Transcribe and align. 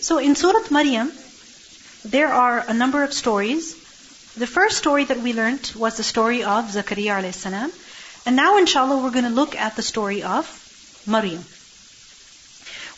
So 0.00 0.18
in 0.18 0.34
Surah 0.34 0.68
Maryam, 0.70 1.12
there 2.04 2.32
are 2.32 2.64
a 2.66 2.74
number 2.74 3.04
of 3.04 3.12
stories. 3.12 3.74
The 4.34 4.46
first 4.46 4.78
story 4.78 5.04
that 5.04 5.20
we 5.20 5.32
learned 5.32 5.72
was 5.76 5.96
the 5.96 6.02
story 6.02 6.42
of 6.42 6.64
Zakaria 6.66 7.20
alayhi 7.20 7.34
salam. 7.34 7.70
And 8.26 8.36
now 8.36 8.58
inshallah 8.58 9.02
we're 9.02 9.10
going 9.10 9.24
to 9.24 9.30
look 9.30 9.54
at 9.56 9.76
the 9.76 9.82
story 9.82 10.22
of 10.22 10.46
Maryam. 11.06 11.44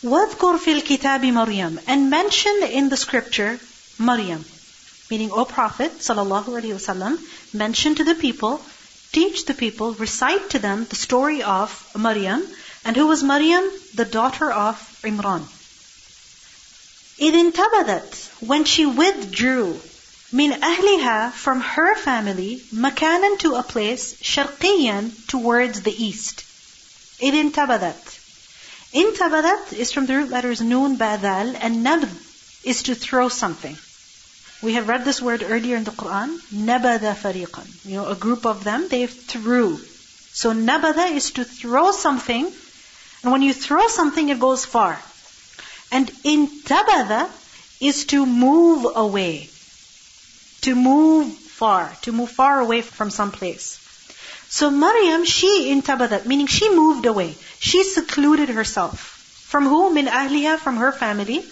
وَاذْكُرْ 0.02 0.58
فِي 0.58 0.80
الْكِتَابِ 0.80 1.22
مَرْيَمَ 1.32 1.82
And 1.86 2.10
mention 2.10 2.62
in 2.62 2.88
the 2.88 2.96
scripture 2.96 3.58
Maryam. 3.98 4.44
Meaning, 5.10 5.30
O 5.32 5.44
Prophet 5.44 5.92
sallallahu 5.98 6.56
alaihi 6.60 6.74
wasallam, 6.78 7.18
mention 7.54 7.94
to 7.94 8.04
the 8.04 8.14
people, 8.14 8.60
teach 9.12 9.44
the 9.46 9.54
people, 9.54 9.92
recite 9.92 10.50
to 10.50 10.58
them 10.58 10.84
the 10.84 10.96
story 10.96 11.42
of 11.42 11.72
Maryam. 11.96 12.42
And 12.84 12.96
who 12.96 13.06
was 13.06 13.22
Maryam? 13.22 13.70
The 13.94 14.04
daughter 14.04 14.50
of 14.50 14.76
Imran. 15.02 15.44
إِذْ 17.18 17.52
انْتَبَذَتْ 17.52 18.42
When 18.46 18.64
she 18.64 18.86
withdrew 18.86 19.80
min 20.32 20.52
ahliha 20.52 21.32
from 21.32 21.60
her 21.60 21.94
family 21.94 22.62
makanan 22.72 23.38
to 23.38 23.54
a 23.54 23.62
place 23.62 24.14
sharqiyan 24.22 25.26
towards 25.28 25.82
the 25.82 26.04
east. 26.04 26.44
إِذْ 27.20 27.32
انْتَبَذَتْ 27.32 28.20
Intabadat 28.94 29.72
is 29.72 29.90
from 29.90 30.06
the 30.06 30.16
root 30.16 30.30
letters 30.30 30.60
noon, 30.60 30.96
badal, 30.96 31.56
and 31.60 31.84
nabd 31.84 32.08
is 32.64 32.84
to 32.84 32.94
throw 32.94 33.28
something. 33.28 33.76
We 34.62 34.74
have 34.74 34.86
read 34.88 35.04
this 35.04 35.20
word 35.20 35.42
earlier 35.42 35.76
in 35.76 35.82
the 35.82 35.90
Quran. 35.90 36.38
Nabada 36.52 37.14
fariqan. 37.14 37.66
You 37.84 37.96
know, 37.96 38.06
a 38.06 38.14
group 38.14 38.46
of 38.46 38.62
them, 38.62 38.86
they 38.86 39.08
threw. 39.08 39.78
So 40.32 40.52
nabada 40.52 41.10
is 41.10 41.32
to 41.32 41.44
throw 41.44 41.90
something, 41.90 42.46
and 43.22 43.32
when 43.32 43.42
you 43.42 43.52
throw 43.52 43.88
something, 43.88 44.28
it 44.28 44.38
goes 44.38 44.64
far. 44.64 45.02
And 45.91 46.07
intabada 46.23 47.29
is 47.81 48.05
to 48.05 48.25
move 48.25 48.85
away. 48.95 49.49
To 50.61 50.75
move 50.75 51.33
far. 51.33 51.95
To 52.03 52.11
move 52.11 52.29
far 52.29 52.59
away 52.59 52.81
from 52.81 53.09
some 53.09 53.31
place. 53.31 53.79
So 54.49 54.71
Maryam, 54.71 55.25
she 55.25 55.71
intabadat, 55.71 56.25
meaning 56.25 56.47
she 56.47 56.69
moved 56.69 57.05
away. 57.05 57.35
She 57.59 57.83
secluded 57.83 58.49
herself. 58.49 59.15
From 59.47 59.65
whom? 59.65 59.97
In 59.97 60.07
ahliha, 60.07 60.57
from 60.57 60.77
her 60.77 60.91
family. 60.91 61.45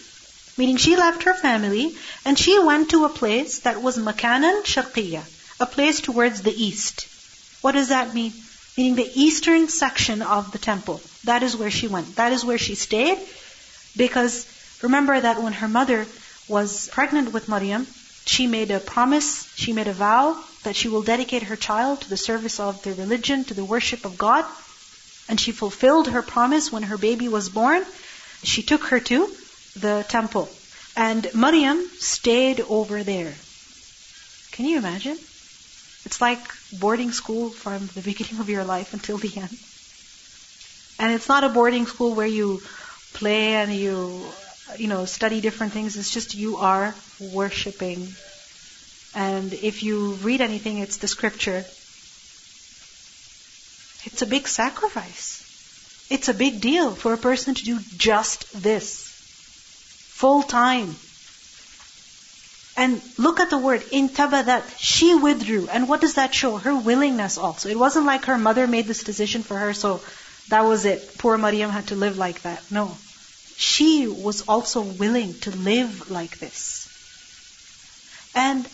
Meaning 0.57 0.77
she 0.77 0.95
left 0.95 1.23
her 1.23 1.35
family 1.35 1.95
and 2.25 2.37
she 2.37 2.57
went 2.57 2.89
to 2.89 3.05
a 3.05 3.09
place 3.09 3.59
that 3.59 3.81
was 3.81 3.99
makanan 3.99 4.63
sharqiyya, 4.63 5.23
a 5.59 5.65
place 5.67 6.01
towards 6.01 6.41
the 6.41 6.51
east. 6.51 7.07
What 7.61 7.73
does 7.73 7.89
that 7.89 8.15
mean? 8.15 8.33
Meaning 8.75 8.95
the 8.95 9.11
eastern 9.13 9.67
section 9.67 10.23
of 10.23 10.51
the 10.51 10.57
temple. 10.57 11.01
That 11.25 11.43
is 11.43 11.55
where 11.55 11.69
she 11.69 11.87
went. 11.87 12.15
That 12.15 12.31
is 12.31 12.43
where 12.43 12.57
she 12.57 12.73
stayed. 12.73 13.19
Because 13.95 14.45
remember 14.81 15.19
that 15.19 15.41
when 15.41 15.53
her 15.53 15.67
mother 15.67 16.07
was 16.47 16.89
pregnant 16.89 17.31
with 17.31 17.47
Maryam, 17.47 17.87
she 18.25 18.47
made 18.47 18.71
a 18.71 18.79
promise, 18.79 19.47
she 19.55 19.73
made 19.73 19.87
a 19.87 19.93
vow 19.93 20.43
that 20.63 20.75
she 20.75 20.89
will 20.89 21.01
dedicate 21.01 21.43
her 21.43 21.55
child 21.55 22.01
to 22.01 22.09
the 22.09 22.17
service 22.17 22.59
of 22.59 22.81
the 22.83 22.93
religion, 22.93 23.45
to 23.45 23.53
the 23.53 23.63
worship 23.63 24.05
of 24.05 24.17
God. 24.17 24.45
And 25.29 25.39
she 25.39 25.51
fulfilled 25.51 26.07
her 26.07 26.21
promise 26.21 26.71
when 26.71 26.83
her 26.83 26.97
baby 26.97 27.27
was 27.27 27.49
born. 27.49 27.85
She 28.43 28.63
took 28.63 28.83
her 28.85 28.99
to 28.99 29.35
the 29.75 30.05
temple. 30.07 30.49
And 30.95 31.29
Maryam 31.33 31.89
stayed 31.99 32.59
over 32.61 33.03
there. 33.03 33.33
Can 34.51 34.65
you 34.65 34.77
imagine? 34.77 35.17
It's 36.05 36.19
like 36.19 36.39
boarding 36.71 37.11
school 37.11 37.51
from 37.51 37.87
the 37.93 38.01
beginning 38.01 38.39
of 38.39 38.49
your 38.49 38.63
life 38.63 38.93
until 38.93 39.17
the 39.17 39.31
end. 39.37 39.57
And 40.99 41.13
it's 41.13 41.29
not 41.29 41.43
a 41.43 41.49
boarding 41.49 41.85
school 41.85 42.13
where 42.15 42.27
you 42.27 42.61
play 43.17 43.55
and 43.55 43.73
you, 43.73 44.25
you 44.77 44.87
know, 44.87 45.05
study 45.05 45.41
different 45.41 45.73
things. 45.73 45.97
It's 45.97 46.11
just 46.11 46.35
you 46.35 46.57
are 46.57 46.95
worshiping. 47.19 48.07
And 49.15 49.53
if 49.53 49.83
you 49.83 50.13
read 50.21 50.41
anything, 50.41 50.77
it's 50.77 50.97
the 50.97 51.07
scripture. 51.07 51.65
It's 54.05 54.21
a 54.21 54.27
big 54.27 54.47
sacrifice. 54.47 55.43
It's 56.09 56.29
a 56.29 56.33
big 56.33 56.61
deal 56.61 56.91
for 56.95 57.13
a 57.13 57.17
person 57.17 57.55
to 57.55 57.63
do 57.63 57.79
just 57.97 58.61
this. 58.61 59.03
Full 60.21 60.43
time. 60.43 60.95
And 62.77 63.01
look 63.17 63.39
at 63.39 63.49
the 63.49 63.57
word, 63.57 63.81
intabadat. 63.81 64.63
She 64.77 65.15
withdrew. 65.15 65.67
And 65.67 65.89
what 65.89 65.99
does 65.99 66.13
that 66.13 66.33
show? 66.33 66.57
Her 66.57 66.75
willingness 66.75 67.37
also. 67.37 67.69
It 67.69 67.79
wasn't 67.79 68.05
like 68.05 68.25
her 68.25 68.37
mother 68.37 68.67
made 68.67 68.85
this 68.85 69.03
decision 69.03 69.41
for 69.41 69.57
her, 69.57 69.73
so 69.73 70.01
that 70.49 70.61
was 70.61 70.85
it. 70.85 71.17
Poor 71.17 71.37
Maryam 71.37 71.71
had 71.71 71.87
to 71.87 71.95
live 71.95 72.17
like 72.17 72.43
that. 72.43 72.63
No. 72.71 72.95
She 73.57 74.07
was 74.07 74.43
also 74.47 74.81
willing 74.81 75.39
to 75.41 75.51
live 75.51 76.11
like 76.11 76.39
this. 76.39 76.87
And 78.35 78.69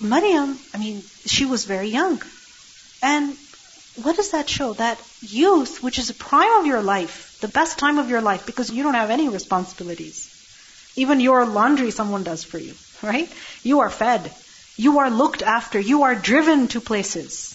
Maryam, 0.00 0.58
I 0.72 0.78
mean, 0.78 1.02
she 1.26 1.44
was 1.44 1.64
very 1.64 1.90
young. 1.90 2.22
And 3.02 3.36
what 4.02 4.16
does 4.16 4.30
that 4.30 4.48
show? 4.48 4.72
That 4.72 4.98
youth, 5.20 5.82
which 5.82 5.98
is 5.98 6.08
the 6.08 6.14
prime 6.14 6.60
of 6.60 6.66
your 6.66 6.82
life, 6.82 7.38
the 7.40 7.48
best 7.48 7.78
time 7.78 7.98
of 7.98 8.08
your 8.08 8.22
life, 8.22 8.46
because 8.46 8.70
you 8.70 8.82
don't 8.82 8.94
have 8.94 9.10
any 9.10 9.28
responsibilities. 9.28 10.30
Even 10.96 11.20
your 11.20 11.44
laundry 11.46 11.90
someone 11.90 12.24
does 12.24 12.44
for 12.44 12.58
you, 12.58 12.74
right? 13.02 13.30
You 13.62 13.80
are 13.80 13.90
fed. 13.90 14.32
You 14.78 15.00
are 15.00 15.10
looked 15.10 15.42
after. 15.42 15.78
You 15.78 16.04
are 16.04 16.14
driven 16.14 16.68
to 16.68 16.80
places. 16.80 17.54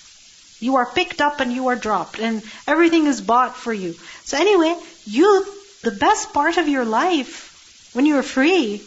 You 0.62 0.76
are 0.76 0.92
picked 0.94 1.22
up 1.22 1.40
and 1.40 1.52
you 1.52 1.70
are 1.70 1.76
dropped 1.76 2.20
and 2.20 2.44
everything 2.68 3.08
is 3.08 3.22
bought 3.22 3.56
for 3.56 3.74
you. 3.74 3.96
So 4.26 4.38
anyway, 4.38 4.76
youth, 5.06 5.59
the 5.82 5.92
best 5.92 6.34
part 6.34 6.58
of 6.58 6.68
your 6.68 6.86
life, 6.86 7.56
when 7.94 8.06
you're 8.06 8.24
free, 8.24 8.82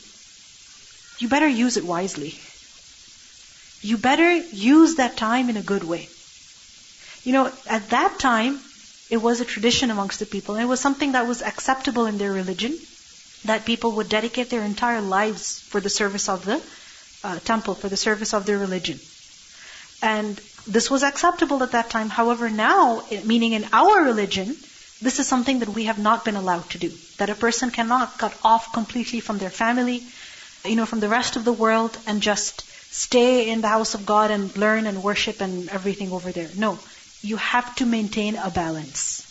you 1.18 1.28
better 1.28 1.48
use 1.48 1.76
it 1.76 1.84
wisely. 1.84 2.34
You 3.80 3.96
better 3.96 4.32
use 4.32 4.96
that 4.96 5.16
time 5.16 5.48
in 5.48 5.56
a 5.56 5.62
good 5.62 5.84
way. 5.84 6.08
You 7.24 7.32
know, 7.32 7.52
at 7.66 7.90
that 7.90 8.18
time, 8.18 8.60
it 9.10 9.16
was 9.16 9.40
a 9.40 9.44
tradition 9.44 9.90
amongst 9.90 10.20
the 10.20 10.26
people. 10.26 10.56
It 10.56 10.64
was 10.64 10.80
something 10.80 11.12
that 11.12 11.26
was 11.26 11.42
acceptable 11.42 12.06
in 12.06 12.18
their 12.18 12.32
religion, 12.32 12.78
that 13.44 13.64
people 13.64 13.92
would 13.92 14.08
dedicate 14.08 14.50
their 14.50 14.62
entire 14.62 15.00
lives 15.00 15.60
for 15.68 15.80
the 15.80 15.90
service 15.90 16.28
of 16.28 16.44
the 16.44 16.62
uh, 17.24 17.38
temple, 17.40 17.74
for 17.74 17.88
the 17.88 17.96
service 17.96 18.34
of 18.34 18.46
their 18.46 18.58
religion. 18.58 18.98
And 20.00 20.40
this 20.66 20.90
was 20.90 21.02
acceptable 21.02 21.62
at 21.62 21.72
that 21.72 21.90
time. 21.90 22.08
However, 22.08 22.50
now, 22.50 23.02
meaning 23.24 23.52
in 23.52 23.66
our 23.72 24.04
religion, 24.04 24.56
this 25.02 25.18
is 25.18 25.26
something 25.26 25.58
that 25.58 25.68
we 25.68 25.84
have 25.84 25.98
not 25.98 26.24
been 26.24 26.36
allowed 26.36 26.70
to 26.70 26.78
do. 26.78 26.90
That 27.18 27.28
a 27.28 27.34
person 27.34 27.70
cannot 27.70 28.18
cut 28.18 28.36
off 28.44 28.72
completely 28.72 29.20
from 29.20 29.38
their 29.38 29.50
family, 29.50 30.04
you 30.64 30.76
know, 30.76 30.86
from 30.86 31.00
the 31.00 31.08
rest 31.08 31.36
of 31.36 31.44
the 31.44 31.52
world 31.52 31.98
and 32.06 32.22
just 32.22 32.64
stay 32.92 33.50
in 33.50 33.62
the 33.62 33.68
house 33.68 33.94
of 33.94 34.06
God 34.06 34.30
and 34.30 34.56
learn 34.56 34.86
and 34.86 35.02
worship 35.02 35.40
and 35.40 35.68
everything 35.70 36.12
over 36.12 36.30
there. 36.30 36.50
No. 36.56 36.78
You 37.22 37.36
have 37.36 37.74
to 37.76 37.86
maintain 37.86 38.36
a 38.36 38.50
balance. 38.50 39.26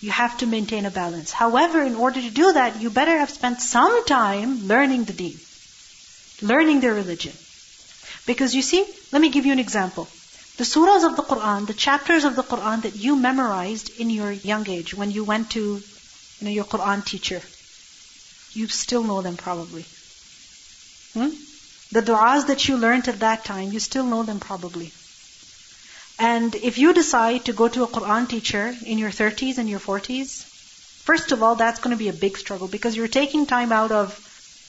You 0.00 0.10
have 0.10 0.38
to 0.38 0.46
maintain 0.46 0.86
a 0.86 0.90
balance. 0.90 1.32
However, 1.32 1.82
in 1.82 1.96
order 1.96 2.20
to 2.20 2.30
do 2.30 2.52
that, 2.52 2.80
you 2.80 2.90
better 2.90 3.18
have 3.18 3.30
spent 3.30 3.60
some 3.60 4.04
time 4.04 4.68
learning 4.68 5.04
the 5.04 5.12
deen. 5.12 5.38
Learning 6.42 6.80
the 6.80 6.92
religion. 6.92 7.32
Because 8.26 8.54
you 8.54 8.62
see, 8.62 8.84
let 9.12 9.22
me 9.22 9.30
give 9.30 9.46
you 9.46 9.52
an 9.52 9.58
example. 9.58 10.08
The 10.56 10.64
surahs 10.64 11.04
of 11.06 11.16
the 11.16 11.22
Quran, 11.22 11.66
the 11.66 11.74
chapters 11.74 12.24
of 12.24 12.34
the 12.34 12.42
Quran 12.42 12.82
that 12.82 12.96
you 12.96 13.16
memorized 13.16 13.90
in 14.00 14.08
your 14.08 14.32
young 14.32 14.68
age 14.70 14.94
when 14.94 15.10
you 15.10 15.22
went 15.22 15.50
to 15.50 15.60
you 15.60 16.44
know, 16.44 16.50
your 16.50 16.64
Quran 16.64 17.04
teacher, 17.04 17.42
you 18.52 18.68
still 18.68 19.02
know 19.02 19.20
them 19.20 19.36
probably. 19.36 19.84
Hmm? 21.12 21.28
The 21.92 22.02
du'as 22.02 22.46
that 22.46 22.68
you 22.68 22.78
learned 22.78 23.08
at 23.08 23.20
that 23.20 23.44
time, 23.44 23.70
you 23.72 23.80
still 23.80 24.04
know 24.04 24.22
them 24.22 24.40
probably. 24.40 24.92
And 26.18 26.54
if 26.54 26.78
you 26.78 26.94
decide 26.94 27.44
to 27.44 27.52
go 27.52 27.68
to 27.68 27.82
a 27.82 27.88
Quran 27.88 28.28
teacher 28.28 28.74
in 28.84 28.98
your 28.98 29.10
30s 29.10 29.58
and 29.58 29.68
your 29.68 29.80
40s, 29.80 30.44
first 31.04 31.32
of 31.32 31.42
all, 31.42 31.56
that's 31.56 31.80
going 31.80 31.94
to 31.94 32.02
be 32.02 32.08
a 32.08 32.14
big 32.24 32.38
struggle 32.38 32.68
because 32.68 32.96
you're 32.96 33.08
taking 33.08 33.44
time 33.44 33.72
out 33.72 33.92
of, 33.92 34.18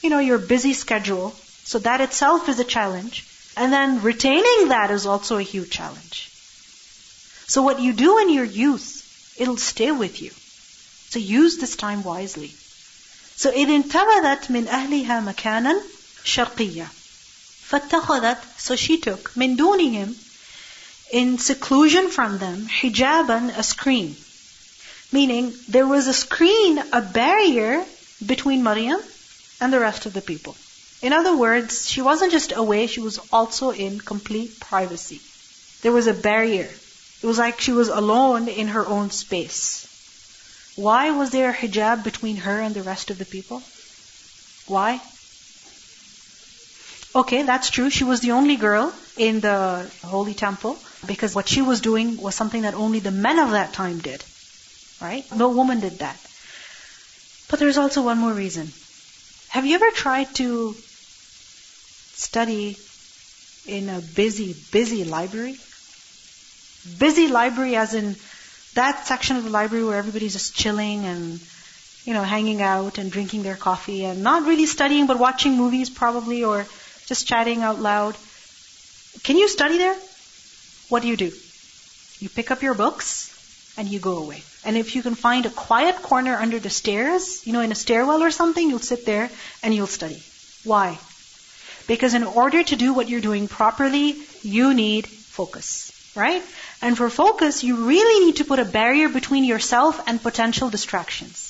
you 0.02 0.10
know, 0.10 0.18
your 0.18 0.38
busy 0.38 0.74
schedule. 0.74 1.34
So 1.64 1.78
that 1.80 2.02
itself 2.02 2.48
is 2.50 2.60
a 2.60 2.64
challenge. 2.64 3.24
And 3.57 3.71
then 3.71 4.01
retaining 4.01 4.69
that 4.69 4.91
is 4.91 5.05
also 5.05 5.37
a 5.37 5.43
huge 5.43 5.69
challenge. 5.69 6.29
So 7.47 7.61
what 7.61 7.79
you 7.79 7.93
do 7.93 8.17
in 8.19 8.29
your 8.29 8.45
youth, 8.45 9.35
it'll 9.37 9.57
stay 9.57 9.91
with 9.91 10.21
you. 10.21 10.31
So 11.09 11.19
use 11.19 11.57
this 11.57 11.75
time 11.75 12.03
wisely. 12.03 12.53
So 13.35 13.51
إذ 13.51 13.69
انتبذت 13.69 14.51
من 14.51 14.67
أهلها 14.67 15.19
مكانا 15.21 15.81
شرقيا 16.23 16.87
فاتخذت 17.69 18.37
so 18.57 18.75
she 18.75 18.97
took 18.97 19.31
من 19.35 19.55
دونهم 19.55 20.15
in 21.11 21.37
seclusion 21.37 22.09
from 22.09 22.37
them 22.39 22.67
hijaban 22.67 23.55
a 23.57 23.63
screen 23.63 24.15
meaning 25.11 25.53
there 25.67 25.85
was 25.85 26.07
a 26.07 26.13
screen 26.13 26.77
a 26.91 27.01
barrier 27.01 27.85
between 28.25 28.63
Maryam 28.63 29.01
and 29.59 29.73
the 29.73 29.79
rest 29.79 30.05
of 30.05 30.13
the 30.13 30.21
people 30.21 30.55
in 31.02 31.12
other 31.12 31.36
words 31.36 31.88
she 31.88 32.02
wasn't 32.02 32.32
just 32.32 32.52
away 32.52 32.86
she 32.86 33.00
was 33.00 33.18
also 33.32 33.70
in 33.70 34.00
complete 34.00 34.58
privacy 34.60 35.20
there 35.82 35.92
was 35.92 36.06
a 36.06 36.14
barrier 36.14 36.70
it 37.22 37.26
was 37.26 37.38
like 37.38 37.60
she 37.60 37.72
was 37.72 37.88
alone 37.88 38.48
in 38.48 38.68
her 38.68 38.86
own 38.86 39.10
space 39.10 39.86
Why 40.78 41.10
was 41.10 41.30
there 41.30 41.50
a 41.50 41.54
hijab 41.54 42.04
between 42.04 42.36
her 42.36 42.60
and 42.60 42.72
the 42.72 42.82
rest 42.84 43.10
of 43.10 43.18
the 43.18 43.24
people? 43.24 43.62
Why? 44.68 45.00
Okay, 47.14 47.42
that's 47.42 47.70
true. 47.70 47.90
She 47.90 48.04
was 48.04 48.20
the 48.20 48.30
only 48.32 48.54
girl 48.56 48.94
in 49.16 49.40
the 49.40 49.90
holy 50.04 50.34
temple 50.34 50.78
because 51.04 51.34
what 51.34 51.48
she 51.48 51.62
was 51.62 51.80
doing 51.80 52.16
was 52.16 52.36
something 52.36 52.62
that 52.62 52.74
only 52.74 53.00
the 53.00 53.10
men 53.10 53.40
of 53.40 53.50
that 53.50 53.72
time 53.72 53.98
did. 53.98 54.22
Right? 55.00 55.24
No 55.34 55.48
woman 55.48 55.80
did 55.80 55.98
that. 55.98 56.16
But 57.50 57.58
there's 57.58 57.78
also 57.78 58.02
one 58.02 58.18
more 58.18 58.32
reason. 58.32 58.70
Have 59.48 59.66
you 59.66 59.74
ever 59.74 59.90
tried 59.90 60.34
to 60.36 60.76
study 62.18 62.76
in 63.66 63.88
a 63.88 64.00
busy, 64.00 64.54
busy 64.72 65.04
library? 65.04 65.56
Busy 66.98 67.28
library 67.28 67.76
as 67.76 67.94
in 67.94 68.16
that 68.74 69.06
section 69.06 69.36
of 69.36 69.44
the 69.44 69.50
library 69.50 69.84
where 69.84 69.96
everybody's 69.96 70.32
just 70.32 70.54
chilling 70.54 71.04
and, 71.04 71.40
you 72.04 72.14
know, 72.14 72.22
hanging 72.22 72.60
out 72.60 72.98
and 72.98 73.10
drinking 73.10 73.42
their 73.42 73.56
coffee 73.56 74.04
and 74.04 74.22
not 74.22 74.46
really 74.46 74.66
studying 74.66 75.06
but 75.06 75.18
watching 75.18 75.56
movies 75.56 75.90
probably 75.90 76.44
or 76.44 76.66
just 77.06 77.26
chatting 77.26 77.62
out 77.62 77.80
loud. 77.80 78.16
Can 79.22 79.36
you 79.36 79.48
study 79.48 79.78
there? 79.78 79.96
What 80.88 81.02
do 81.02 81.08
you 81.08 81.16
do? 81.16 81.32
You 82.20 82.28
pick 82.28 82.50
up 82.50 82.62
your 82.62 82.74
books 82.74 83.34
and 83.76 83.88
you 83.88 84.00
go 84.00 84.18
away. 84.18 84.42
And 84.64 84.76
if 84.76 84.96
you 84.96 85.02
can 85.02 85.14
find 85.14 85.46
a 85.46 85.50
quiet 85.50 86.02
corner 86.02 86.36
under 86.36 86.58
the 86.58 86.70
stairs, 86.70 87.46
you 87.46 87.52
know, 87.52 87.60
in 87.60 87.70
a 87.70 87.76
stairwell 87.76 88.22
or 88.22 88.30
something, 88.30 88.68
you'll 88.68 88.80
sit 88.80 89.06
there 89.06 89.30
and 89.62 89.72
you'll 89.72 89.86
study. 89.86 90.22
Why? 90.64 90.98
Because 91.88 92.14
in 92.14 92.22
order 92.22 92.62
to 92.62 92.76
do 92.76 92.94
what 92.94 93.08
you're 93.08 93.20
doing 93.20 93.48
properly, 93.48 94.16
you 94.42 94.72
need 94.74 95.08
focus. 95.08 95.90
Right? 96.14 96.42
And 96.80 96.96
for 96.96 97.10
focus, 97.10 97.64
you 97.64 97.88
really 97.88 98.26
need 98.26 98.36
to 98.36 98.44
put 98.44 98.60
a 98.60 98.64
barrier 98.64 99.08
between 99.08 99.42
yourself 99.42 100.00
and 100.06 100.22
potential 100.22 100.70
distractions. 100.70 101.46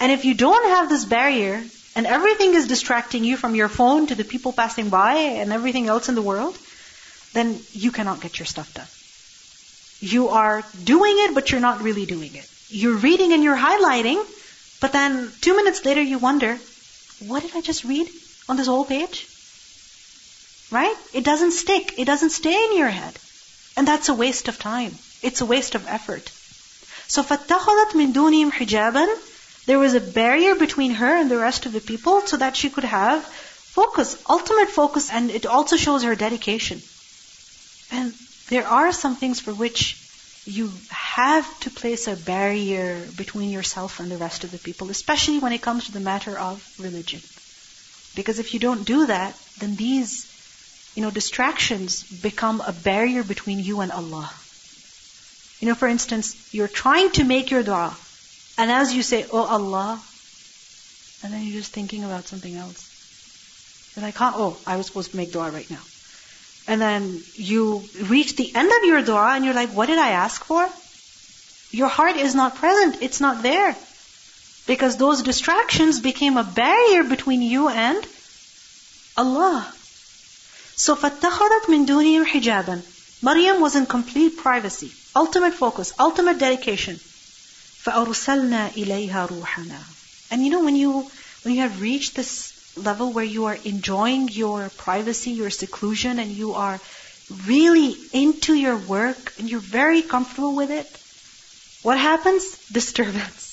And 0.00 0.10
if 0.10 0.24
you 0.24 0.34
don't 0.34 0.68
have 0.70 0.88
this 0.88 1.04
barrier, 1.04 1.62
and 1.96 2.06
everything 2.06 2.54
is 2.54 2.68
distracting 2.68 3.24
you 3.24 3.36
from 3.36 3.54
your 3.54 3.68
phone 3.68 4.06
to 4.06 4.14
the 4.14 4.24
people 4.24 4.52
passing 4.52 4.88
by 4.88 5.14
and 5.14 5.52
everything 5.52 5.88
else 5.88 6.08
in 6.08 6.14
the 6.14 6.22
world, 6.22 6.56
then 7.32 7.58
you 7.72 7.90
cannot 7.90 8.20
get 8.20 8.38
your 8.38 8.46
stuff 8.46 8.72
done. 8.74 8.86
You 10.00 10.28
are 10.28 10.62
doing 10.84 11.14
it, 11.18 11.34
but 11.34 11.50
you're 11.50 11.60
not 11.60 11.82
really 11.82 12.06
doing 12.06 12.34
it. 12.34 12.48
You're 12.68 12.96
reading 12.96 13.32
and 13.32 13.42
you're 13.42 13.56
highlighting, 13.56 14.24
but 14.80 14.92
then 14.92 15.30
two 15.40 15.56
minutes 15.56 15.84
later 15.84 16.00
you 16.00 16.18
wonder, 16.18 16.56
what 17.26 17.42
did 17.42 17.54
I 17.56 17.60
just 17.60 17.84
read 17.84 18.08
on 18.49 18.57
this 18.57 18.67
whole 18.67 18.85
page? 18.85 19.27
Right? 20.71 20.95
It 21.13 21.23
doesn't 21.23 21.51
stick. 21.51 21.95
It 21.97 22.05
doesn't 22.05 22.31
stay 22.31 22.65
in 22.65 22.77
your 22.77 22.89
head. 22.89 23.17
And 23.77 23.87
that's 23.87 24.09
a 24.09 24.13
waste 24.13 24.47
of 24.47 24.57
time. 24.57 24.95
It's 25.21 25.41
a 25.41 25.45
waste 25.45 25.75
of 25.75 25.87
effort. 25.87 26.31
So 27.07 27.23
فَاتَّخَذَتْ 27.23 27.91
مِن 27.91 28.13
دُونِهِمْ 28.13 28.51
حِجَابًا 28.51 29.07
There 29.67 29.79
was 29.79 29.93
a 29.93 29.99
barrier 29.99 30.55
between 30.55 30.91
her 30.95 31.15
and 31.15 31.29
the 31.29 31.37
rest 31.37 31.65
of 31.65 31.73
the 31.73 31.81
people 31.81 32.21
so 32.21 32.37
that 32.37 32.55
she 32.55 32.69
could 32.69 32.83
have 32.83 33.25
focus, 33.25 34.17
ultimate 34.29 34.69
focus, 34.69 35.11
and 35.11 35.29
it 35.29 35.45
also 35.45 35.75
shows 35.75 36.03
her 36.03 36.15
dedication. 36.15 36.81
And 37.91 38.13
there 38.49 38.67
are 38.67 38.91
some 38.91 39.15
things 39.15 39.39
for 39.39 39.53
which 39.53 39.97
you 40.45 40.71
have 40.89 41.59
to 41.61 41.69
place 41.69 42.07
a 42.07 42.15
barrier 42.15 43.07
between 43.17 43.49
yourself 43.49 43.99
and 43.99 44.09
the 44.09 44.17
rest 44.17 44.43
of 44.43 44.51
the 44.51 44.59
people, 44.59 44.89
especially 44.89 45.39
when 45.39 45.53
it 45.53 45.61
comes 45.61 45.85
to 45.85 45.91
the 45.91 45.99
matter 45.99 46.37
of 46.37 46.63
religion. 46.79 47.21
Because 48.14 48.38
if 48.38 48.52
you 48.54 48.60
don't 48.60 48.84
do 48.84 49.06
that, 49.06 49.38
then 49.56 49.76
these, 49.76 50.26
you 50.94 51.02
know, 51.02 51.10
distractions 51.10 52.04
become 52.04 52.60
a 52.60 52.72
barrier 52.72 53.22
between 53.22 53.60
you 53.60 53.80
and 53.80 53.92
Allah. 53.92 54.30
You 55.60 55.68
know, 55.68 55.74
for 55.74 55.88
instance, 55.88 56.36
you're 56.50 56.68
trying 56.68 57.10
to 57.12 57.24
make 57.24 57.50
your 57.50 57.62
dua, 57.62 57.98
and 58.56 58.70
as 58.70 58.94
you 58.94 59.02
say, 59.02 59.26
Oh 59.30 59.44
Allah, 59.44 60.04
and 61.22 61.32
then 61.32 61.44
you're 61.44 61.60
just 61.60 61.72
thinking 61.72 62.04
about 62.04 62.28
something 62.28 62.56
else. 62.56 62.90
You're 63.94 64.04
like, 64.04 64.16
oh, 64.20 64.62
I 64.66 64.76
was 64.76 64.86
supposed 64.86 65.10
to 65.10 65.16
make 65.16 65.32
dua 65.32 65.50
right 65.50 65.70
now. 65.70 65.82
And 66.66 66.80
then 66.80 67.24
you 67.34 67.90
reach 67.94 68.36
the 68.36 68.54
end 68.54 68.70
of 68.70 68.84
your 68.84 69.02
dua 69.02 69.34
and 69.34 69.44
you're 69.44 69.54
like, 69.54 69.72
what 69.74 69.86
did 69.86 69.98
I 69.98 70.10
ask 70.10 70.44
for? 70.44 70.68
Your 71.72 71.88
heart 71.88 72.16
is 72.16 72.34
not 72.34 72.54
present. 72.54 72.98
It's 73.02 73.20
not 73.20 73.42
there. 73.42 73.76
Because 74.69 74.97
those 74.97 75.21
distractions 75.21 75.99
became 75.99 76.37
a 76.37 76.43
barrier 76.43 77.03
between 77.03 77.41
you 77.41 77.69
and 77.69 78.05
Allah. 79.15 79.71
So 80.75 80.95
فَاتَّخَذَتْ 80.95 81.65
مِن 81.67 81.85
دُونِهِمْ 81.85 82.25
حِجَابًا 82.25 82.83
Maryam 83.21 83.61
was 83.61 83.75
in 83.75 83.85
complete 83.85 84.37
privacy, 84.37 84.91
ultimate 85.15 85.53
focus, 85.53 85.93
ultimate 85.99 86.37
dedication. 86.37 86.99
فَأَرْسَلْنَا 87.85 88.73
إِلَيْهَا 88.73 89.29
رُوحَنَا 89.29 89.79
And 90.31 90.43
you 90.43 90.51
know 90.51 90.63
when 90.63 90.75
you 90.75 91.09
when 91.43 91.53
you 91.53 91.61
have 91.61 91.81
reached 91.81 92.15
this 92.15 92.51
level 92.75 93.13
where 93.13 93.23
you 93.23 93.45
are 93.45 93.57
enjoying 93.63 94.27
your 94.29 94.69
privacy, 94.69 95.31
your 95.31 95.49
seclusion, 95.49 96.19
and 96.19 96.31
you 96.31 96.53
are 96.53 96.79
really 97.47 97.95
into 98.11 98.53
your 98.53 98.77
work 98.77 99.33
and 99.39 99.49
you're 99.49 99.59
very 99.59 100.01
comfortable 100.01 100.55
with 100.55 100.71
it, 100.71 100.87
what 101.83 101.97
happens? 101.97 102.57
Disturbance. 102.71 103.48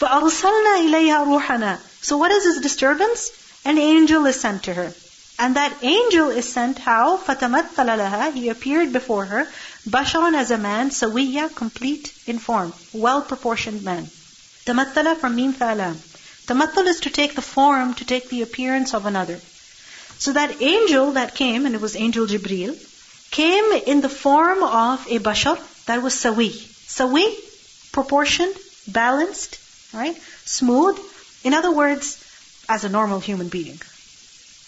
فَأَرْسَلْنَا 0.00 0.88
إِلَيْهَا 0.88 1.26
رُوحَنَا 1.26 1.78
So 2.00 2.16
what 2.16 2.32
is 2.32 2.44
this 2.44 2.60
disturbance? 2.60 3.30
An 3.66 3.76
angel 3.76 4.24
is 4.24 4.40
sent 4.40 4.62
to 4.64 4.74
her. 4.74 4.94
And 5.38 5.56
that 5.56 5.76
angel 5.82 6.30
is 6.30 6.50
sent 6.50 6.78
how? 6.78 7.18
فَتَمَثَّلَ 7.18 7.74
لَهَا 7.74 8.34
He 8.34 8.48
appeared 8.48 8.92
before 8.92 9.26
her, 9.26 9.46
basharan 9.88 10.34
as 10.34 10.50
a 10.50 10.58
man, 10.58 10.90
sawiya, 10.90 11.54
complete 11.54 12.12
in 12.26 12.38
form, 12.38 12.72
well-proportioned 12.92 13.82
man. 13.82 14.04
تَمَثَّلَ 14.64 15.16
from 15.18 15.36
mim 15.36 15.52
thalam. 15.52 15.96
Tamathul 16.46 16.86
is 16.86 17.00
to 17.00 17.10
take 17.10 17.34
the 17.34 17.42
form, 17.42 17.94
to 17.94 18.04
take 18.04 18.28
the 18.28 18.42
appearance 18.42 18.92
of 18.92 19.06
another. 19.06 19.38
So 20.18 20.32
that 20.32 20.60
angel 20.60 21.12
that 21.12 21.34
came, 21.34 21.64
and 21.64 21.74
it 21.74 21.80
was 21.80 21.94
angel 21.94 22.26
Jibril, 22.26 22.74
came 23.30 23.72
in 23.86 24.00
the 24.00 24.08
form 24.08 24.62
of 24.62 25.06
a 25.08 25.18
bashar 25.18 25.58
that 25.86 26.02
was 26.02 26.14
sawi. 26.14 26.50
Sawi, 26.96 27.26
proportioned, 27.92 28.54
balanced, 28.88 29.58
right? 29.95 30.15
Smooth. 30.45 30.99
In 31.43 31.53
other 31.53 31.71
words, 31.71 32.23
as 32.67 32.83
a 32.83 32.89
normal 32.89 33.19
human 33.19 33.47
being. 33.47 33.79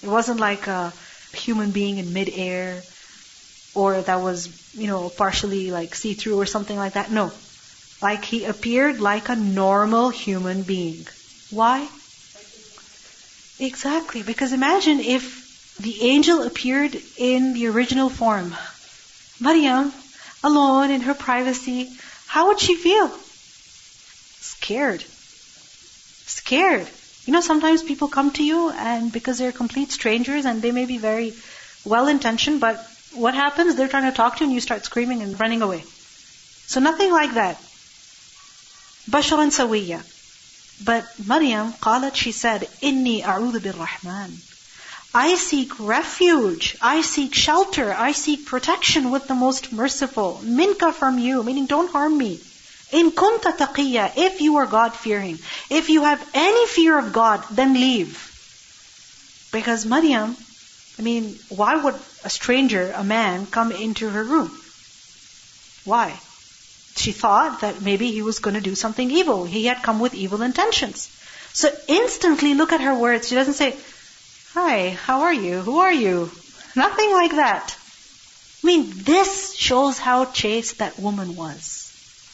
It 0.02 0.10
wasn't 0.10 0.40
like 0.40 0.68
a 0.68 0.94
human 1.34 1.72
being 1.72 1.98
in 1.98 2.14
midair 2.14 2.84
or 3.76 4.02
that 4.02 4.22
was, 4.22 4.50
you 4.74 4.88
know, 4.88 5.10
partially 5.10 5.72
like 5.72 5.94
see-through 5.96 6.40
or 6.40 6.46
something 6.46 6.78
like 6.78 6.94
that. 6.94 7.12
No. 7.12 7.32
Like 8.02 8.24
he 8.24 8.46
appeared 8.46 9.02
like 9.02 9.30
a 9.30 9.36
normal 9.36 10.10
human 10.10 10.64
being. 10.64 11.08
Why? 11.50 11.88
Exactly, 13.60 14.22
because 14.22 14.54
imagine 14.54 15.00
if 15.00 15.78
the 15.80 16.04
angel 16.04 16.44
appeared 16.44 17.00
in 17.18 17.54
the 17.54 17.68
original 17.68 18.10
form. 18.10 18.56
Maryam, 19.40 19.92
alone 20.44 20.92
in 20.92 21.02
her 21.02 21.14
privacy, 21.14 21.90
how 22.28 22.48
would 22.48 22.60
she 22.60 22.76
feel? 22.76 23.10
Scared 24.40 25.04
scared. 26.28 26.88
You 27.26 27.34
know, 27.34 27.42
sometimes 27.42 27.84
people 27.84 28.08
come 28.08 28.32
to 28.34 28.44
you 28.44 28.70
and 28.70 29.12
because 29.12 29.38
they're 29.38 29.52
complete 29.52 29.92
strangers 29.92 30.46
and 30.46 30.62
they 30.62 30.72
may 30.72 30.86
be 30.86 30.98
very 30.98 31.34
well 31.86 32.08
intentioned, 32.08 32.62
but 32.62 32.86
what 33.14 33.34
happens? 33.34 33.76
They're 33.76 33.88
trying 33.88 34.10
to 34.10 34.16
talk 34.16 34.38
to 34.38 34.44
you 34.44 34.46
and 34.46 34.54
you 34.54 34.62
start 34.62 34.86
screaming 34.86 35.22
and 35.24 35.40
running 35.40 35.62
away. 35.62 35.84
So 36.68 36.80
nothing 36.80 37.12
like 37.12 37.34
that. 37.34 37.58
Basharan 39.10 39.52
Sawiya. 39.58 40.04
But 40.84 41.06
Maryam 41.26 41.74
qalat, 41.74 42.16
she 42.16 42.32
said, 42.32 42.62
Inni 42.82 43.24
a'udhu 43.24 43.60
birrahman. 43.60 44.38
I 45.14 45.36
seek 45.36 45.80
refuge, 45.80 46.78
I 46.82 47.02
seek 47.02 47.34
shelter, 47.34 47.92
I 47.92 48.12
seek 48.12 48.46
protection 48.46 49.10
with 49.10 49.28
the 49.28 49.34
most 49.34 49.72
merciful. 49.74 50.40
Minka 50.44 50.92
from 50.94 51.18
you, 51.18 51.42
meaning 51.44 51.66
don't 51.66 51.90
harm 51.90 52.18
me. 52.18 52.40
In 52.92 53.12
kunta 53.12 53.58
taqiyya, 53.58 54.14
if 54.16 54.40
you 54.40 54.58
are 54.58 54.66
God 54.66 54.96
fearing, 54.96 55.40
if 55.70 55.90
you 55.90 56.04
have 56.04 56.26
any 56.34 56.68
fear 56.68 56.98
of 56.98 57.12
God, 57.12 57.44
then 57.52 57.74
leave. 57.74 58.34
Because 59.52 59.86
Maryam, 59.86 60.38
I 60.98 61.02
mean, 61.02 61.38
why 61.50 61.76
would 61.76 61.96
a 62.24 62.30
stranger, 62.30 62.92
a 62.92 63.04
man, 63.04 63.46
come 63.46 63.72
into 63.72 64.10
her 64.10 64.24
room? 64.24 64.52
Why? 65.84 66.20
She 66.96 67.12
thought 67.12 67.62
that 67.62 67.82
maybe 67.82 68.12
he 68.12 68.22
was 68.22 68.40
going 68.40 68.56
to 68.56 68.62
do 68.62 68.76
something 68.76 69.12
evil. 69.12 69.44
He 69.44 69.66
had 69.66 69.84
come 69.84 70.00
with 70.00 70.16
evil 70.16 70.42
intentions. 70.42 71.10
So 71.54 71.70
instantly 71.88 72.54
look 72.54 72.72
at 72.72 72.82
her 72.82 72.98
words. 72.98 73.28
She 73.28 73.36
doesn't 73.36 73.54
say, 73.54 73.78
Hi, 74.54 74.90
how 74.90 75.22
are 75.22 75.34
you? 75.34 75.62
Who 75.62 75.80
are 75.80 75.94
you? 75.94 76.32
Nothing 76.76 77.12
like 77.12 77.32
that. 77.32 77.76
I 78.64 78.68
mean, 78.68 78.92
this 78.96 79.56
shows 79.56 80.00
how 80.00 80.26
chaste 80.26 80.80
that 80.80 81.00
woman 81.00 81.36
was. 81.36 81.87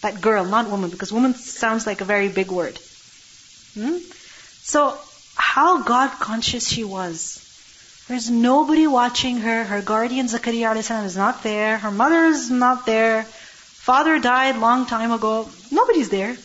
That 0.04 0.20
girl, 0.22 0.46
not 0.46 0.70
woman, 0.70 0.90
because 0.90 1.14
woman 1.14 1.34
sounds 1.34 1.88
like 1.88 2.02
a 2.02 2.06
very 2.06 2.28
big 2.28 2.52
word. 2.52 2.78
Hmm? 3.74 3.98
So, 4.62 4.98
how 5.36 5.82
God 5.82 6.12
conscious 6.20 6.68
she 6.68 6.84
was. 6.84 7.40
There's 8.08 8.30
nobody 8.30 8.86
watching 8.86 9.38
her. 9.38 9.64
Her 9.64 9.82
guardian 9.82 10.28
Zakaria 10.28 10.76
is 11.06 11.18
not 11.18 11.42
there. 11.44 11.78
Her 11.78 11.92
mother 11.92 12.26
is 12.26 12.52
not 12.52 12.86
there. 12.86 13.24
Father 13.24 14.20
died 14.20 14.58
long 14.58 14.86
time 14.86 15.14
ago. 15.14 15.50
Nobody's 15.72 16.10
there 16.10 16.36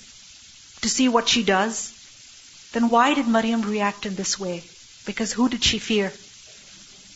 to 0.82 0.88
see 0.88 1.08
what 1.08 1.28
she 1.28 1.42
does. 1.42 1.94
Then 2.72 2.88
why 2.90 3.14
did 3.14 3.26
Maryam 3.26 3.62
react 3.62 4.06
in 4.06 4.14
this 4.14 4.38
way? 4.38 4.62
Because 5.04 5.32
who 5.32 5.48
did 5.48 5.64
she 5.64 5.78
fear? 5.78 6.12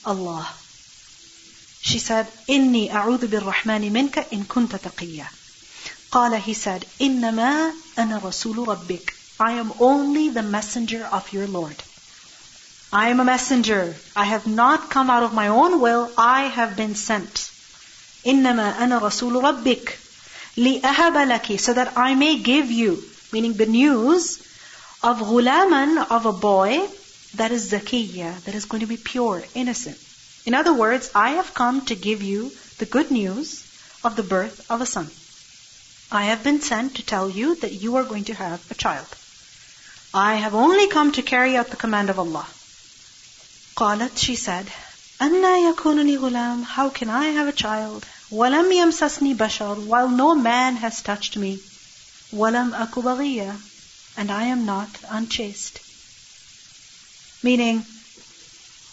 Allah. 0.04 0.48
She 1.82 2.00
said, 2.00 2.26
"Inni 2.48 2.90
a'udhu 2.90 3.30
bi-Rahmani 3.30 3.92
minka 3.92 4.26
in 4.34 4.44
kunta 4.44 4.82
taqiyya." 4.88 5.28
قال 6.11 6.39
he 6.39 6.53
said, 6.53 6.85
إِنَّمَا 6.99 7.73
أَنَا 7.97 8.21
رَسُولُ 8.21 8.65
رَبِّكَ 8.65 9.11
I 9.39 9.51
am 9.53 9.73
only 9.79 10.29
the 10.29 10.41
messenger 10.41 11.05
of 11.05 11.31
your 11.31 11.47
Lord. 11.47 11.75
I 12.91 13.09
am 13.09 13.19
a 13.19 13.25
messenger. 13.25 13.95
I 14.15 14.23
have 14.23 14.47
not 14.47 14.89
come 14.89 15.09
out 15.09 15.23
of 15.23 15.33
my 15.33 15.49
own 15.49 15.79
will. 15.79 16.11
I 16.17 16.43
have 16.43 16.75
been 16.75 16.95
sent. 16.95 17.51
إِنَّمَا 18.25 18.77
أَنَا 18.77 18.99
رَسُولُ 18.99 19.41
رَبِّكَ 19.43 19.95
لِأَهَبَ 20.57 21.15
لَكِ 21.31 21.59
So 21.59 21.73
that 21.73 21.97
I 21.97 22.15
may 22.15 22.39
give 22.39 22.71
you, 22.71 23.03
meaning 23.31 23.53
the 23.53 23.65
news 23.65 24.41
of 25.03 25.19
غُلَامًا, 25.19 26.07
of 26.09 26.25
a 26.25 26.33
boy, 26.33 26.89
that 27.35 27.51
is 27.51 27.71
zakiyya, 27.71 28.43
that 28.45 28.55
is 28.55 28.65
going 28.65 28.81
to 28.81 28.87
be 28.87 28.97
pure, 28.97 29.45
innocent. 29.53 29.97
In 30.45 30.55
other 30.55 30.73
words, 30.73 31.11
I 31.13 31.31
have 31.31 31.53
come 31.53 31.85
to 31.85 31.95
give 31.95 32.23
you 32.23 32.53
the 32.79 32.85
good 32.85 33.11
news 33.11 33.63
of 34.03 34.15
the 34.15 34.23
birth 34.23 34.61
of 34.69 34.81
a 34.81 34.85
son. 34.85 35.11
I 36.11 36.23
have 36.25 36.41
been 36.41 36.61
sent 36.61 36.95
to 36.95 37.03
tell 37.03 37.29
you 37.29 37.55
that 37.55 37.73
you 37.73 37.97
are 37.97 38.05
going 38.05 38.23
to 38.25 38.33
have 38.33 38.61
a 38.71 38.75
child. 38.75 39.07
I 40.13 40.35
have 40.35 40.55
only 40.55 40.87
come 40.87 41.11
to 41.11 41.21
carry 41.21 41.57
out 41.57 41.69
the 41.69 41.75
command 41.75 42.09
of 42.09 42.17
Allah. 42.17 42.47
قالت, 43.75 44.17
she 44.17 44.37
said, 44.37 44.71
أَنَّا 45.19 45.73
يَكُونُ 45.73 45.99
لِي 46.05 46.17
غُلَامٌ 46.17 46.63
How 46.63 46.87
can 46.89 47.09
I 47.09 47.25
have 47.25 47.49
a 47.49 47.51
child? 47.51 48.05
وَلَمْ 48.31 48.71
يَمْسَسْنِي 48.71 49.35
بَشَرٌ 49.35 49.85
While 49.85 50.07
no 50.07 50.33
man 50.33 50.77
has 50.77 51.01
touched 51.01 51.35
me. 51.35 51.59
وَلَمْ 52.31 52.73
أَكُ 52.73 52.93
بَغِيًّا 52.93 53.59
And 54.15 54.31
I 54.31 54.45
am 54.45 54.65
not 54.65 54.89
unchaste. 55.09 55.81
Meaning, 57.43 57.85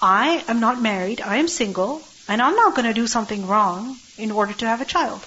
I 0.03 0.45
am 0.49 0.59
not 0.59 0.83
married, 0.83 1.21
I 1.21 1.37
am 1.37 1.47
single, 1.47 2.03
and 2.27 2.43
I'm 2.43 2.57
not 2.57 2.75
going 2.75 2.87
to 2.87 2.93
do 2.93 3.07
something 3.07 3.47
wrong 3.47 4.01
in 4.19 4.33
order 4.33 4.53
to 4.55 4.67
have 4.67 4.81
a 4.81 4.85
child. 4.85 5.25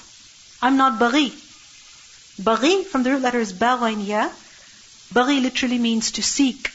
I'm 0.62 0.76
not 0.76 1.00
baghi. 1.00 1.34
Baghi 2.42 2.86
from 2.86 3.04
the 3.04 3.12
root 3.12 3.22
letter 3.22 3.40
is 3.40 3.54
baghaniya. 3.54 4.32
Baghi 5.14 5.42
literally 5.42 5.80
means 5.80 6.12
to 6.12 6.24
seek. 6.24 6.70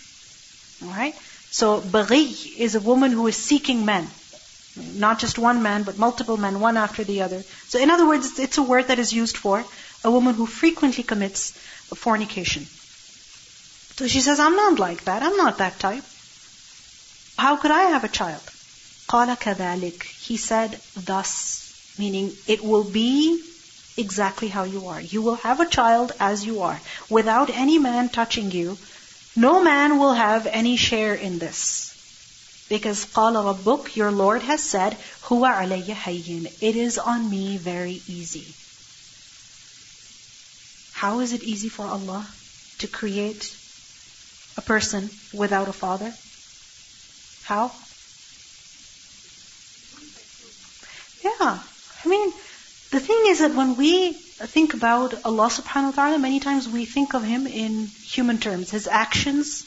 Alright? 0.83 1.15
So 1.51 1.81
baghi 1.81 2.59
is 2.59 2.75
a 2.75 2.81
woman 2.81 3.13
who 3.13 3.27
is 3.27 3.37
seeking 3.37 3.85
men. 3.85 4.11
Not 4.77 5.19
just 5.19 5.39
one 5.39 5.63
man, 5.63 5.83
but 5.83 5.99
multiple 5.99 6.37
men, 6.37 6.59
one 6.59 6.77
after 6.77 7.05
the 7.05 7.23
other. 7.23 7.43
So 7.69 7.79
in 7.79 7.91
other 7.91 8.09
words, 8.09 8.39
it's 8.39 8.59
a 8.59 8.63
word 8.63 8.89
that 8.89 8.99
is 8.99 9.13
used 9.13 9.37
for 9.37 9.65
a 10.03 10.11
woman 10.11 10.35
who 10.35 10.47
frequently 10.47 11.05
commits 11.05 11.53
fornication. 11.95 12.67
So 13.97 14.09
she 14.09 14.21
says, 14.21 14.41
I'm 14.41 14.57
not 14.57 14.79
like 14.79 15.05
that. 15.05 15.23
I'm 15.23 15.37
not 15.37 15.59
that 15.59 15.79
type. 15.79 16.05
How 17.37 17.57
could 17.57 17.71
I 17.71 17.83
have 17.91 18.05
a 18.05 18.09
child? 18.09 18.41
قال 19.09 19.37
كذلك. 19.37 20.03
He 20.03 20.39
said, 20.39 20.81
thus, 20.97 21.75
meaning 21.99 22.33
it 22.47 22.65
will 22.65 22.85
be 22.85 23.43
exactly 23.97 24.49
how 24.49 24.65
you 24.65 24.87
are. 24.89 25.01
You 25.01 25.23
will 25.23 25.37
have 25.37 25.61
a 25.61 25.69
child 25.69 26.13
as 26.19 26.45
you 26.45 26.63
are, 26.63 26.81
without 27.09 27.51
any 27.51 27.79
man 27.79 28.09
touching 28.09 28.51
you. 28.51 28.79
No 29.37 29.63
man 29.63 29.99
will 29.99 30.13
have 30.13 30.47
any 30.47 30.77
share 30.77 31.15
in 31.15 31.39
this. 31.39 31.95
Because 32.69 33.05
قال 33.07 33.35
ربك, 33.35 33.97
your 33.97 34.11
Lord 34.11 34.43
has 34.43 34.63
said, 34.63 34.97
هو 35.25 35.47
علي 35.47 35.85
هين. 35.95 36.53
It 36.61 36.77
is 36.77 36.99
on 36.99 37.29
me 37.29 37.59
very 37.59 38.03
easy. 38.07 38.55
How 40.93 41.21
is 41.21 41.33
it 41.33 41.43
easy 41.43 41.69
for 41.69 41.87
Allah 41.87 42.27
to 42.79 42.87
create 42.87 43.57
a 44.57 44.63
person 44.63 45.11
without 45.33 45.69
a 45.69 45.73
father? 45.73 46.15
How? 47.45 47.73
Yeah. 51.25 51.59
I 52.05 52.09
mean, 52.09 52.33
the 52.92 53.00
thing 53.00 53.24
is 53.28 53.40
that 53.40 53.54
when 53.54 53.76
we 53.76 54.14
think 54.14 54.74
about 54.74 55.14
Allah 55.26 55.48
subhanahu 55.48 55.96
wa 55.96 56.04
ta'ala, 56.04 56.20
many 56.20 56.40
times 56.40 56.70
we 56.70 56.86
think 56.86 57.14
of 57.14 57.24
Him 57.24 57.48
in 57.48 57.88
human 57.88 58.38
terms. 58.38 58.72
His 58.72 58.88
actions, 58.88 59.66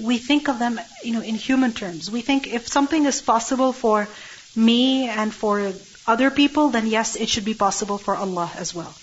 we 0.00 0.18
think 0.18 0.48
of 0.48 0.58
them, 0.58 0.80
you 1.02 1.12
know, 1.12 1.22
in 1.22 1.34
human 1.34 1.72
terms. 1.72 2.10
We 2.10 2.22
think 2.22 2.46
if 2.46 2.68
something 2.68 3.04
is 3.04 3.20
possible 3.20 3.72
for 3.72 4.08
me 4.56 5.08
and 5.08 5.34
for 5.34 5.72
other 6.06 6.30
people, 6.30 6.70
then 6.70 6.86
yes, 6.86 7.16
it 7.16 7.28
should 7.28 7.44
be 7.44 7.54
possible 7.54 7.98
for 7.98 8.16
Allah 8.16 8.50
as 8.56 8.74
well. 8.74 8.94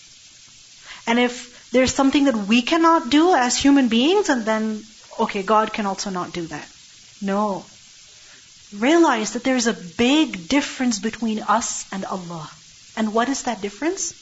And 1.06 1.20
if 1.20 1.72
there's 1.72 1.94
something 1.94 2.26
that 2.26 2.36
we 2.36 2.62
cannot 2.62 3.10
do 3.10 3.34
as 3.36 3.58
human 3.58 3.88
beings, 3.88 4.30
and 4.30 4.46
then, 4.46 4.84
okay, 5.20 5.44
God 5.44 5.74
can 5.74 5.86
also 5.86 6.10
not 6.10 6.34
do 6.34 6.48
that. 6.48 6.68
No. 7.22 7.66
Realize 8.76 9.34
that 9.34 9.44
there's 9.44 9.68
a 9.68 9.74
big 9.74 10.48
difference 10.48 11.00
between 11.00 11.40
us 11.42 11.86
and 11.92 12.06
Allah. 12.06 12.50
And 13.00 13.14
what 13.14 13.30
is 13.30 13.44
that 13.44 13.62
difference? 13.62 14.14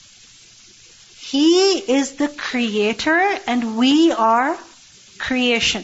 He 1.19 1.79
is 1.79 2.17
the 2.17 2.27
creator 2.27 3.19
and 3.47 3.75
we 3.75 4.11
are 4.11 4.55
creation. 5.17 5.83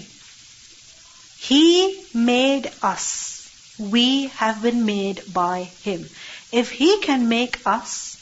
He 1.40 2.06
made 2.14 2.72
us. 2.84 3.50
We 3.80 4.28
have 4.42 4.62
been 4.62 4.86
made 4.86 5.24
by 5.34 5.64
Him. 5.82 6.08
If 6.52 6.70
He 6.70 7.02
can 7.02 7.28
make 7.30 7.66
us, 7.66 8.16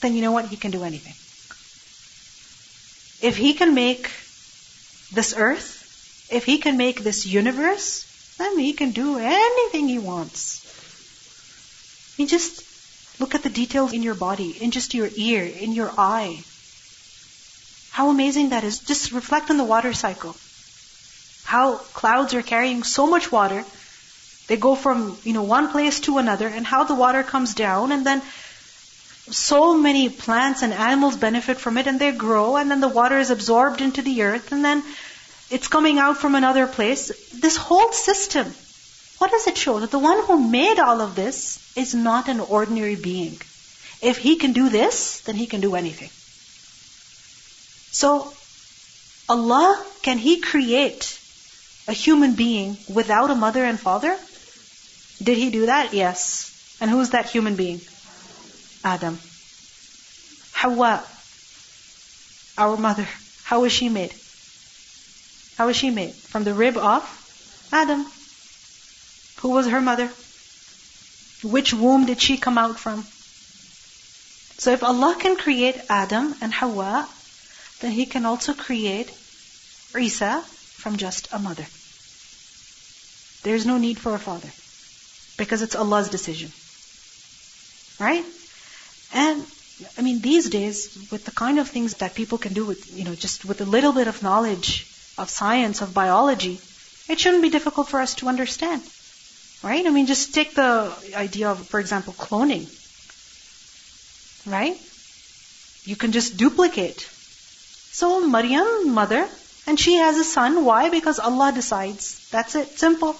then 0.00 0.14
you 0.14 0.22
know 0.22 0.30
what? 0.30 0.46
He 0.46 0.56
can 0.56 0.70
do 0.70 0.84
anything. 0.84 1.16
If 3.20 3.36
He 3.36 3.54
can 3.54 3.74
make 3.74 4.12
this 5.12 5.34
earth, 5.36 6.28
if 6.30 6.44
He 6.44 6.58
can 6.58 6.76
make 6.76 7.02
this 7.02 7.26
universe, 7.26 8.06
then 8.38 8.60
He 8.60 8.74
can 8.74 8.92
do 8.92 9.18
anything 9.18 9.88
He 9.88 9.98
wants. 9.98 10.62
He 12.16 12.26
just 12.26 12.67
Look 13.20 13.34
at 13.34 13.42
the 13.42 13.50
details 13.50 13.92
in 13.92 14.02
your 14.02 14.14
body, 14.14 14.50
in 14.60 14.70
just 14.70 14.94
your 14.94 15.08
ear, 15.16 15.44
in 15.44 15.72
your 15.72 15.92
eye. 15.98 16.42
How 17.90 18.10
amazing 18.10 18.50
that 18.50 18.64
is. 18.64 18.78
Just 18.78 19.12
reflect 19.12 19.50
on 19.50 19.56
the 19.56 19.64
water 19.64 19.92
cycle. 19.92 20.36
How 21.44 21.76
clouds 21.76 22.34
are 22.34 22.42
carrying 22.42 22.84
so 22.84 23.06
much 23.06 23.32
water. 23.32 23.64
They 24.46 24.56
go 24.56 24.74
from, 24.74 25.18
you 25.24 25.32
know, 25.32 25.42
one 25.42 25.70
place 25.72 26.00
to 26.00 26.18
another 26.18 26.46
and 26.46 26.66
how 26.66 26.84
the 26.84 26.94
water 26.94 27.22
comes 27.22 27.54
down 27.54 27.90
and 27.92 28.06
then 28.06 28.22
so 29.30 29.76
many 29.76 30.08
plants 30.08 30.62
and 30.62 30.72
animals 30.72 31.16
benefit 31.16 31.58
from 31.58 31.76
it 31.76 31.86
and 31.86 31.98
they 31.98 32.12
grow 32.12 32.56
and 32.56 32.70
then 32.70 32.80
the 32.80 32.88
water 32.88 33.18
is 33.18 33.30
absorbed 33.30 33.80
into 33.80 34.00
the 34.00 34.22
earth 34.22 34.52
and 34.52 34.64
then 34.64 34.82
it's 35.50 35.68
coming 35.68 35.98
out 35.98 36.18
from 36.18 36.34
another 36.34 36.66
place. 36.66 37.10
This 37.32 37.56
whole 37.56 37.92
system 37.92 38.54
what 39.18 39.30
does 39.30 39.46
it 39.46 39.58
show? 39.58 39.80
That 39.80 39.90
the 39.90 39.98
one 39.98 40.24
who 40.24 40.48
made 40.48 40.78
all 40.78 41.00
of 41.00 41.14
this 41.14 41.72
is 41.76 41.94
not 41.94 42.28
an 42.28 42.40
ordinary 42.40 42.96
being. 42.96 43.40
If 44.00 44.18
he 44.18 44.36
can 44.36 44.52
do 44.52 44.68
this, 44.68 45.20
then 45.22 45.34
he 45.34 45.46
can 45.46 45.60
do 45.60 45.74
anything. 45.74 46.10
So, 47.90 48.32
Allah, 49.28 49.84
can 50.02 50.18
He 50.18 50.40
create 50.40 51.18
a 51.86 51.92
human 51.92 52.34
being 52.34 52.76
without 52.88 53.30
a 53.30 53.34
mother 53.34 53.64
and 53.64 53.78
father? 53.78 54.16
Did 55.22 55.36
He 55.36 55.50
do 55.50 55.66
that? 55.66 55.92
Yes. 55.92 56.78
And 56.80 56.90
who's 56.90 57.10
that 57.10 57.28
human 57.28 57.56
being? 57.56 57.80
Adam. 58.84 59.18
Hawa, 60.52 61.04
our 62.56 62.76
mother, 62.76 63.06
how 63.44 63.60
was 63.62 63.72
she 63.72 63.88
made? 63.88 64.14
How 65.56 65.66
was 65.66 65.76
she 65.76 65.90
made? 65.90 66.14
From 66.14 66.44
the 66.44 66.54
rib 66.54 66.76
of 66.76 67.02
Adam. 67.72 68.06
Who 69.40 69.50
was 69.50 69.66
her 69.66 69.80
mother? 69.80 70.10
Which 71.42 71.72
womb 71.72 72.06
did 72.06 72.20
she 72.20 72.36
come 72.36 72.58
out 72.58 72.78
from? 72.78 73.06
So 74.58 74.72
if 74.72 74.82
Allah 74.82 75.16
can 75.18 75.36
create 75.36 75.80
Adam 75.88 76.34
and 76.40 76.52
Hawa, 76.52 77.08
then 77.80 77.92
He 77.92 78.06
can 78.06 78.26
also 78.26 78.54
create 78.54 79.12
Isa 79.96 80.42
from 80.42 80.96
just 80.96 81.28
a 81.32 81.38
mother. 81.38 81.66
There's 83.44 83.64
no 83.64 83.78
need 83.78 83.98
for 83.98 84.14
a 84.14 84.18
father. 84.18 84.50
Because 85.36 85.62
it's 85.62 85.76
Allah's 85.76 86.08
decision. 86.08 86.50
Right? 88.04 88.24
And 89.14 89.46
I 89.96 90.02
mean, 90.02 90.18
these 90.20 90.50
days, 90.50 91.08
with 91.12 91.24
the 91.24 91.30
kind 91.30 91.60
of 91.60 91.68
things 91.68 91.94
that 91.94 92.16
people 92.16 92.38
can 92.38 92.52
do 92.52 92.64
with, 92.64 92.92
you 92.92 93.04
know, 93.04 93.14
just 93.14 93.44
with 93.44 93.60
a 93.60 93.64
little 93.64 93.92
bit 93.92 94.08
of 94.08 94.24
knowledge 94.24 94.86
of 95.16 95.30
science, 95.30 95.80
of 95.80 95.94
biology, 95.94 96.60
it 97.08 97.20
shouldn't 97.20 97.42
be 97.42 97.50
difficult 97.50 97.88
for 97.88 98.00
us 98.00 98.16
to 98.16 98.28
understand. 98.28 98.82
Right? 99.63 99.85
I 99.85 99.89
mean, 99.89 100.07
just 100.07 100.33
take 100.33 100.55
the 100.55 100.93
idea 101.15 101.49
of, 101.49 101.67
for 101.69 101.79
example, 101.79 102.13
cloning. 102.13 102.67
Right? 104.45 104.79
You 105.85 105.95
can 105.95 106.11
just 106.11 106.37
duplicate. 106.37 107.01
So 107.91 108.27
Maryam, 108.27 108.91
mother, 108.93 109.29
and 109.67 109.79
she 109.79 109.95
has 109.95 110.17
a 110.17 110.23
son. 110.23 110.65
Why? 110.65 110.89
Because 110.89 111.19
Allah 111.19 111.51
decides. 111.53 112.29
That's 112.29 112.55
it. 112.55 112.77
Simple. 112.77 113.13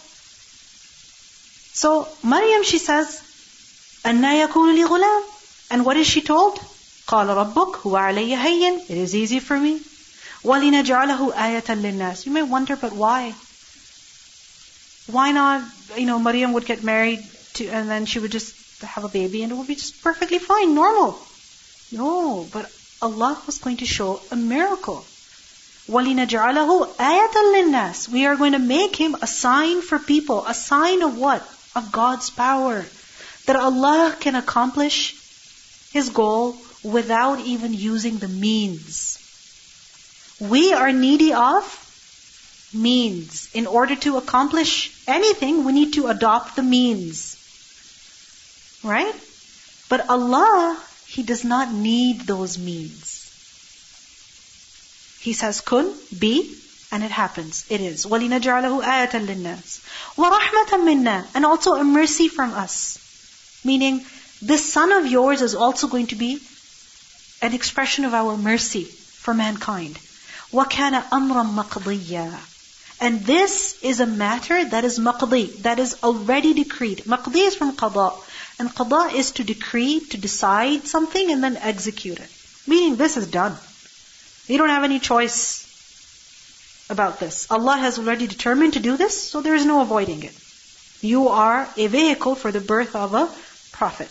So 1.74 2.08
Maryam, 2.24 2.64
she 2.64 2.78
says, 2.78 3.22
أَنَّا 4.04 4.48
يَكُونُ 4.48 4.76
لِي 4.76 4.86
غُلَامٌ 4.86 5.24
And 5.72 5.86
what 5.86 5.98
is 5.98 6.08
she 6.08 6.22
told? 6.22 6.60
قال 7.08 7.28
ربك 7.28 7.78
هو 7.86 7.96
علي 7.96 8.36
هين 8.36 8.90
It 8.90 8.98
is 8.98 9.16
easy 9.16 9.40
for 9.40 9.58
me. 9.58 9.82
وَلِنَجْعَلَهُ 10.44 11.34
آيَةً 11.34 11.68
لِلنَّاسِ 11.68 12.26
You 12.26 12.32
may 12.34 12.44
wonder, 12.44 12.76
but 12.76 12.92
why? 12.94 13.34
Why 15.08 15.32
not, 15.32 15.70
you 15.98 16.06
know, 16.06 16.20
Maryam 16.20 16.54
would 16.54 16.66
get 16.66 16.84
married 16.84 17.20
to, 17.56 17.68
and 17.68 17.90
then 17.90 18.06
she 18.06 18.20
would 18.20 18.32
just 18.32 18.56
have 18.82 19.04
a 19.04 19.10
baby 19.10 19.44
and 19.44 19.52
it 19.52 19.56
would 19.56 19.68
be 19.68 19.76
just 19.76 20.02
perfectly 20.02 20.40
fine, 20.40 20.74
normal. 20.74 21.28
No, 21.92 22.50
but 22.52 22.72
Allah 23.02 23.42
was 23.46 23.60
going 23.60 23.78
to 23.78 23.86
show 23.86 24.22
a 24.32 24.36
miracle. 24.36 25.06
وَلِنَجْعَلَهُ 25.90 26.96
آيَةً 26.98 27.34
لِلنَّاسِ 27.34 28.08
We 28.08 28.26
are 28.26 28.38
going 28.38 28.54
to 28.54 28.60
make 28.60 28.96
him 28.96 29.16
a 29.22 29.28
sign 29.28 29.82
for 29.82 30.00
people. 30.00 30.46
A 30.48 30.54
sign 30.54 31.02
of 31.02 31.18
what? 31.18 31.48
Of 31.76 31.92
God's 31.92 32.30
power. 32.30 32.86
That 33.46 33.58
Allah 33.58 34.16
can 34.18 34.36
accomplish 34.36 35.14
His 35.92 36.10
goal 36.10 36.58
without 36.84 37.42
even 37.42 37.74
using 37.74 38.18
the 38.18 38.30
means. 38.30 39.20
We 40.40 40.74
are 40.74 40.92
needy 40.94 41.34
of 41.34 41.84
means. 42.74 43.50
In 43.54 43.68
order 43.68 43.96
to 43.96 44.18
accomplish 44.18 44.92
anything, 45.08 45.64
we 45.64 45.74
need 45.74 45.94
to 45.94 46.08
adopt 46.08 46.56
the 46.56 46.64
means. 46.64 47.38
Right? 48.84 49.16
But 49.90 50.10
Allah, 50.10 50.82
He 51.06 51.24
does 51.24 51.44
not 51.44 51.72
need 51.72 52.22
those 52.22 52.58
means. 52.58 53.20
He 55.22 55.34
says, 55.34 55.62
kun, 55.62 55.94
be, 56.18 56.58
and 56.92 57.04
it 57.04 57.12
happens. 57.12 57.66
It 57.70 57.82
is. 57.82 58.06
وَلِنَجْعَلَهُ 58.06 58.84
آيَةً 58.84 59.12
لِلنَّاسِ 59.12 59.80
وَرَحْمَةً 60.18 60.72
مِنَّا 60.84 61.28
And 61.34 61.46
also 61.46 61.76
a 61.76 61.84
mercy 61.84 62.28
from 62.28 62.54
us. 62.54 63.00
Meaning, 63.64 64.06
this 64.42 64.74
son 64.74 64.92
of 64.92 65.08
yours 65.08 65.42
is 65.42 65.56
also 65.56 65.88
going 65.88 66.08
to 66.08 66.16
be 66.16 66.42
an 67.42 67.54
expression 67.54 68.06
of 68.06 68.14
our 68.14 68.36
mercy 68.36 68.84
for 68.84 69.34
mankind. 69.34 69.98
وَكَانَ 70.52 71.10
أَمْرًا 71.10 71.46
مَقْضِيًّا 71.56 72.40
And 73.00 73.26
this 73.26 73.78
is 73.84 74.00
a 74.00 74.06
matter 74.06 74.64
that 74.64 74.86
is 74.86 74.98
maqdi, 74.98 75.62
that 75.64 75.80
is 75.80 75.98
already 76.04 76.54
decreed. 76.54 77.04
Maqdi 77.06 77.48
is 77.48 77.56
from 77.56 77.76
qada. 77.76 78.14
And 78.60 78.70
qada 78.70 79.14
is 79.14 79.32
to 79.32 79.44
decree, 79.44 80.00
to 80.12 80.18
decide 80.18 80.88
something 80.88 81.32
and 81.32 81.44
then 81.44 81.58
execute 81.58 82.20
it. 82.20 82.30
Meaning 82.66 82.96
this 82.96 83.18
is 83.18 83.28
done. 83.28 83.58
You 84.48 84.58
don't 84.58 84.70
have 84.70 84.84
any 84.86 85.00
choice 85.00 85.64
about 86.90 87.20
this. 87.20 87.52
Allah 87.52 87.78
has 87.78 88.00
already 88.00 88.28
determined 88.28 88.74
to 88.74 88.80
do 88.80 88.96
this, 88.96 89.30
so 89.30 89.42
there 89.42 89.56
is 89.56 89.66
no 89.66 89.82
avoiding 89.82 90.24
it. 90.24 90.34
You 91.02 91.28
are 91.30 91.68
a 91.76 91.88
vehicle 91.88 92.36
for 92.36 92.52
the 92.52 92.62
birth 92.62 92.96
of 92.96 93.14
a 93.14 93.28
prophet. 93.74 94.08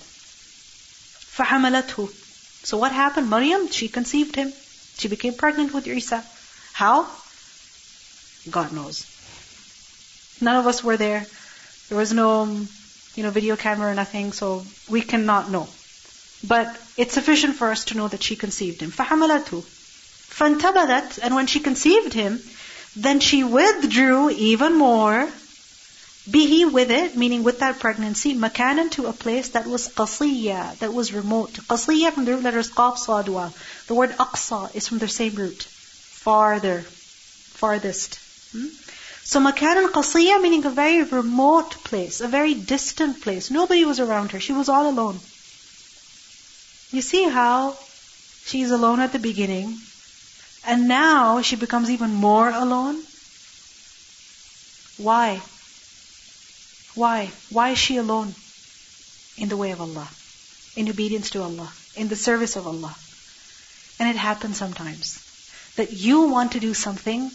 فَحَمَلَتْهُ 1.38 2.10
So 2.66 2.76
what 2.76 2.92
happened? 2.92 3.30
Maryam, 3.30 3.68
she 3.70 3.88
conceived 3.88 4.36
him. 4.36 4.52
She 4.98 5.08
became 5.08 5.34
pregnant 5.34 5.72
with 5.72 5.86
Isa. 5.86 6.22
How? 6.74 7.08
God 8.50 8.72
knows. 8.72 9.06
None 10.40 10.56
of 10.56 10.66
us 10.66 10.82
were 10.82 10.96
there. 10.96 11.26
There 11.88 11.98
was 11.98 12.12
no, 12.12 12.44
you 13.14 13.22
know, 13.22 13.30
video 13.30 13.56
camera 13.56 13.90
or 13.90 13.94
nothing, 13.94 14.32
so 14.32 14.64
we 14.88 15.00
cannot 15.02 15.50
know. 15.50 15.68
But 16.46 16.76
it's 16.96 17.14
sufficient 17.14 17.56
for 17.56 17.70
us 17.70 17.84
to 17.86 17.96
know 17.96 18.08
that 18.08 18.22
she 18.22 18.36
conceived 18.36 18.80
him. 18.80 18.90
فَحَمَلَتْهُ 18.90 19.62
فَانْتَبَذَتْ 19.62 21.20
And 21.22 21.34
when 21.34 21.46
she 21.46 21.60
conceived 21.60 22.12
him, 22.12 22.40
then 22.96 23.20
she 23.20 23.44
withdrew 23.44 24.30
even 24.30 24.74
more 24.76 25.28
Bihi 26.30 26.70
with 26.70 26.92
it, 26.92 27.16
meaning 27.16 27.42
with 27.42 27.58
that 27.58 27.80
pregnancy, 27.80 28.36
makanan 28.36 28.92
to 28.92 29.06
a 29.06 29.12
place 29.12 29.48
that 29.50 29.66
was 29.66 29.88
qasiyya, 29.88 30.78
that 30.78 30.94
was 30.94 31.12
remote. 31.12 31.52
Qasiyya 31.54 32.12
from 32.12 32.24
the 32.24 32.34
root 32.34 32.44
letters 32.44 32.70
qaf 32.70 32.96
sadwa. 32.96 33.52
The 33.88 33.94
word 33.94 34.10
aqsa 34.10 34.72
is 34.72 34.86
from 34.86 34.98
the 34.98 35.08
same 35.08 35.34
root. 35.34 35.64
Farther. 35.64 36.82
Farthest. 36.82 38.20
Hmm? 38.51 38.67
So 39.23 39.41
makanan 39.41 39.91
qasiyya 39.91 40.41
meaning 40.41 40.65
a 40.65 40.69
very 40.69 41.03
remote 41.03 41.71
place, 41.83 42.21
a 42.21 42.29
very 42.29 42.53
distant 42.53 43.21
place. 43.21 43.51
Nobody 43.51 43.83
was 43.83 43.99
around 43.99 44.31
her. 44.31 44.39
She 44.39 44.53
was 44.53 44.69
all 44.69 44.89
alone. 44.89 45.19
You 46.91 47.01
see 47.01 47.27
how 47.27 47.75
she's 48.45 48.71
alone 48.71 49.01
at 49.01 49.11
the 49.11 49.19
beginning, 49.19 49.77
and 50.65 50.87
now 50.87 51.41
she 51.41 51.57
becomes 51.57 51.89
even 51.91 52.13
more 52.13 52.49
alone? 52.49 53.03
Why? 54.97 55.41
Why? 56.95 57.29
Why 57.49 57.69
is 57.71 57.77
she 57.77 57.97
alone? 57.97 58.33
In 59.37 59.49
the 59.49 59.57
way 59.57 59.71
of 59.71 59.81
Allah. 59.81 60.07
In 60.77 60.89
obedience 60.89 61.31
to 61.31 61.43
Allah. 61.43 61.71
In 61.95 62.07
the 62.07 62.15
service 62.15 62.55
of 62.55 62.65
Allah. 62.65 62.95
And 63.99 64.09
it 64.09 64.15
happens 64.15 64.57
sometimes 64.57 65.19
that 65.75 65.91
you 65.91 66.21
want 66.27 66.53
to 66.53 66.59
do 66.59 66.73
something 66.73 67.29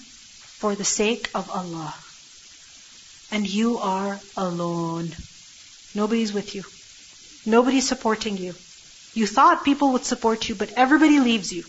for 0.63 0.77
the 0.77 0.85
sake 0.85 1.29
of 1.35 1.51
Allah. 1.51 1.93
And 3.33 3.49
you 3.53 3.79
are 3.79 4.21
alone. 4.37 5.11
Nobody's 5.93 6.33
with 6.33 6.55
you. 6.55 6.63
Nobody's 7.45 7.89
supporting 7.89 8.37
you. 8.37 8.55
You 9.15 9.27
thought 9.27 9.65
people 9.65 9.91
would 9.95 10.05
support 10.05 10.49
you, 10.49 10.55
but 10.55 10.73
everybody 10.85 11.19
leaves 11.19 11.53
you. 11.53 11.65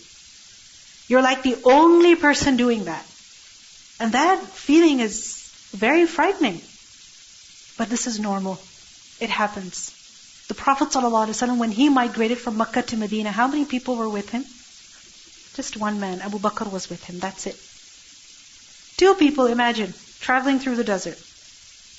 You're 1.07 1.23
like 1.23 1.41
the 1.41 1.57
only 1.63 2.13
person 2.15 2.55
doing 2.55 2.85
that. 2.85 3.03
And 3.99 4.13
that 4.13 4.45
feeling 4.67 4.99
is 4.99 5.17
very 5.71 6.05
frightening. 6.05 6.61
But 7.79 7.89
this 7.89 8.05
is 8.05 8.19
normal. 8.19 8.61
It 9.19 9.31
happens. 9.31 9.89
The 10.49 10.53
Prophet 10.53 10.89
ﷺ, 10.89 11.57
when 11.57 11.71
he 11.71 11.89
migrated 11.89 12.37
from 12.37 12.57
Makkah 12.57 12.83
to 12.93 12.97
Medina, 12.97 13.31
how 13.31 13.47
many 13.47 13.65
people 13.65 13.95
were 13.95 14.09
with 14.09 14.29
him? 14.29 14.43
Just 15.55 15.77
one 15.77 15.99
man. 15.99 16.21
Abu 16.21 16.37
Bakr 16.37 16.71
was 16.71 16.91
with 16.91 17.03
him. 17.03 17.17
That's 17.17 17.47
it. 17.47 17.72
Two 19.03 19.15
people, 19.15 19.47
imagine, 19.47 19.93
traveling 20.21 20.59
through 20.59 20.77
the 20.77 20.85
desert. 20.85 21.17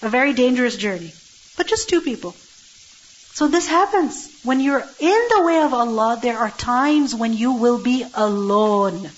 A 0.00 0.08
very 0.08 0.32
dangerous 0.32 0.74
journey. 0.74 1.12
But 1.58 1.66
just 1.66 1.90
two 1.90 2.00
people. 2.00 2.30
So 2.32 3.46
this 3.46 3.66
happens. 3.66 4.30
When 4.42 4.58
you're 4.58 4.88
in 4.98 5.28
the 5.28 5.42
way 5.42 5.60
of 5.60 5.74
Allah, 5.74 6.18
there 6.22 6.38
are 6.38 6.50
times 6.50 7.14
when 7.14 7.34
you 7.34 7.52
will 7.52 7.78
be 7.82 8.06
alone. 8.14 9.10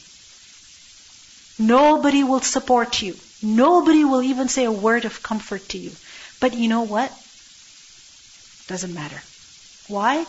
Nobody 1.61 2.25
will 2.25 2.41
support 2.41 3.01
you. 3.03 3.15
Nobody 3.41 4.05
will 4.05 4.25
even 4.25 4.49
say 4.49 4.65
a 4.65 4.73
word 4.73 5.05
of 5.05 5.23
comfort 5.23 5.69
to 5.69 5.79
you. 5.79 5.93
But 6.41 6.55
you 6.55 6.67
know 6.67 6.83
what? 6.83 7.13
Doesn't 8.67 8.95
matter. 8.95 9.23
Why? 9.87 10.27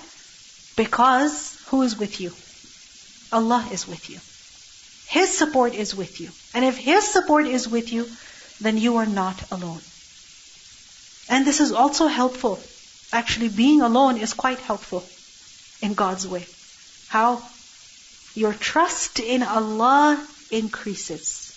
Because 0.76 1.60
who 1.70 1.82
is 1.82 1.98
with 1.98 2.22
you? 2.22 2.34
Allah 3.36 3.68
is 3.72 3.88
with 3.88 4.12
you. 4.12 4.20
His 5.08 5.38
support 5.38 5.74
is 5.74 5.96
with 5.96 6.20
you. 6.20 6.30
And 6.54 6.66
if 6.66 6.78
His 6.78 7.08
support 7.08 7.48
is 7.48 7.68
with 7.68 7.92
you, 7.94 8.08
then 8.60 8.78
you 8.78 8.98
are 8.98 9.06
not 9.06 9.52
alone. 9.52 9.82
And 11.30 11.46
this 11.46 11.60
is 11.60 11.72
also 11.72 12.08
helpful. 12.08 12.60
Actually, 13.12 13.50
being 13.50 13.82
alone 13.82 14.18
is 14.18 14.34
quite 14.34 14.60
helpful 14.60 15.04
in 15.82 15.94
God's 15.94 16.28
way. 16.28 16.46
How? 17.08 17.42
Your 18.36 18.54
trust 18.54 19.20
in 19.20 19.44
Allah 19.44 20.26
increases. 20.52 21.54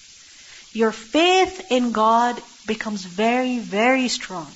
Your 0.72 0.92
faith 0.92 1.70
in 1.70 1.90
God 1.92 2.40
becomes 2.66 3.04
very, 3.04 3.58
very 3.58 4.08
strong. 4.08 4.50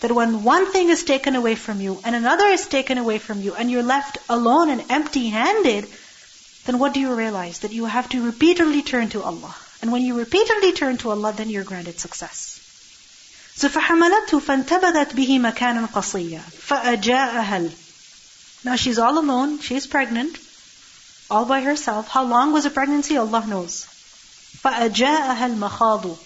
That 0.00 0.12
when 0.12 0.44
one 0.44 0.70
thing 0.72 0.88
is 0.88 1.04
taken 1.04 1.34
away 1.34 1.56
from 1.56 1.80
you 1.80 2.00
and 2.04 2.14
another 2.14 2.46
is 2.46 2.66
taken 2.68 2.96
away 2.96 3.18
from 3.18 3.40
you 3.40 3.54
and 3.54 3.70
you're 3.70 3.82
left 3.82 4.18
alone 4.28 4.70
and 4.70 4.90
empty 4.90 5.28
handed, 5.28 5.86
then 6.65 6.79
what 6.79 6.93
do 6.93 6.99
you 6.99 7.13
realize? 7.13 7.59
That 7.59 7.73
you 7.73 7.85
have 7.85 8.09
to 8.09 8.25
repeatedly 8.25 8.81
turn 8.81 9.09
to 9.09 9.23
Allah. 9.23 9.55
And 9.81 9.91
when 9.91 10.01
you 10.01 10.17
repeatedly 10.17 10.71
turn 10.71 10.97
to 10.97 11.11
Allah, 11.11 11.33
then 11.33 11.49
you're 11.49 11.63
granted 11.63 11.99
success. 11.99 12.61
So 13.55 13.69
فَحَمَلَتْهُ 13.69 14.41
فَانْتَبَذَتْ 14.41 15.13
بِهِ 15.13 15.39
مَكَانًا 15.39 15.91
قَصِيًّا 15.91 16.41
فَأَجَاءَهَا 16.41 18.65
Now 18.65 18.75
she's 18.75 18.99
all 18.99 19.19
alone, 19.19 19.59
she's 19.59 19.87
pregnant, 19.87 20.37
all 21.29 21.45
by 21.45 21.61
herself. 21.61 22.09
How 22.09 22.25
long 22.25 22.51
was 22.51 22.63
the 22.63 22.69
pregnancy? 22.69 23.17
Allah 23.17 23.45
knows. 23.47 23.85
فَأَجَاءَهَا 24.63 25.55
الْمَخَاضُ 25.55 26.17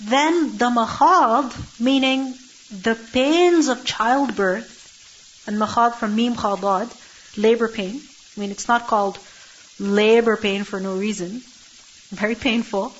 then 0.00 0.56
the 0.56 0.66
makhad, 0.66 1.80
meaning 1.80 2.38
the 2.70 2.94
pains 2.94 3.66
of 3.66 3.84
childbirth, 3.84 5.42
and 5.46 5.58
makhad 5.58 5.94
from 5.94 6.14
mim 6.14 6.36
khadad, 6.36 6.88
labor 7.36 7.68
pain. 7.68 8.00
I 8.36 8.40
mean, 8.40 8.52
it's 8.52 8.68
not 8.68 8.86
called 8.86 9.18
labor 9.79 10.37
pain 10.37 10.63
for 10.63 10.79
no 10.79 10.93
reason. 10.93 11.41
Very 12.11 12.35
painful. 12.35 12.93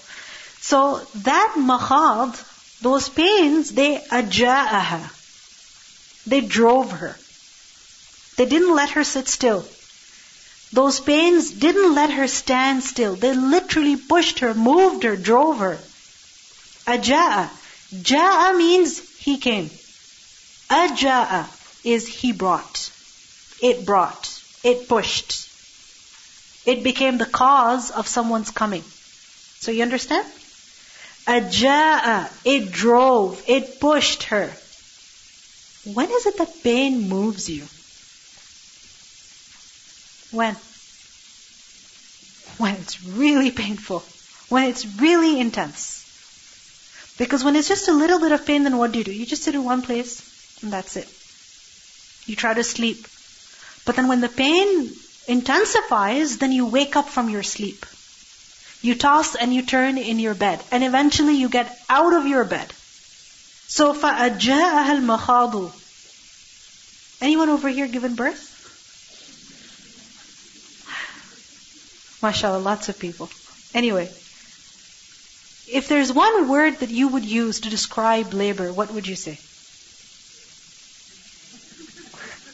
So 0.59 1.01
that 1.23 1.55
makhad, 1.57 2.41
those 2.81 3.09
pains, 3.09 3.71
they 3.71 3.97
aja'aha. 3.97 5.11
They 6.25 6.41
drove 6.41 6.91
her. 6.91 7.17
They 8.37 8.45
didn't 8.45 8.73
let 8.73 8.91
her 8.91 9.03
sit 9.03 9.27
still. 9.27 9.65
Those 10.71 10.99
pains 10.99 11.51
didn't 11.51 11.93
let 11.93 12.11
her 12.11 12.27
stand 12.27 12.83
still. 12.83 13.15
They 13.15 13.33
literally 13.33 13.95
pushed 13.95 14.39
her, 14.39 14.53
moved 14.55 15.03
her, 15.03 15.15
drove 15.15 15.59
her. 15.59 15.77
Aja'a. 16.87 17.49
Ja'a 17.93 18.57
means 18.57 18.99
he 19.19 19.37
came. 19.37 19.69
Aja'a 20.69 21.47
is 21.83 22.07
he 22.07 22.31
brought. 22.31 22.89
It 23.61 23.85
brought. 23.85 24.41
it 24.63 24.87
pushed. 24.87 25.52
It 26.65 26.83
became 26.83 27.17
the 27.17 27.25
cause 27.25 27.91
of 27.91 28.07
someone's 28.07 28.51
coming. 28.51 28.83
So 29.59 29.71
you 29.71 29.81
understand? 29.83 30.27
Aja'a, 31.27 32.29
it 32.45 32.71
drove, 32.71 33.41
it 33.47 33.79
pushed 33.79 34.23
her. 34.23 34.53
When 35.85 36.09
is 36.09 36.25
it 36.25 36.37
that 36.37 36.63
pain 36.63 37.09
moves 37.09 37.49
you? 37.49 37.67
When? 40.31 40.55
When 42.57 42.75
it's 42.75 43.03
really 43.03 43.51
painful. 43.51 44.03
When 44.49 44.65
it's 44.69 44.85
really 44.99 45.39
intense. 45.39 46.03
Because 47.17 47.43
when 47.43 47.55
it's 47.55 47.67
just 47.67 47.89
a 47.89 47.93
little 47.93 48.19
bit 48.19 48.31
of 48.31 48.45
pain, 48.45 48.63
then 48.63 48.77
what 48.77 48.91
do 48.91 48.99
you 48.99 49.05
do? 49.05 49.11
You 49.11 49.25
just 49.25 49.43
sit 49.43 49.55
in 49.55 49.63
one 49.63 49.81
place 49.81 50.23
and 50.61 50.71
that's 50.71 50.95
it. 50.95 51.07
You 52.25 52.35
try 52.35 52.53
to 52.53 52.63
sleep. 52.63 53.07
But 53.85 53.95
then 53.95 54.07
when 54.07 54.21
the 54.21 54.29
pain 54.29 54.93
intensifies, 55.26 56.38
then 56.38 56.52
you 56.52 56.66
wake 56.66 56.96
up 56.96 57.08
from 57.08 57.28
your 57.28 57.42
sleep. 57.42 57.84
You 58.80 58.94
toss 58.94 59.34
and 59.34 59.52
you 59.52 59.62
turn 59.62 59.98
in 59.98 60.18
your 60.18 60.34
bed. 60.34 60.62
And 60.70 60.84
eventually 60.84 61.34
you 61.34 61.48
get 61.48 61.76
out 61.88 62.14
of 62.14 62.26
your 62.26 62.44
bed. 62.44 62.72
So 63.66 63.92
فَأَجَاءَهَا 63.92 65.00
الْمَخَاضُ 65.00 65.74
Anyone 67.20 67.48
over 67.48 67.68
here 67.68 67.88
given 67.88 68.14
birth? 68.14 68.54
MashaAllah, 72.22 72.62
lots 72.62 72.88
of 72.88 72.98
people. 72.98 73.28
Anyway, 73.74 74.08
if 75.70 75.88
there's 75.88 76.12
one 76.12 76.48
word 76.48 76.78
that 76.78 76.90
you 76.90 77.08
would 77.08 77.24
use 77.24 77.60
to 77.60 77.70
describe 77.70 78.32
labor, 78.32 78.72
what 78.72 78.92
would 78.92 79.06
you 79.06 79.16
say? 79.16 79.38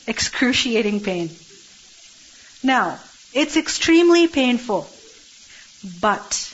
Excruciating 0.06 1.00
pain. 1.00 1.30
Now, 2.63 2.99
it's 3.33 3.55
extremely 3.55 4.27
painful, 4.27 4.89
but 6.01 6.53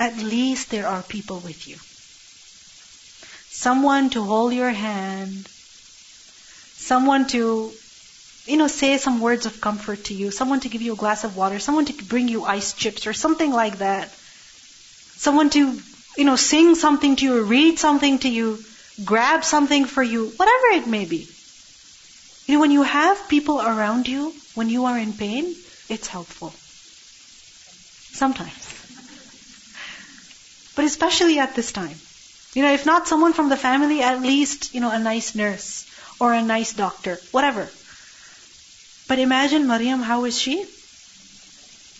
at 0.00 0.16
least 0.18 0.70
there 0.70 0.88
are 0.88 1.02
people 1.02 1.38
with 1.38 1.68
you. 1.68 1.76
Someone 3.50 4.10
to 4.10 4.22
hold 4.22 4.52
your 4.52 4.70
hand, 4.70 5.48
someone 6.76 7.26
to, 7.28 7.72
you 8.46 8.56
know, 8.56 8.66
say 8.66 8.98
some 8.98 9.20
words 9.20 9.46
of 9.46 9.60
comfort 9.60 10.04
to 10.04 10.14
you, 10.14 10.30
someone 10.30 10.60
to 10.60 10.68
give 10.68 10.82
you 10.82 10.92
a 10.92 11.02
glass 11.04 11.24
of 11.24 11.36
water, 11.36 11.58
someone 11.58 11.84
to 11.86 12.04
bring 12.04 12.28
you 12.28 12.44
ice 12.44 12.72
chips 12.72 13.06
or 13.06 13.12
something 13.12 13.52
like 13.52 13.78
that. 13.78 14.10
Someone 15.16 15.50
to, 15.50 15.80
you 16.16 16.24
know, 16.24 16.36
sing 16.36 16.74
something 16.74 17.16
to 17.16 17.24
you, 17.24 17.42
read 17.42 17.78
something 17.78 18.18
to 18.18 18.28
you, 18.28 18.64
grab 19.04 19.44
something 19.44 19.84
for 19.84 20.02
you, 20.02 20.28
whatever 20.36 20.66
it 20.72 20.86
may 20.86 21.04
be. 21.06 21.28
You 22.46 22.54
know, 22.54 22.60
when 22.60 22.70
you 22.70 22.82
have 22.82 23.28
people 23.28 23.60
around 23.60 24.08
you, 24.08 24.34
when 24.56 24.70
you 24.70 24.86
are 24.86 24.98
in 24.98 25.12
pain, 25.12 25.54
it's 25.88 26.08
helpful. 26.08 26.52
Sometimes. 28.16 28.72
But 30.74 30.86
especially 30.86 31.38
at 31.38 31.54
this 31.54 31.72
time. 31.72 31.98
You 32.54 32.62
know, 32.62 32.72
if 32.72 32.86
not 32.86 33.06
someone 33.06 33.34
from 33.34 33.50
the 33.50 33.56
family, 33.56 34.02
at 34.02 34.22
least, 34.22 34.74
you 34.74 34.80
know, 34.80 34.90
a 34.90 34.98
nice 34.98 35.34
nurse 35.34 35.86
or 36.18 36.32
a 36.32 36.42
nice 36.42 36.72
doctor, 36.72 37.20
whatever. 37.30 37.68
But 39.08 39.18
imagine 39.18 39.66
Maryam, 39.66 40.00
how 40.00 40.24
is 40.24 40.38
she? 40.38 40.64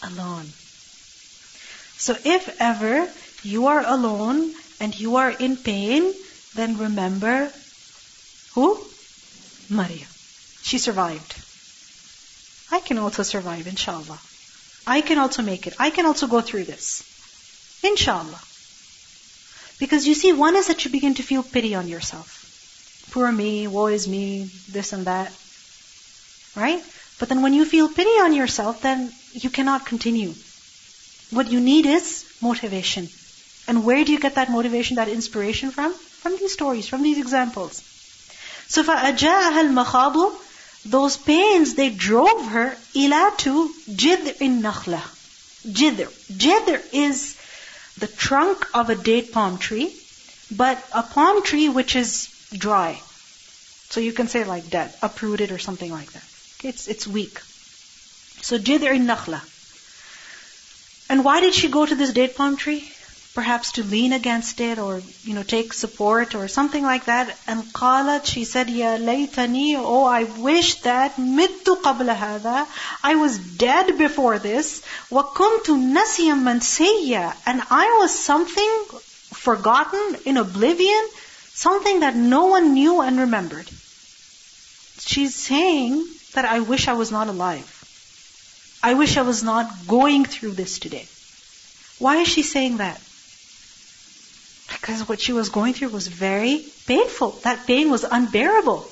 Alone. 0.02 0.46
So 1.98 2.16
if 2.24 2.56
ever 2.58 3.12
you 3.42 3.66
are 3.66 3.84
alone 3.84 4.54
and 4.80 4.98
you 4.98 5.16
are 5.16 5.30
in 5.30 5.58
pain, 5.58 6.14
then 6.54 6.78
remember 6.78 7.52
who? 8.54 8.82
Maryam. 9.68 10.08
She 10.62 10.78
survived. 10.78 11.34
I 12.71 12.79
can 12.79 12.97
also 12.97 13.23
survive, 13.23 13.67
inshallah. 13.67 14.19
I 14.87 15.01
can 15.01 15.17
also 15.17 15.41
make 15.41 15.67
it. 15.67 15.75
I 15.79 15.89
can 15.89 16.05
also 16.05 16.27
go 16.27 16.41
through 16.41 16.63
this. 16.65 17.03
Inshallah. 17.83 18.39
Because 19.79 20.07
you 20.07 20.13
see, 20.13 20.31
one 20.31 20.55
is 20.55 20.67
that 20.67 20.85
you 20.85 20.91
begin 20.91 21.15
to 21.15 21.23
feel 21.23 21.43
pity 21.43 21.75
on 21.75 21.87
yourself. 21.87 23.09
Poor 23.11 23.31
me, 23.31 23.67
woe 23.67 23.87
is 23.87 24.07
me, 24.07 24.49
this 24.69 24.93
and 24.93 25.05
that. 25.05 25.33
Right? 26.55 26.83
But 27.19 27.29
then 27.29 27.41
when 27.41 27.53
you 27.53 27.65
feel 27.65 27.89
pity 27.89 28.19
on 28.21 28.33
yourself, 28.33 28.81
then 28.81 29.11
you 29.33 29.49
cannot 29.49 29.85
continue. 29.85 30.33
What 31.31 31.51
you 31.51 31.59
need 31.59 31.85
is 31.85 32.25
motivation. 32.41 33.09
And 33.67 33.85
where 33.85 34.03
do 34.03 34.11
you 34.11 34.19
get 34.19 34.35
that 34.35 34.49
motivation, 34.49 34.95
that 34.95 35.07
inspiration 35.07 35.71
from? 35.71 35.93
From 35.93 36.37
these 36.37 36.53
stories, 36.53 36.87
from 36.87 37.03
these 37.03 37.17
examples. 37.17 37.81
So 38.67 38.83
فَأَجَاءَهَا 38.83 39.61
الْمَخَاضُ 39.67 40.44
those 40.90 41.16
pains, 41.16 41.74
they 41.74 41.90
drove 41.90 42.46
her 42.48 42.76
ila 42.94 43.32
to 43.38 43.74
jidr 43.90 44.40
in 44.40 44.62
nakhla. 44.62 45.02
Jidr. 45.66 46.10
Jidr 46.32 46.82
is 46.92 47.36
the 47.98 48.06
trunk 48.06 48.66
of 48.74 48.90
a 48.90 48.94
date 48.94 49.32
palm 49.32 49.58
tree, 49.58 49.94
but 50.50 50.82
a 50.92 51.02
palm 51.02 51.42
tree 51.42 51.68
which 51.68 51.96
is 51.96 52.28
dry. 52.52 53.00
So 53.90 54.00
you 54.00 54.12
can 54.12 54.28
say 54.28 54.44
like 54.44 54.70
dead, 54.70 54.94
uprooted 55.02 55.52
or 55.52 55.58
something 55.58 55.90
like 55.90 56.12
that. 56.12 56.24
It's, 56.62 56.88
it's 56.88 57.06
weak. 57.06 57.40
So 58.42 58.58
jidr 58.58 58.94
in 58.94 59.06
nakhla. 59.06 59.42
And 61.08 61.24
why 61.24 61.40
did 61.40 61.54
she 61.54 61.68
go 61.68 61.86
to 61.86 61.94
this 61.94 62.12
date 62.12 62.36
palm 62.36 62.56
tree? 62.56 62.88
Perhaps 63.36 63.72
to 63.72 63.82
lean 63.84 64.14
against 64.14 64.60
it 64.60 64.78
or, 64.78 65.02
you 65.22 65.34
know, 65.34 65.42
take 65.42 65.74
support 65.74 66.34
or 66.34 66.48
something 66.48 66.82
like 66.82 67.04
that. 67.04 67.38
And 67.46 67.64
qalat, 67.80 68.24
she 68.24 68.44
said, 68.44 68.70
Ya 68.70 68.96
laytani, 69.08 69.74
oh, 69.76 70.04
I 70.04 70.24
wish 70.24 70.70
that 70.86 71.16
mittu 71.16 71.76
qabla 71.86 72.16
hada. 72.22 72.66
I 73.02 73.14
was 73.16 73.38
dead 73.38 73.98
before 73.98 74.38
this. 74.38 74.82
Wa 75.10 75.24
kuntu 75.40 75.76
nasiyam 75.96 76.42
mansiyya. 76.48 77.36
And 77.46 77.62
I 77.70 77.98
was 78.00 78.18
something 78.18 78.72
forgotten 79.44 80.16
in 80.24 80.38
oblivion, 80.38 81.08
something 81.66 82.00
that 82.00 82.16
no 82.16 82.46
one 82.46 82.72
knew 82.72 83.00
and 83.02 83.20
remembered. 83.20 83.68
She's 84.98 85.34
saying 85.34 86.04
that 86.32 86.46
I 86.46 86.60
wish 86.60 86.88
I 86.88 86.94
was 86.94 87.12
not 87.12 87.28
alive. 87.28 87.72
I 88.82 88.94
wish 88.94 89.18
I 89.18 89.22
was 89.22 89.42
not 89.42 89.86
going 89.86 90.24
through 90.24 90.52
this 90.52 90.78
today. 90.78 91.06
Why 91.98 92.16
is 92.22 92.28
she 92.28 92.42
saying 92.42 92.78
that? 92.78 93.05
Because 94.86 95.08
what 95.08 95.20
she 95.20 95.32
was 95.32 95.48
going 95.48 95.74
through 95.74 95.88
was 95.88 96.06
very 96.06 96.64
painful. 96.86 97.40
That 97.42 97.66
pain 97.66 97.90
was 97.90 98.04
unbearable. 98.04 98.88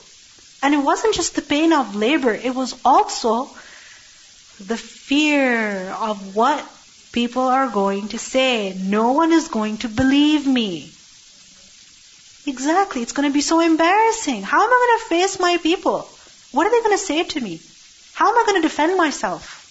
And 0.61 0.74
it 0.74 0.78
wasn't 0.78 1.14
just 1.14 1.37
the 1.37 1.42
pain 1.42 1.72
of 1.72 1.94
labor, 1.94 2.35
it 2.35 2.52
was 2.52 2.74
also 2.85 3.54
the 4.59 4.76
fear 4.76 5.90
of 5.90 6.35
what 6.35 6.68
people 7.12 7.42
are 7.42 7.68
going 7.68 8.09
to 8.09 8.18
say. 8.18 8.74
No 8.76 9.12
one 9.12 9.33
is 9.33 9.46
going 9.46 9.78
to 9.78 9.88
believe 9.88 10.48
me. 10.48 10.90
Exactly. 12.44 13.02
It's 13.02 13.12
going 13.12 13.28
to 13.28 13.33
be 13.33 13.40
so 13.40 13.61
embarrassing. 13.61 14.42
How 14.42 14.64
am 14.64 14.70
I 14.70 14.87
going 14.87 14.98
to 14.98 15.09
face 15.14 15.38
my 15.38 15.59
people? 15.59 16.09
What 16.50 16.66
are 16.66 16.70
they 16.70 16.80
going 16.80 16.98
to 16.98 17.07
say 17.07 17.22
to 17.22 17.40
me? 17.40 17.61
How 18.14 18.30
am 18.30 18.38
I 18.38 18.42
going 18.46 18.62
to 18.62 18.68
defend 18.68 18.96
myself? 18.96 19.63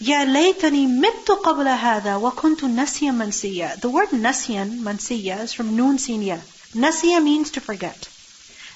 يا 0.00 0.24
ليتني 0.24 0.86
مت 0.86 1.30
قبل 1.30 1.68
هذا 1.68 2.16
وكنت 2.16 2.64
نسيا 2.64 3.12
منسيا. 3.12 3.80
The 3.80 3.88
word 3.88 4.08
nasiyan, 4.08 4.80
mansiya, 4.80 5.42
is 5.42 5.52
from 5.52 5.76
noon 5.76 5.96
sinya. 5.96 6.40
Nasiya 6.74 7.22
means 7.22 7.52
to 7.52 7.60
forget. 7.60 8.08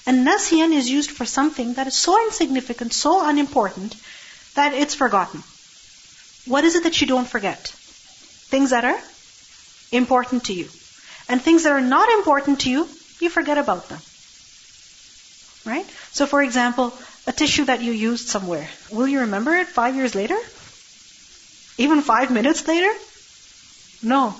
And 0.06 0.24
nasiyan 0.24 0.72
is 0.72 0.88
used 0.88 1.10
for 1.10 1.24
something 1.24 1.74
that 1.74 1.88
is 1.88 1.96
so 1.96 2.16
insignificant, 2.26 2.92
so 2.92 3.26
unimportant, 3.26 3.96
that 4.54 4.72
it's 4.72 4.94
forgotten. 4.94 5.42
What 6.46 6.62
is 6.62 6.76
it 6.76 6.84
that 6.84 7.00
you 7.00 7.08
don't 7.08 7.26
forget? 7.26 7.58
Things 8.54 8.70
that 8.70 8.84
are 8.84 9.00
important 9.90 10.44
to 10.44 10.52
you. 10.52 10.68
And 11.28 11.42
things 11.42 11.64
that 11.64 11.72
are 11.72 11.80
not 11.80 12.08
important 12.08 12.60
to 12.60 12.70
you, 12.70 12.88
you 13.20 13.30
forget 13.30 13.58
about 13.58 13.88
them. 13.88 13.98
Right? 15.64 15.86
So 16.12 16.26
for 16.26 16.40
example, 16.40 16.94
a 17.26 17.32
tissue 17.32 17.64
that 17.64 17.82
you 17.82 17.90
used 17.90 18.28
somewhere. 18.28 18.68
Will 18.92 19.08
you 19.08 19.20
remember 19.20 19.54
it 19.54 19.66
five 19.66 19.96
years 19.96 20.14
later? 20.14 20.38
Even 21.81 22.01
five 22.01 22.31
minutes 22.31 22.67
later? 22.67 22.91
No. 24.03 24.39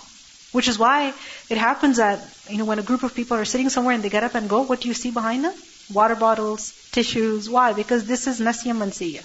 Which 0.51 0.67
is 0.67 0.77
why 0.77 1.13
it 1.49 1.57
happens 1.57 1.97
that, 1.97 2.21
you 2.49 2.57
know, 2.57 2.65
when 2.65 2.79
a 2.79 2.83
group 2.83 3.03
of 3.03 3.15
people 3.15 3.37
are 3.37 3.45
sitting 3.45 3.69
somewhere 3.69 3.95
and 3.95 4.03
they 4.03 4.09
get 4.09 4.23
up 4.23 4.35
and 4.35 4.49
go, 4.49 4.61
what 4.61 4.81
do 4.81 4.87
you 4.87 4.93
see 4.93 5.11
behind 5.11 5.45
them? 5.45 5.55
Water 5.93 6.15
bottles, 6.15 6.73
tissues. 6.91 7.49
Why? 7.49 7.73
Because 7.73 8.05
this 8.05 8.27
is 8.27 8.39
nasya 8.39 8.73
mansiya. 8.73 9.23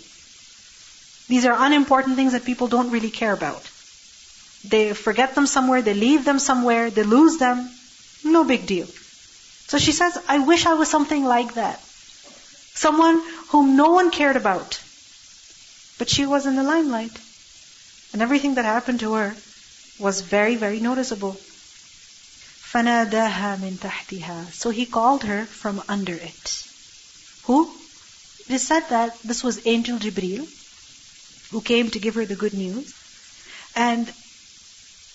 These 1.28 1.44
are 1.46 1.56
unimportant 1.66 2.16
things 2.16 2.32
that 2.32 2.44
people 2.44 2.68
don't 2.68 2.90
really 2.90 3.10
care 3.10 3.32
about. 3.32 3.70
They 4.68 4.92
forget 4.94 5.34
them 5.34 5.46
somewhere, 5.46 5.82
they 5.82 5.94
leave 5.94 6.24
them 6.24 6.38
somewhere, 6.38 6.90
they 6.90 7.02
lose 7.02 7.38
them. 7.38 7.68
No 8.24 8.44
big 8.44 8.66
deal. 8.66 8.86
So 8.86 9.78
she 9.78 9.92
says, 9.92 10.18
I 10.28 10.38
wish 10.38 10.66
I 10.66 10.74
was 10.74 10.88
something 10.88 11.24
like 11.24 11.54
that. 11.54 11.80
Someone 12.86 13.22
whom 13.48 13.76
no 13.76 13.90
one 13.90 14.10
cared 14.10 14.36
about. 14.36 14.80
But 15.98 16.08
she 16.08 16.26
was 16.26 16.46
in 16.46 16.56
the 16.56 16.62
limelight. 16.62 17.16
And 18.13 18.21
everything 18.21 18.55
that 18.55 18.65
happened 18.65 18.99
to 19.01 19.13
her 19.13 19.35
was 19.99 20.21
very, 20.21 20.55
very 20.55 20.79
noticeable. 20.79 21.39
فَنَادَاهَا 22.71 23.59
مِن 23.59 23.77
تَحْتِهَا 23.77 24.53
So 24.53 24.69
he 24.69 24.85
called 24.85 25.23
her 25.23 25.45
from 25.45 25.83
under 25.87 26.15
it. 26.15 26.67
Who? 27.43 27.73
It 28.47 28.53
is 28.53 28.67
said 28.67 28.89
that 28.89 29.17
this 29.23 29.43
was 29.43 29.65
Angel 29.65 29.97
Jibreel 29.97 30.47
who 31.51 31.61
came 31.61 31.89
to 31.91 31.99
give 31.99 32.15
her 32.15 32.25
the 32.25 32.35
good 32.35 32.53
news. 32.53 32.93
And 33.75 34.11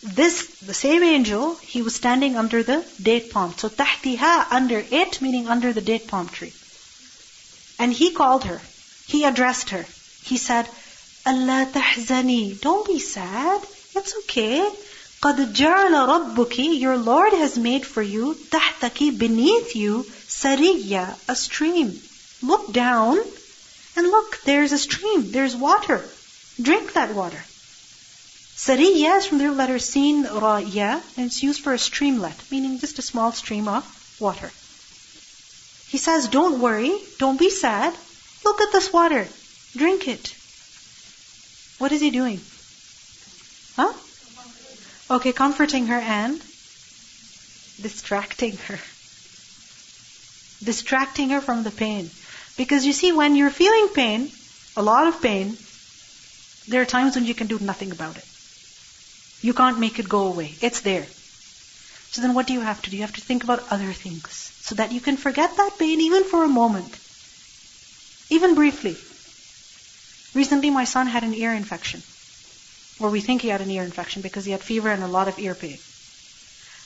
this, 0.02 0.46
the 0.62 0.74
same 0.74 1.02
angel, 1.02 1.57
he 1.57 1.83
was 1.83 1.94
standing 1.94 2.37
under 2.37 2.62
the 2.62 2.85
date 3.02 3.31
palm. 3.33 3.55
So 3.57 3.68
tahtiha, 3.68 4.46
under 4.50 4.79
it, 4.79 5.20
meaning 5.20 5.48
under 5.48 5.72
the 5.72 5.81
date 5.81 6.07
palm 6.09 6.29
tree. 6.29 6.52
And 7.79 7.92
he 7.92 8.12
called 8.12 8.44
her. 8.44 8.61
He 9.07 9.24
addressed 9.24 9.70
her. 9.70 9.85
He 10.22 10.37
said, 10.37 10.68
Allah 11.24 11.66
tahzani. 11.72 12.61
Don't 12.61 12.87
be 12.87 12.98
sad. 12.98 13.62
It's 13.94 14.14
okay. 14.18 14.61
قَدْ 15.22 15.52
جَعَلَ 15.52 15.92
رَبُّكِ 16.37 16.81
Your 16.81 16.96
Lord 16.96 17.33
has 17.33 17.59
made 17.59 17.87
for 17.87 18.02
you, 18.02 18.35
تَحْتَكِ 18.50 19.18
Beneath 19.18 19.74
you, 19.74 20.05
سَرِيَّ 20.29 21.18
A 21.29 21.37
stream. 21.37 22.00
Look 22.42 22.72
down 22.72 23.18
and 23.96 24.09
look, 24.09 24.42
there's 24.44 24.72
a 24.72 24.79
stream. 24.79 25.33
There's 25.33 25.57
water. 25.57 26.05
Drink 26.61 26.92
that 26.92 27.14
water. 27.14 27.42
Sariya 28.57 29.18
is 29.18 29.26
from 29.26 29.38
the 29.38 29.50
letter 29.50 29.79
sin, 29.79 30.24
ra, 30.24 30.57
ya, 30.59 31.00
and 31.16 31.26
it's 31.26 31.42
used 31.42 31.62
for 31.62 31.72
a 31.72 31.79
streamlet, 31.79 32.35
meaning 32.50 32.79
just 32.79 32.98
a 32.98 33.02
small 33.02 33.33
stream 33.33 33.68
of 33.68 33.85
water. 34.18 34.50
He 35.88 35.98
says, 35.98 36.29
don't 36.29 36.61
worry, 36.61 36.98
don't 37.18 37.38
be 37.38 37.50
sad. 37.50 37.94
Look 38.44 38.61
at 38.61 38.72
this 38.72 38.92
water. 38.92 39.29
Drink 39.76 40.09
it. 40.09 40.35
What 41.82 41.91
is 41.91 42.02
he 42.02 42.12
doing? 42.12 42.39
Huh? 43.76 43.94
Okay, 45.10 45.32
comforting 45.34 45.88
her 45.88 46.00
and 46.00 46.44
distracting 47.82 48.58
her. 48.67 48.80
Distracting 50.63 51.32
her 51.32 51.41
from 51.41 51.63
the 51.63 51.72
pain. 51.72 52.12
Because 52.56 52.86
you 52.86 52.94
see, 52.94 53.12
when 53.12 53.36
you're 53.36 53.50
feeling 53.50 53.88
pain, 53.96 54.32
a 54.78 54.84
lot 54.84 55.08
of 55.08 55.24
pain, 55.24 55.58
there 56.67 56.84
are 56.84 56.91
times 56.94 57.15
when 57.15 57.26
you 57.26 57.34
can 57.34 57.48
do 57.48 57.58
nothing 57.58 57.91
about 57.91 58.17
it. 58.17 58.28
You 59.41 59.56
can't 59.56 59.80
make 59.80 59.98
it 59.98 60.08
go 60.08 60.28
away. 60.28 60.56
It's 60.62 60.82
there. 60.82 61.08
So 62.12 62.22
then 62.22 62.36
what 62.36 62.46
do 62.46 62.54
you 62.54 62.62
have 62.62 62.84
to 62.84 62.91
do? 62.91 62.98
You 62.98 63.02
have 63.02 63.13
to 63.13 63.22
think 63.22 63.44
about 63.44 63.70
other 63.70 63.91
things 63.91 64.54
so 64.62 64.76
that 64.76 64.91
you 64.91 65.02
can 65.02 65.17
forget 65.17 65.58
that 65.58 65.80
pain 65.80 66.00
even 66.02 66.26
for 66.26 66.44
a 66.44 66.58
moment. 66.60 67.00
Even 68.30 68.54
briefly. 68.54 68.98
Recently 70.34 70.70
my 70.70 70.86
son 70.86 71.08
had 71.08 71.24
an 71.24 71.34
ear 71.34 71.54
infection. 71.54 72.02
Or 73.00 73.10
we 73.10 73.22
think 73.22 73.41
he 73.41 73.50
had 73.50 73.62
an 73.62 73.72
ear 73.72 73.84
infection 73.84 74.22
because 74.22 74.46
he 74.46 74.52
had 74.52 74.63
fever 74.63 74.89
and 74.89 75.04
a 75.04 75.08
lot 75.08 75.28
of 75.28 75.39
ear 75.39 75.56
pain. 75.56 75.80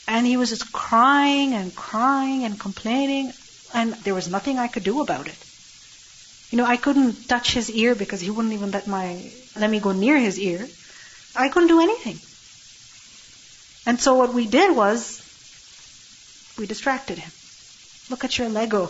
And 0.08 0.26
he 0.26 0.38
was 0.38 0.50
just 0.50 0.72
crying 0.72 1.54
and 1.54 1.76
crying 1.76 2.44
and 2.44 2.60
complaining 2.60 3.34
and 3.76 3.94
there 4.06 4.16
was 4.16 4.30
nothing 4.30 4.58
I 4.58 4.68
could 4.68 4.84
do 4.84 5.02
about 5.02 5.28
it. 5.28 5.38
You 6.50 6.58
know, 6.58 6.66
I 6.66 6.78
couldn't 6.78 7.28
touch 7.28 7.54
his 7.54 7.70
ear 7.70 7.94
because 7.94 8.22
he 8.22 8.30
wouldn't 8.30 8.54
even 8.54 8.72
let 8.72 8.88
my 8.88 9.32
let 9.56 9.70
me 9.70 9.80
go 9.80 9.92
near 9.92 10.18
his 10.18 10.40
ear. 10.40 10.70
I 11.36 11.50
couldn't 11.50 11.68
do 11.68 11.82
anything. 11.82 12.20
And 13.86 14.00
so 14.00 14.16
what 14.16 14.34
we 14.34 14.48
did 14.48 14.76
was, 14.76 15.22
we 16.58 16.66
distracted 16.66 17.20
him. 17.20 17.32
Look 18.10 18.24
at 18.24 18.38
your 18.38 18.50
Lego. 18.50 18.90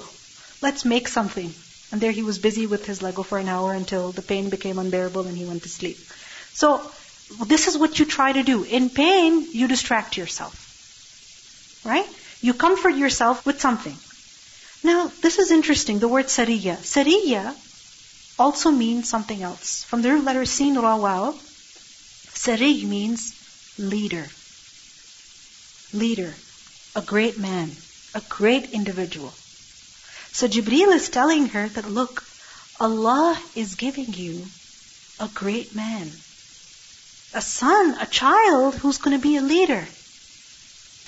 Let's 0.61 0.85
make 0.85 1.07
something. 1.07 1.53
And 1.91 2.01
there 2.01 2.11
he 2.11 2.23
was 2.23 2.39
busy 2.39 2.65
with 2.65 2.85
his 2.85 3.01
Lego 3.01 3.23
for 3.23 3.37
an 3.37 3.47
hour 3.47 3.73
until 3.73 4.11
the 4.11 4.21
pain 4.21 4.49
became 4.49 4.79
unbearable 4.79 5.27
and 5.27 5.37
he 5.37 5.45
went 5.45 5.63
to 5.63 5.69
sleep. 5.69 5.97
So, 6.53 6.91
this 7.45 7.67
is 7.67 7.77
what 7.77 7.99
you 7.99 8.05
try 8.05 8.31
to 8.33 8.43
do. 8.43 8.63
In 8.63 8.89
pain, 8.89 9.47
you 9.53 9.67
distract 9.67 10.17
yourself. 10.17 10.55
Right? 11.85 12.07
You 12.41 12.53
comfort 12.53 12.95
yourself 12.95 13.45
with 13.45 13.61
something. 13.61 13.97
Now, 14.83 15.11
this 15.21 15.39
is 15.39 15.51
interesting, 15.51 15.99
the 15.99 16.07
word 16.07 16.25
sariya. 16.25 16.77
Sariya 16.93 17.55
also 18.37 18.71
means 18.71 19.09
something 19.09 19.41
else. 19.41 19.83
From 19.83 20.01
the 20.01 20.11
root 20.11 20.25
letter 20.25 20.45
sin 20.45 20.75
ra 20.75 21.33
sari 22.33 22.85
means 22.85 23.33
leader 23.77 24.29
leader, 25.95 26.33
a 26.95 27.01
great 27.01 27.39
man, 27.39 27.71
a 28.13 28.21
great 28.21 28.71
individual. 28.71 29.33
So 30.34 30.48
Jibreel 30.48 30.94
is 30.94 31.08
telling 31.08 31.48
her 31.48 31.68
that 31.68 31.90
look, 31.90 32.24
Allah 32.78 33.38
is 33.54 33.74
giving 33.74 34.12
you 34.14 34.46
a 35.18 35.28
great 35.28 35.74
man. 35.74 36.10
A 37.34 37.42
son, 37.42 37.96
a 38.00 38.06
child 38.06 38.74
who's 38.76 38.98
going 38.98 39.16
to 39.16 39.22
be 39.22 39.36
a 39.36 39.42
leader. 39.42 39.84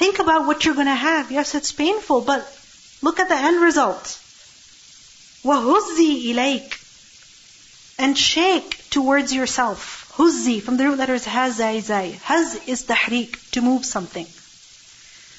Think 0.02 0.18
about 0.18 0.46
what 0.46 0.64
you're 0.64 0.74
going 0.74 0.86
to 0.86 0.94
have. 0.94 1.32
Yes, 1.32 1.54
it's 1.54 1.72
painful, 1.72 2.20
but 2.22 2.46
look 3.00 3.20
at 3.20 3.28
the 3.28 3.36
end 3.36 3.62
result. 3.62 4.18
وَهُزِّي 5.44 6.32
إِلَيْكَ 6.32 6.78
And 7.98 8.18
shake 8.18 8.90
towards 8.90 9.32
yourself. 9.32 10.12
Huzzi, 10.16 10.60
from 10.60 10.76
the 10.76 10.84
root 10.84 10.98
letters 10.98 11.24
hazai 11.24 11.80
zai. 11.80 12.20
Haz 12.22 12.68
is 12.68 12.84
tahrik, 12.84 13.50
to 13.52 13.62
move 13.62 13.84
something. 13.84 14.26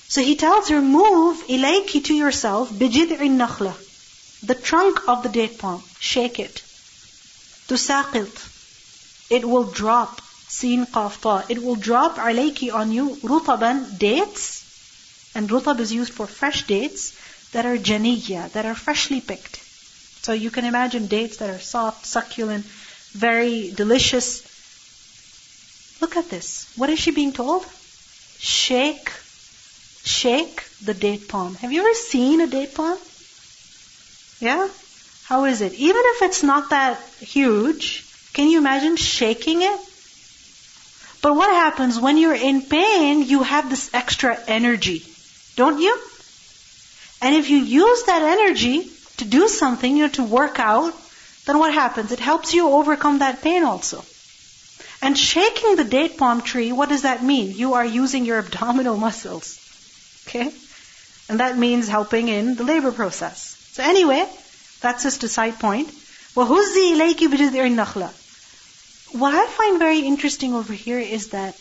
So 0.09 0.23
he 0.23 0.37
tells 0.37 0.71
her, 0.71 0.81
move 0.81 1.47
ilayki 1.49 2.03
to 2.05 2.15
yourself, 2.15 2.71
bijid'in 2.71 3.37
nakhla. 3.37 3.75
The 4.47 4.55
trunk 4.55 5.07
of 5.07 5.23
the 5.23 5.29
date 5.29 5.59
palm. 5.59 5.83
Shake 6.01 6.39
it. 6.39 6.63
Tusaqit. 7.69 9.31
It 9.31 9.45
will 9.45 9.65
drop. 9.65 10.23
Sin 10.49 10.87
qafta. 10.87 11.45
It 11.51 11.63
will 11.63 11.75
drop 11.75 12.17
alayki 12.17 12.73
on 12.73 12.91
you, 12.91 13.17
rutaban, 13.17 13.99
dates. 13.99 14.65
And 15.35 15.51
rutab 15.51 15.79
is 15.79 15.93
used 15.93 16.15
for 16.15 16.27
fresh 16.27 16.67
dates 16.67 17.13
that 17.53 17.67
are 17.67 17.77
janiyya, 17.77 18.53
that 18.53 18.65
are 18.65 18.75
freshly 18.75 19.21
picked. 19.21 19.57
So 20.23 20.33
you 20.33 20.51
can 20.51 20.65
imagine 20.65 21.07
dates 21.07 21.37
that 21.39 21.51
are 21.51 21.59
soft, 21.59 22.07
succulent, 22.07 22.65
very 23.13 23.71
delicious. 23.73 24.43
Look 26.01 26.17
at 26.17 26.31
this. 26.31 26.73
What 26.77 26.89
is 26.89 26.99
she 26.99 27.11
being 27.11 27.33
told? 27.33 27.67
Shake 28.39 29.11
shake 30.09 30.65
the 30.83 30.95
date 30.95 31.29
palm. 31.29 31.55
Have 31.57 31.73
you 31.73 31.81
ever 31.81 31.95
seen 31.95 32.41
a 32.41 32.47
date 32.47 32.75
palm? 32.75 32.99
Yeah? 34.41 34.69
How 35.25 35.45
is 35.45 35.61
it? 35.61 35.75
Even 35.75 36.03
if 36.05 36.23
it's 36.23 36.43
not 36.43 36.71
that 36.71 36.99
huge, 37.21 38.05
can 38.33 38.49
you 38.49 38.59
imagine 38.59 38.97
shaking 38.97 39.63
it? 39.63 39.81
But 41.21 41.35
what 41.35 41.51
happens 41.51 42.01
when 42.01 42.17
you're 42.17 42.35
in 42.35 42.63
pain, 42.63 43.23
you 43.23 43.43
have 43.43 43.69
this 43.69 43.93
extra 43.93 44.39
energy, 44.47 45.05
don't 45.57 45.81
you? 45.81 45.95
And 47.21 47.35
if 47.35 47.51
you 47.51 47.59
use 47.59 48.05
that 48.05 48.23
energy 48.23 48.91
to 49.19 49.25
do 49.25 49.49
something, 49.49 49.97
you 49.97 50.05
know, 50.05 50.13
to 50.13 50.23
work 50.23 50.61
out, 50.61 50.95
then 51.47 51.59
what 51.59 51.75
happens? 51.75 52.13
It 52.13 52.21
helps 52.21 52.55
you 52.55 52.71
overcome 52.71 53.19
that 53.19 53.43
pain 53.43 53.65
also. 53.65 54.05
And 55.03 55.19
shaking 55.19 55.77
the 55.77 55.85
date 55.85 56.19
palm 56.19 56.43
tree, 56.43 56.73
what 56.73 56.89
does 56.89 57.03
that 57.03 57.23
mean? 57.23 57.53
You 57.53 57.75
are 57.75 57.85
using 57.85 58.25
your 58.25 58.39
abdominal 58.39 58.97
muscles. 59.07 59.59
Okay? 60.28 60.52
And 61.30 61.40
that 61.40 61.58
means 61.58 61.88
helping 61.88 62.28
in 62.28 62.56
the 62.56 62.64
labor 62.64 62.92
process. 62.92 63.56
So 63.72 63.84
anyway, 63.84 64.28
that's 64.82 65.04
just 65.04 65.24
a 65.24 65.28
side 65.28 65.60
point. 65.60 65.88
وَهُزِّي 66.36 66.96
إِلَيْكِ 66.96 67.28
بِجِذْعِ 67.30 67.76
النَّخْلَةِ 67.76 69.20
What 69.20 69.34
I 69.34 69.48
find 69.48 69.80
very 69.80 70.00
interesting 70.00 70.54
over 70.54 70.74
here 70.74 71.00
is 71.00 71.30
that 71.30 71.56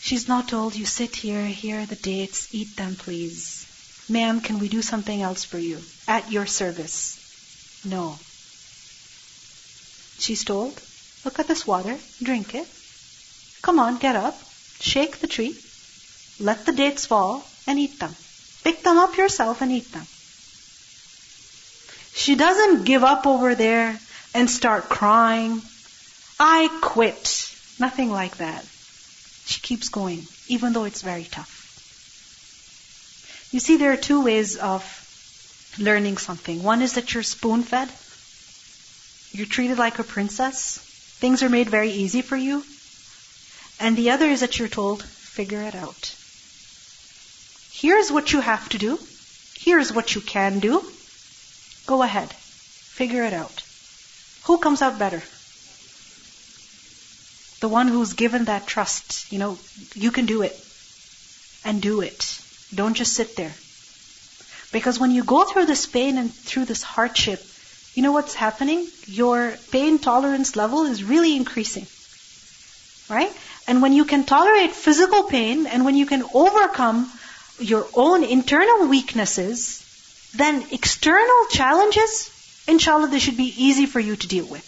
she's 0.00 0.28
not 0.28 0.48
told, 0.48 0.76
you 0.76 0.86
sit 0.86 1.16
here, 1.16 1.44
here 1.44 1.80
are 1.80 1.86
the 1.86 1.96
dates, 1.96 2.54
eat 2.54 2.76
them 2.76 2.94
please. 2.94 3.66
Ma'am, 4.08 4.40
can 4.40 4.58
we 4.58 4.68
do 4.68 4.82
something 4.82 5.22
else 5.22 5.44
for 5.44 5.58
you? 5.58 5.80
At 6.06 6.30
your 6.30 6.46
service. 6.46 7.18
No. 7.84 8.18
She's 10.18 10.44
told, 10.44 10.80
look 11.24 11.38
at 11.38 11.48
this 11.48 11.66
water, 11.66 11.96
drink 12.22 12.54
it. 12.54 12.68
Come 13.62 13.78
on, 13.78 13.98
get 13.98 14.14
up, 14.14 14.38
shake 14.80 15.18
the 15.18 15.26
tree, 15.26 15.58
let 16.38 16.64
the 16.66 16.72
dates 16.72 17.06
fall, 17.06 17.44
and 17.69 17.77
eat 17.77 17.99
them. 17.99 18.15
Pick 18.63 18.81
them 18.83 18.97
up 18.97 19.15
yourself 19.15 19.61
and 19.61 19.71
eat 19.71 19.91
them. 19.91 20.05
She 22.13 22.35
doesn't 22.35 22.83
give 22.83 23.03
up 23.03 23.27
over 23.27 23.53
there 23.53 23.99
and 24.33 24.49
start 24.49 24.89
crying. 24.89 25.61
I 26.39 26.67
quit. 26.81 27.53
Nothing 27.79 28.09
like 28.09 28.37
that. 28.37 28.65
She 29.45 29.61
keeps 29.61 29.89
going, 29.89 30.25
even 30.47 30.73
though 30.73 30.85
it's 30.85 31.03
very 31.03 31.25
tough. 31.25 31.57
You 33.51 33.59
see, 33.59 33.77
there 33.77 33.91
are 33.91 33.97
two 33.97 34.23
ways 34.23 34.57
of 34.57 34.83
learning 35.77 36.17
something. 36.17 36.63
One 36.63 36.81
is 36.81 36.93
that 36.93 37.13
you're 37.13 37.23
spoon 37.23 37.61
fed. 37.63 37.89
You're 39.31 39.47
treated 39.47 39.77
like 39.77 39.99
a 39.99 40.03
princess. 40.03 40.79
Things 41.19 41.43
are 41.43 41.49
made 41.49 41.69
very 41.69 41.91
easy 41.91 42.23
for 42.23 42.35
you. 42.35 42.63
And 43.79 43.95
the 43.95 44.09
other 44.09 44.25
is 44.25 44.39
that 44.39 44.57
you're 44.57 44.67
told, 44.67 45.03
figure 45.03 45.61
it 45.61 45.75
out. 45.75 46.15
Here's 47.81 48.11
what 48.11 48.33
you 48.33 48.41
have 48.41 48.67
to 48.69 48.77
do. 48.77 48.99
Here's 49.57 49.93
what 49.93 50.13
you 50.13 50.19
can 50.19 50.59
do. 50.59 50.83
Go 51.87 52.01
ahead. 52.03 52.29
Figure 52.29 53.23
it 53.23 53.31
out. 53.31 53.63
Who 54.47 54.57
comes 54.57 54.81
out 54.81 54.99
better? 54.99 55.21
The 57.61 57.69
one 57.69 57.87
who's 57.87 58.13
given 58.13 58.45
that 58.45 58.67
trust. 58.67 59.31
You 59.31 59.39
know, 59.39 59.57
you 59.95 60.11
can 60.11 60.25
do 60.25 60.41
it. 60.41 60.59
And 61.63 61.81
do 61.81 62.01
it. 62.01 62.41
Don't 62.75 62.95
just 62.95 63.13
sit 63.13 63.37
there. 63.37 63.53
Because 64.73 64.99
when 64.99 65.11
you 65.11 65.23
go 65.23 65.45
through 65.45 65.65
this 65.65 65.85
pain 65.85 66.17
and 66.17 66.33
through 66.33 66.65
this 66.65 66.83
hardship, 66.83 67.41
you 67.93 68.03
know 68.03 68.11
what's 68.11 68.35
happening? 68.35 68.85
Your 69.05 69.55
pain 69.71 69.99
tolerance 69.99 70.57
level 70.57 70.83
is 70.83 71.01
really 71.03 71.33
increasing. 71.33 71.87
Right? 73.09 73.31
And 73.67 73.81
when 73.81 73.93
you 73.93 74.03
can 74.03 74.25
tolerate 74.25 74.71
physical 74.71 75.23
pain 75.23 75.65
and 75.65 75.85
when 75.85 75.95
you 75.95 76.05
can 76.05 76.23
overcome 76.33 77.09
your 77.59 77.87
own 77.93 78.23
internal 78.23 78.87
weaknesses, 78.87 79.85
then 80.35 80.65
external 80.71 81.45
challenges, 81.49 82.31
inshallah, 82.67 83.07
they 83.09 83.19
should 83.19 83.37
be 83.37 83.53
easy 83.57 83.85
for 83.85 83.99
you 83.99 84.15
to 84.15 84.27
deal 84.27 84.45
with. 84.45 84.65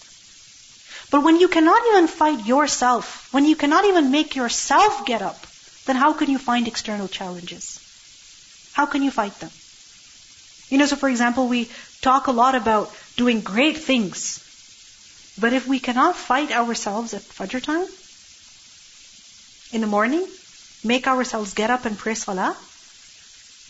But 1.11 1.23
when 1.23 1.39
you 1.39 1.49
cannot 1.49 1.81
even 1.89 2.07
fight 2.07 2.45
yourself, 2.45 3.27
when 3.33 3.45
you 3.45 3.55
cannot 3.55 3.85
even 3.85 4.11
make 4.11 4.35
yourself 4.35 5.05
get 5.05 5.21
up, 5.21 5.45
then 5.85 5.95
how 5.95 6.13
can 6.13 6.29
you 6.29 6.37
find 6.37 6.67
external 6.67 7.07
challenges? 7.07 7.79
How 8.73 8.85
can 8.85 9.03
you 9.03 9.11
fight 9.11 9.37
them? 9.39 9.51
You 10.69 10.77
know, 10.77 10.85
so 10.85 10.95
for 10.95 11.09
example, 11.09 11.47
we 11.47 11.69
talk 12.01 12.27
a 12.27 12.31
lot 12.31 12.55
about 12.55 12.95
doing 13.17 13.41
great 13.41 13.77
things. 13.77 14.39
But 15.39 15.53
if 15.53 15.67
we 15.67 15.79
cannot 15.79 16.15
fight 16.15 16.51
ourselves 16.51 17.13
at 17.13 17.21
Fajr 17.21 17.61
time, 17.61 17.87
in 19.73 19.81
the 19.81 19.87
morning, 19.87 20.25
make 20.83 21.07
ourselves 21.07 21.53
get 21.53 21.69
up 21.69 21.85
and 21.85 21.97
pray 21.97 22.13
Salah, 22.13 22.55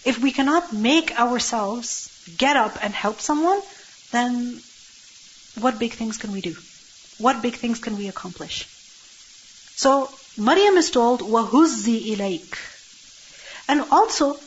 if 0.04 0.18
we 0.18 0.32
cannot 0.32 0.72
make 0.72 1.18
ourselves 1.18 2.08
get 2.38 2.56
up 2.56 2.78
and 2.82 2.94
help 2.94 3.20
someone, 3.20 3.60
then 4.12 4.60
what 5.58 5.78
big 5.78 5.92
things 5.92 6.16
can 6.16 6.32
we 6.32 6.40
do? 6.40 6.56
What 7.18 7.42
big 7.42 7.54
things 7.54 7.78
can 7.78 7.96
we 7.96 8.08
accomplish? 8.08 8.66
So, 9.76 10.10
Maryam 10.36 10.76
is 10.76 10.90
told, 10.90 11.20
وَهُزِّي 11.20 12.14
إِلَيْكَ 12.14 12.58
And 13.68 13.84
also, 13.90 14.38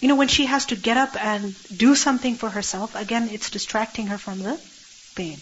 you 0.00 0.08
know, 0.08 0.16
when 0.16 0.28
she 0.28 0.46
has 0.46 0.66
to 0.66 0.76
get 0.76 0.96
up 0.96 1.16
and 1.22 1.54
do 1.74 1.94
something 1.94 2.34
for 2.34 2.50
herself, 2.50 2.94
again, 2.94 3.28
it's 3.30 3.50
distracting 3.50 4.08
her 4.08 4.18
from 4.18 4.40
the 4.40 4.60
pain. 5.14 5.38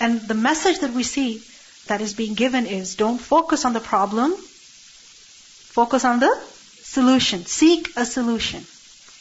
And 0.00 0.20
the 0.22 0.34
message 0.34 0.80
that 0.80 0.92
we 0.92 1.02
see 1.02 1.42
that 1.86 2.00
is 2.00 2.14
being 2.14 2.34
given 2.34 2.66
is 2.66 2.94
don't 2.94 3.18
focus 3.18 3.64
on 3.64 3.72
the 3.72 3.80
problem, 3.80 4.34
focus 4.36 6.04
on 6.04 6.20
the 6.20 6.32
solution. 6.84 7.46
Seek 7.46 7.92
a 7.96 8.04
solution. 8.04 8.66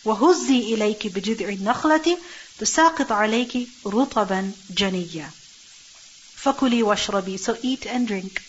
وَهُزِّي 0.05 0.73
إِلَيْكِ 0.73 1.11
بِجِذْعِ 1.13 1.49
النَّخْلَةِ 1.57 2.17
تُسَاقِطْ 2.59 3.11
عَلَيْكِ 3.11 3.67
رُطَبًا 3.85 4.51
جَنِيًّا 4.73 5.29
فَكُلِي 6.43 6.83
وَاشْرَبِي 6.83 7.37
So 7.37 7.57
eat 7.61 7.85
and 7.85 8.07
drink. 8.07 8.41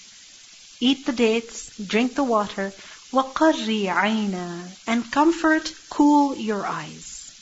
Eat 0.81 1.07
the 1.07 1.13
dates, 1.13 1.71
drink 1.79 2.15
the 2.15 2.23
water, 2.23 2.73
وَقَرِّي 3.13 3.87
عَيْنًا 3.89 4.69
And 4.87 5.11
comfort, 5.11 5.73
cool 5.91 6.37
your 6.37 6.65
eyes. 6.67 7.33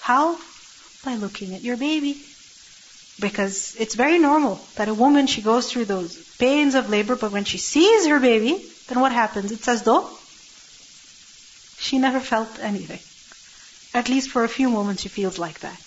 How? 0.00 0.38
By 1.04 1.16
looking 1.16 1.54
at 1.54 1.62
your 1.62 1.76
baby. 1.76 2.16
Because 3.20 3.74
it's 3.78 3.96
very 3.96 4.20
normal 4.20 4.60
that 4.76 4.88
a 4.88 4.94
woman, 4.94 5.26
she 5.26 5.42
goes 5.42 5.70
through 5.70 5.86
those 5.86 6.16
pains 6.38 6.76
of 6.76 6.88
labor, 6.88 7.16
but 7.16 7.32
when 7.32 7.44
she 7.44 7.58
sees 7.58 8.06
her 8.06 8.20
baby, 8.20 8.64
then 8.86 9.00
what 9.00 9.10
happens? 9.10 9.50
It's 9.50 9.66
as 9.66 9.82
though 9.82 10.08
she 11.78 11.98
never 11.98 12.20
felt 12.20 12.58
anything. 12.58 13.00
At 13.94 14.08
least 14.08 14.30
for 14.30 14.44
a 14.44 14.48
few 14.48 14.68
moments 14.68 15.02
she 15.02 15.08
feels 15.08 15.38
like 15.38 15.60
that. 15.60 15.80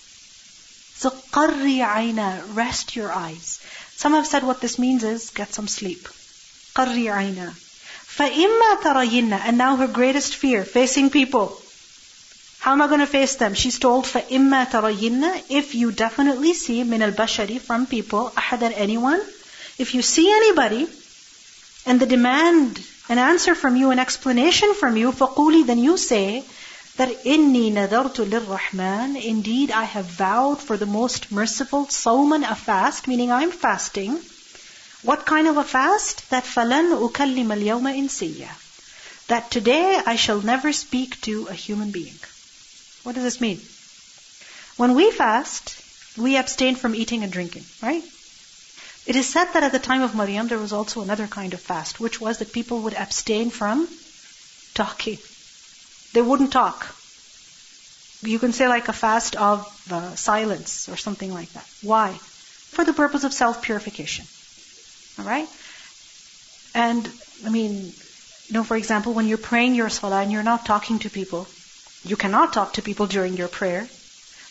So 1.02 1.10
qarri 1.10 1.80
aina, 1.86 2.44
rest 2.48 2.96
your 2.96 3.12
eyes. 3.12 3.60
Some 3.96 4.14
have 4.14 4.28
said 4.28 4.44
what 4.44 4.62
this 4.62 4.78
means 4.80 5.04
is 5.04 5.30
get 5.32 5.54
some 5.54 5.68
sleep. 5.68 6.08
Qarri 6.76 7.06
aina. 7.16 7.54
فَإِمَّا 8.18 8.82
تَرَيِنَّ 8.82 9.40
And 9.44 9.58
now 9.58 9.78
her 9.78 9.88
greatest 9.88 10.36
fear, 10.36 10.66
facing 10.66 11.10
people. 11.10 11.62
How 12.60 12.74
am 12.74 12.82
I 12.82 12.88
going 12.88 13.00
to 13.00 13.08
face 13.08 13.36
them? 13.36 13.54
She's 13.54 13.80
told, 13.80 14.06
فَإِمَّا 14.06 14.70
تَرَيِنَّ 14.70 15.44
If 15.50 15.74
you 15.76 15.92
definitely 15.92 16.54
see 16.54 16.84
min 16.84 17.02
al-bashari 17.02 17.60
from 17.60 17.88
people, 17.88 18.32
أحدا 18.38 18.74
anyone, 18.76 19.22
if 19.80 19.96
you 19.96 20.02
see 20.02 20.30
anybody, 20.30 20.88
and 21.86 22.00
they 22.00 22.06
demand 22.06 22.80
an 23.10 23.18
answer 23.18 23.56
from 23.56 23.76
you, 23.76 23.92
an 23.92 24.00
explanation 24.00 24.74
from 24.74 24.98
you, 24.98 25.12
فَقُولِ 25.12 25.66
Then 25.66 25.80
you 25.80 25.98
say, 25.98 26.44
that 26.98 27.24
inni 27.24 27.72
nadartu 27.72 28.26
lirrahman, 28.30 29.16
indeed 29.22 29.72
I 29.72 29.86
have 29.86 30.06
vowed 30.06 30.60
for 30.62 30.78
the 30.78 30.86
most 30.86 31.32
merciful 31.32 31.88
sawman, 31.88 32.44
a 32.44 32.56
fast, 32.56 33.08
meaning 33.08 33.32
I'm 33.32 33.52
fasting. 33.52 34.20
What 35.04 35.26
kind 35.26 35.48
of 35.48 35.58
a 35.58 35.64
fast? 35.64 36.30
That 36.30 36.44
falan 36.44 36.92
ukallim 37.10 37.52
al-yawma 37.52 37.96
insiya. 37.98 38.50
That 39.30 39.50
today 39.50 40.00
I 40.06 40.16
shall 40.16 40.42
never 40.42 40.74
speak 40.74 41.20
to 41.22 41.48
a 41.48 41.54
human 41.54 41.92
being. 41.92 42.20
What 43.04 43.16
does 43.16 43.24
this 43.24 43.42
mean? 43.42 43.60
When 44.78 44.94
we 44.94 45.10
fast, 45.12 45.76
we 46.18 46.38
abstain 46.38 46.76
from 46.76 46.94
eating 46.94 47.24
and 47.24 47.32
drinking, 47.32 47.66
right? 47.82 48.04
It 49.07 49.15
is 49.15 49.29
said 49.29 49.53
that 49.53 49.63
at 49.63 49.73
the 49.73 49.79
time 49.79 50.03
of 50.03 50.17
Maryam, 50.17 50.49
there 50.49 50.59
was 50.59 50.73
also 50.73 51.01
another 51.01 51.29
kind 51.29 51.55
of 51.55 51.61
fast, 51.61 52.01
which 52.01 52.21
was 52.21 52.39
that 52.39 52.53
people 52.53 52.81
would 52.81 52.95
abstain 52.95 53.51
from 53.51 53.89
talking. 54.75 55.19
They 56.13 56.23
wouldn't 56.23 56.53
talk. 56.53 56.95
You 58.23 58.41
can 58.41 58.53
say 58.53 58.67
like 58.67 58.89
a 58.89 58.93
fast 58.93 59.37
of 59.37 59.67
uh, 59.93 60.17
silence 60.17 60.89
or 60.89 60.97
something 60.97 61.33
like 61.33 61.53
that. 61.53 61.67
Why? 61.83 62.15
For 62.15 62.85
the 62.85 62.93
purpose 62.93 63.23
of 63.23 63.33
self-purification. 63.33 64.27
Alright? 65.21 65.49
And, 66.75 67.09
I 67.45 67.51
mean, 67.51 67.73
you 68.49 68.55
know, 68.55 68.65
for 68.65 68.77
example, 68.77 69.15
when 69.15 69.29
you're 69.29 69.39
praying 69.39 69.77
your 69.77 69.89
salah 69.89 70.23
and 70.23 70.33
you're 70.33 70.43
not 70.43 70.67
talking 70.67 70.99
to 71.01 71.11
people, 71.11 71.47
you 72.05 72.17
cannot 72.17 72.53
talk 72.53 72.75
to 72.75 72.83
people 72.83 73.07
during 73.07 73.37
your 73.37 73.49
prayer. 73.49 73.87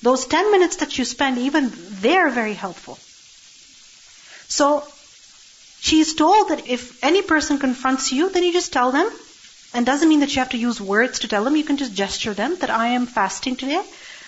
Those 0.02 0.26
10 0.26 0.52
minutes 0.52 0.78
that 0.78 0.98
you 0.98 1.04
spend, 1.04 1.40
even 1.40 1.72
they're 1.74 2.30
very 2.30 2.54
helpful. 2.54 2.98
So, 4.48 4.88
she 5.82 6.00
is 6.00 6.16
told 6.16 6.50
that 6.50 6.68
if 6.68 7.04
any 7.04 7.22
person 7.22 7.60
confronts 7.60 8.12
you, 8.12 8.30
then 8.30 8.44
you 8.44 8.54
just 8.54 8.74
tell 8.74 8.92
them, 8.92 9.10
and 9.74 9.86
doesn't 9.86 10.10
mean 10.10 10.22
that 10.22 10.34
you 10.36 10.40
have 10.40 10.50
to 10.50 10.58
use 10.58 10.80
words 10.80 11.20
to 11.20 11.28
tell 11.28 11.44
them. 11.44 11.56
You 11.56 11.64
can 11.64 11.78
just 11.78 11.94
gesture 11.94 12.34
them 12.34 12.56
that 12.60 12.70
I 12.70 12.88
am 12.90 13.06
fasting 13.06 13.56
today, 13.56 13.84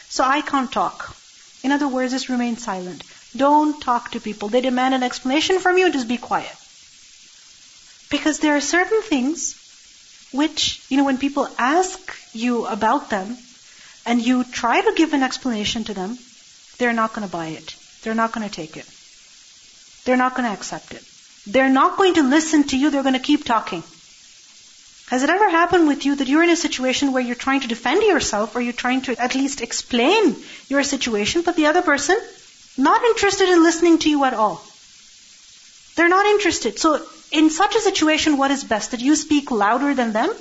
so 0.09 0.23
I 0.23 0.41
can't 0.41 0.71
talk. 0.71 1.15
In 1.63 1.71
other 1.71 1.87
words, 1.87 2.11
just 2.11 2.29
remain 2.29 2.57
silent. 2.57 3.03
Don't 3.35 3.81
talk 3.81 4.11
to 4.11 4.19
people. 4.19 4.49
They 4.49 4.61
demand 4.61 4.93
an 4.93 5.03
explanation 5.03 5.59
from 5.59 5.77
you, 5.77 5.91
just 5.91 6.07
be 6.07 6.17
quiet. 6.17 6.55
Because 8.09 8.39
there 8.39 8.55
are 8.55 8.61
certain 8.61 9.01
things 9.01 9.55
which, 10.31 10.81
you 10.89 10.97
know, 10.97 11.03
when 11.03 11.17
people 11.17 11.49
ask 11.57 11.99
you 12.33 12.65
about 12.65 13.09
them 13.09 13.37
and 14.05 14.21
you 14.21 14.43
try 14.43 14.81
to 14.81 14.93
give 14.95 15.13
an 15.13 15.23
explanation 15.23 15.83
to 15.85 15.93
them, 15.93 16.17
they're 16.77 16.93
not 16.93 17.13
going 17.13 17.27
to 17.27 17.31
buy 17.31 17.47
it. 17.47 17.75
They're 18.03 18.15
not 18.15 18.31
going 18.31 18.47
to 18.47 18.53
take 18.53 18.77
it. 18.77 18.85
They're 20.07 20.15
not 20.15 20.35
going 20.35 20.47
to 20.47 20.53
accept 20.53 20.93
it. 20.93 21.03
They're 21.53 21.69
not 21.77 21.97
going 21.97 22.13
to 22.13 22.23
listen 22.23 22.63
to 22.67 22.77
you. 22.77 22.89
They're 22.89 23.03
going 23.03 23.19
to 23.21 23.27
keep 23.31 23.43
talking. 23.43 23.83
Has 25.09 25.23
it 25.23 25.29
ever 25.29 25.49
happened 25.49 25.89
with 25.89 26.05
you 26.05 26.15
that 26.15 26.29
you're 26.29 26.43
in 26.43 26.49
a 26.49 26.55
situation 26.55 27.11
where 27.11 27.21
you're 27.21 27.35
trying 27.35 27.59
to 27.61 27.67
defend 27.67 28.03
yourself 28.03 28.55
or 28.55 28.61
you're 28.61 28.77
trying 28.81 29.01
to 29.07 29.15
at 29.21 29.35
least 29.35 29.59
explain 29.59 30.37
your 30.69 30.83
situation, 30.83 31.41
but 31.41 31.57
the 31.57 31.65
other 31.65 31.81
person 31.81 32.17
not 32.77 33.03
interested 33.03 33.49
in 33.49 33.63
listening 33.63 33.97
to 33.99 34.09
you 34.09 34.23
at 34.23 34.33
all? 34.33 34.63
They're 35.97 36.07
not 36.13 36.25
interested. 36.25 36.79
So 36.79 37.05
in 37.31 37.49
such 37.49 37.75
a 37.75 37.81
situation, 37.81 38.37
what 38.37 38.51
is 38.51 38.63
best? 38.63 38.91
That 38.91 39.01
you 39.01 39.17
speak 39.17 39.51
louder 39.51 39.93
than 39.93 40.13
them? 40.13 40.33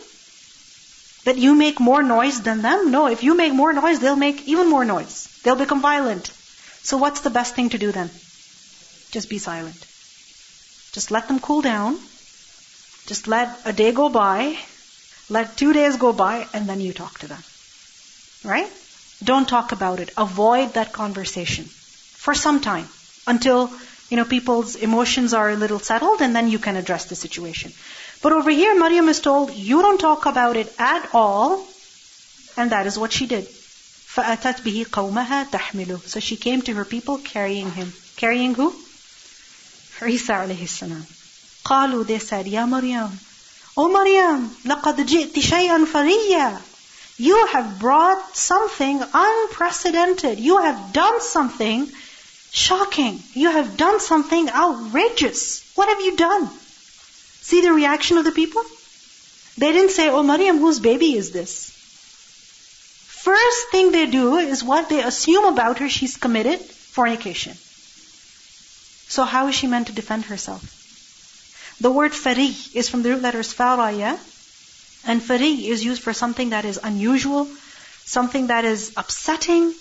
That 1.25 1.39
you 1.39 1.57
make 1.57 1.81
more 1.81 2.05
noise 2.05 2.41
than 2.43 2.63
them? 2.63 2.93
No, 2.93 3.09
if 3.09 3.25
you 3.25 3.35
make 3.35 3.53
more 3.53 3.73
noise, 3.73 3.99
they'll 3.99 4.23
make 4.29 4.47
even 4.47 4.71
more 4.71 4.85
noise. 4.85 5.27
They'll 5.43 5.63
become 5.65 5.83
violent. 5.83 6.31
So 6.83 6.99
what's 6.99 7.23
the 7.23 7.31
best 7.31 7.57
thing 7.57 7.71
to 7.71 7.79
do 7.79 7.91
then? 7.91 8.11
Just 9.12 9.30
be 9.30 9.38
silent. 9.38 9.86
Just 10.94 11.12
let 11.12 11.28
them 11.28 11.40
cool 11.40 11.62
down 11.62 12.00
just 13.06 13.28
let 13.28 13.60
a 13.66 13.74
day 13.74 13.92
go 13.92 14.10
by, 14.10 14.58
let 15.30 15.58
two 15.58 15.74
days 15.74 15.98
go 15.98 16.14
by, 16.14 16.48
and 16.54 16.70
then 16.70 16.82
you 16.82 16.94
talk 16.94 17.20
to 17.20 17.28
them. 17.28 17.44
Right? 18.44 18.72
Don't 19.24 19.48
talk 19.48 19.72
about 19.72 20.00
it. 20.00 20.12
Avoid 20.18 20.76
that 20.76 20.94
conversation 20.94 21.66
for 21.66 22.34
some 22.34 22.62
time 22.62 22.90
until 23.28 23.72
you 24.10 24.18
know 24.18 24.26
people's 24.26 24.76
emotions 24.76 25.34
are 25.34 25.49
a 25.49 25.56
little 25.56 25.80
settled, 25.80 26.22
and 26.22 26.36
then 26.36 26.47
you 26.49 26.60
can 26.60 26.76
address 26.76 27.06
the 27.06 27.16
situation. 27.16 27.74
But 28.22 28.34
over 28.34 28.52
here, 28.52 28.78
Maryam 28.78 29.10
is 29.10 29.20
told, 29.20 29.52
you 29.54 29.82
don't 29.82 29.99
talk 29.99 30.26
about 30.26 30.58
it 30.58 30.74
at 30.78 31.10
all, 31.14 31.68
and 32.58 32.72
that 32.72 32.86
is 32.86 32.99
what 32.99 33.12
she 33.12 33.26
did. 33.26 33.45
فَأَتَتْ 34.16 34.62
بِهِ 34.62 34.86
قَوْمَهَا 34.86 35.49
تَحْمِلُهُ 35.52 36.08
So 36.08 36.20
she 36.20 36.36
came 36.36 36.62
to 36.64 36.74
her 36.74 36.86
people 36.86 37.18
carrying 37.18 37.72
him. 37.72 37.93
Carrying 38.18 38.54
who? 38.54 38.76
Isa 40.02 40.34
alayhi 40.34 40.68
salam. 40.68 41.06
قالوا 41.66 42.06
they 42.08 42.20
said 42.20 42.45
يا 42.47 42.66
مريم 42.66 43.10
Oh 43.78 43.88
Maryam 43.89 44.49
لقد 44.66 45.06
جئت 45.06 45.39
شيئا 45.39 45.86
فريا 45.86 46.62
You 47.18 47.45
have 47.47 47.78
brought 47.80 48.36
something 48.36 49.04
unprecedented. 49.14 50.39
You 50.39 50.58
have 50.58 50.91
done 50.91 51.22
something 51.22 51.91
shocking. 52.52 53.22
You 53.34 53.52
have 53.52 53.78
done 53.78 53.99
something 53.99 54.49
outrageous. 54.49 55.72
What 55.76 55.89
have 55.89 56.02
you 56.02 56.16
done? 56.16 56.49
See 57.41 57.62
the 57.62 57.74
reaction 57.74 58.18
of 58.18 58.26
the 58.26 58.32
people? 58.32 58.64
They 59.58 59.72
didn't 59.72 59.91
say, 59.91 60.10
Oh 60.10 60.24
Maryam, 60.24 60.58
whose 60.58 60.80
baby 60.80 61.16
is 61.16 61.32
this? 61.32 61.70
First 63.30 63.70
thing 63.72 63.91
they 63.91 64.08
do 64.08 64.38
is 64.38 64.64
what 64.64 64.89
they 64.89 65.04
assume 65.04 65.45
about 65.45 65.78
her, 65.78 65.89
she's 65.89 66.18
committed 66.18 66.60
fornication. 66.60 67.56
So 69.09 69.25
how 69.25 69.49
is 69.49 69.55
she 69.55 69.67
meant 69.67 69.87
to 69.87 69.93
defend 69.93 70.27
herself? 70.27 70.63
The 71.81 71.91
word 71.91 72.13
fari 72.13 72.75
is 72.75 72.89
from 72.89 73.03
the 73.03 73.11
root 73.11 73.23
letters 73.23 73.53
faraya, 73.53 74.19
and 75.07 75.21
fari 75.21 75.69
is 75.69 75.85
used 75.85 76.03
for 76.03 76.13
something 76.13 76.51
that 76.51 76.65
is 76.65 76.81
unusual, 76.83 77.49
something 78.05 78.49
that 78.49 78.65
is 78.65 78.93
upsetting, 78.97 79.73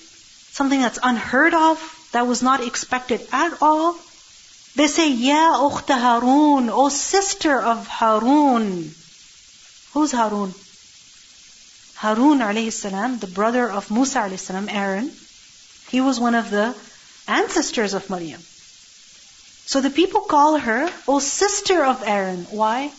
something 0.52 0.82
that's 0.82 1.00
unheard 1.02 1.54
of, 1.54 1.80
that 2.12 2.28
was 2.28 2.42
not 2.42 2.62
expected 2.62 3.26
at 3.32 3.58
all. 3.62 3.98
They 4.76 4.88
say, 4.88 5.10
Ya 5.10 5.58
ukhta 5.58 5.98
Harun, 5.98 6.70
O 6.70 6.90
sister 6.90 7.62
of 7.62 7.88
Harun. 7.88 8.94
Who's 9.94 10.12
Harun? 10.12 10.54
Harun 11.96 12.40
alayhi 12.40 12.74
salam, 12.74 13.20
the 13.20 13.28
brother 13.28 13.72
of 13.72 13.90
Musa 13.90 14.20
alayhi 14.20 14.40
salam, 14.40 14.68
Aaron. 14.70 15.12
He 15.88 16.02
was 16.02 16.20
one 16.20 16.36
of 16.36 16.50
the 16.50 16.76
ancestors 17.28 17.94
of 17.94 18.10
Maryam. 18.10 18.44
So 19.66 19.82
the 19.82 19.90
people 19.90 20.22
call 20.22 20.58
her, 20.58 20.90
O 21.08 21.20
sister 21.20 21.84
of 21.84 22.04
Aaron. 22.04 22.46
Why? 22.52 22.92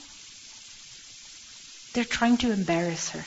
They're 1.92 2.04
trying 2.04 2.38
to 2.38 2.52
embarrass 2.52 3.10
her. 3.10 3.24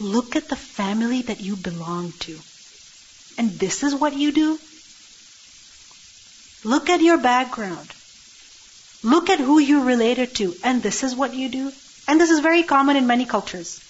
Look 0.00 0.36
at 0.36 0.48
the 0.48 0.56
family 0.56 1.22
that 1.22 1.40
you 1.40 1.56
belong 1.56 2.12
to. 2.20 2.38
And 3.38 3.50
this 3.50 3.82
is 3.82 3.94
what 3.94 4.14
you 4.14 4.32
do? 4.32 4.58
Look 6.64 6.90
at 6.90 7.00
your 7.00 7.18
background. 7.18 7.92
Look 9.02 9.30
at 9.30 9.40
who 9.40 9.58
you're 9.58 9.84
related 9.84 10.34
to. 10.36 10.54
And 10.64 10.82
this 10.82 11.02
is 11.02 11.14
what 11.14 11.34
you 11.34 11.48
do? 11.48 11.72
And 12.08 12.20
this 12.20 12.30
is 12.30 12.40
very 12.40 12.62
common 12.62 12.96
in 12.96 13.06
many 13.06 13.24
cultures, 13.24 13.80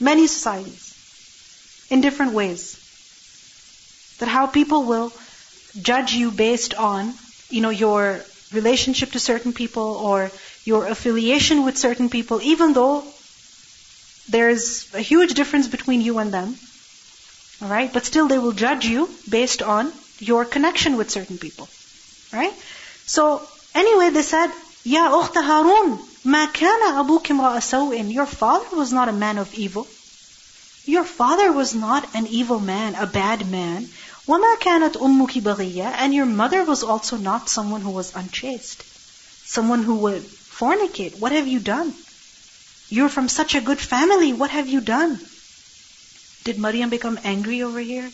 many 0.00 0.26
societies, 0.26 1.86
in 1.90 2.00
different 2.00 2.32
ways. 2.32 2.76
That 4.18 4.28
how 4.28 4.46
people 4.46 4.84
will 4.84 5.12
judge 5.80 6.12
you 6.12 6.30
based 6.30 6.74
on, 6.74 7.14
you 7.50 7.60
know, 7.60 7.70
your 7.70 8.24
relationship 8.52 9.12
to 9.12 9.20
certain 9.20 9.52
people 9.52 9.96
or 9.96 10.30
your 10.64 10.86
affiliation 10.86 11.64
with 11.64 11.76
certain 11.76 12.08
people, 12.08 12.40
even 12.42 12.72
though 12.72 13.04
there's 14.28 14.92
a 14.94 15.00
huge 15.00 15.34
difference 15.34 15.68
between 15.68 16.00
you 16.00 16.18
and 16.18 16.32
them. 16.32 16.56
Alright? 17.62 17.92
But 17.92 18.04
still 18.04 18.28
they 18.28 18.38
will 18.38 18.52
judge 18.52 18.86
you 18.86 19.08
based 19.28 19.62
on 19.62 19.92
your 20.18 20.44
connection 20.44 20.96
with 20.96 21.10
certain 21.10 21.38
people. 21.38 21.68
Right? 22.32 22.52
So, 23.06 23.42
anyway, 23.74 24.10
they 24.10 24.22
said, 24.22 24.48
Ya 24.84 25.10
ukhta 25.10 25.42
Harun, 25.42 25.98
ma 26.24 26.46
kana 26.46 27.02
abukim 27.02 27.40
ra'asawin. 27.40 28.12
Your 28.12 28.26
father 28.26 28.76
was 28.76 28.92
not 28.92 29.08
a 29.08 29.12
man 29.12 29.38
of 29.38 29.52
evil. 29.54 29.86
Your 30.84 31.04
father 31.04 31.52
was 31.52 31.74
not 31.74 32.14
an 32.14 32.26
evil 32.26 32.60
man, 32.60 32.94
a 32.94 33.06
bad 33.06 33.50
man. 33.50 33.88
وَمَا 34.27 34.57
كَانَتْ 34.59 34.93
أُمُّكِ 34.93 35.41
بَغِيًّا 35.41 35.95
And 35.97 36.13
your 36.13 36.25
mother 36.25 36.63
was 36.63 36.83
also 36.83 37.17
not 37.17 37.49
someone 37.49 37.81
who 37.81 37.91
was 37.91 38.15
unchaste. 38.15 38.83
Someone 39.45 39.83
who 39.83 39.95
would 39.95 40.23
fornicate. 40.23 41.19
What 41.19 41.31
have 41.33 41.47
you 41.47 41.59
done? 41.59 41.93
You're 42.89 43.09
from 43.09 43.27
such 43.27 43.55
a 43.55 43.61
good 43.61 43.79
family. 43.79 44.33
What 44.33 44.51
have 44.51 44.69
you 44.69 44.79
done? 44.81 45.19
Did 46.43 46.59
Maryam 46.59 46.89
become 46.89 47.19
angry 47.23 47.63
over 47.63 47.79
here? 47.79 48.09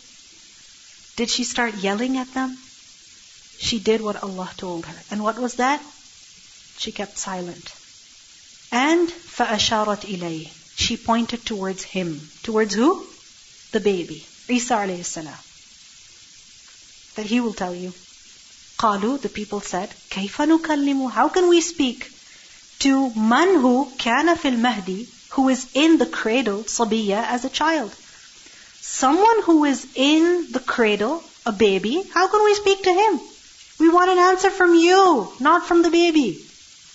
Did 1.16 1.30
she 1.30 1.44
start 1.44 1.76
yelling 1.76 2.18
at 2.18 2.34
them? 2.34 2.58
She 3.58 3.80
did 3.80 4.02
what 4.02 4.24
Allah 4.24 4.50
told 4.58 4.86
her. 4.86 4.96
And 5.12 5.22
what 5.22 5.38
was 5.38 5.56
that? 5.56 5.82
She 6.78 6.92
kept 6.92 7.18
silent. 7.18 7.74
And 8.72 9.10
فَأَشَارَتْ 9.10 10.06
إِلَيْهِ 10.06 10.50
She 10.76 10.96
pointed 10.98 11.46
towards 11.46 11.84
him. 11.84 12.22
Towards 12.44 12.74
who? 12.74 13.06
The 13.74 13.80
baby. 13.80 14.26
Isa 14.48 14.76
alayhi 14.76 15.04
salam. 15.04 15.38
That 17.16 17.26
he 17.26 17.40
will 17.40 17.54
tell 17.54 17.76
you. 17.76 17.94
قالوا, 18.80 19.22
the 19.22 19.30
people 19.30 19.62
said, 19.62 19.90
كيف 20.10 20.42
نكلم? 20.42 21.12
How 21.12 21.30
can 21.30 21.50
we 21.50 21.62
speak 21.62 22.12
to 22.80 23.14
man 23.14 23.56
who 23.56 23.92
kana 23.98 24.36
fil 24.36 24.58
mahdi, 24.58 25.08
who 25.32 25.50
is 25.50 25.68
in 25.74 25.98
the 25.98 26.06
cradle, 26.06 26.64
sabiya, 26.64 27.24
as 27.24 27.46
a 27.46 27.50
child? 27.50 27.94
Someone 28.82 29.42
who 29.44 29.66
is 29.66 29.86
in 29.96 30.52
the 30.52 30.60
cradle, 30.60 31.24
a 31.46 31.52
baby, 31.52 32.02
how 32.14 32.28
can 32.28 32.44
we 32.44 32.54
speak 32.56 32.84
to 32.84 32.94
him? 32.94 33.20
We 33.80 33.90
want 33.90 34.12
an 34.12 34.18
answer 34.18 34.50
from 34.50 34.76
you, 34.76 35.34
not 35.40 35.66
from 35.66 35.82
the 35.84 35.90
baby. 35.90 36.46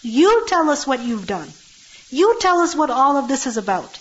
You 0.03 0.45
tell 0.47 0.69
us 0.71 0.87
what 0.87 1.01
you've 1.01 1.27
done. 1.27 1.51
You 2.11 2.37
tell 2.41 2.59
us 2.59 2.77
what 2.77 2.91
all 2.91 3.17
of 3.17 3.27
this 3.29 3.47
is 3.47 3.57
about. 3.57 3.99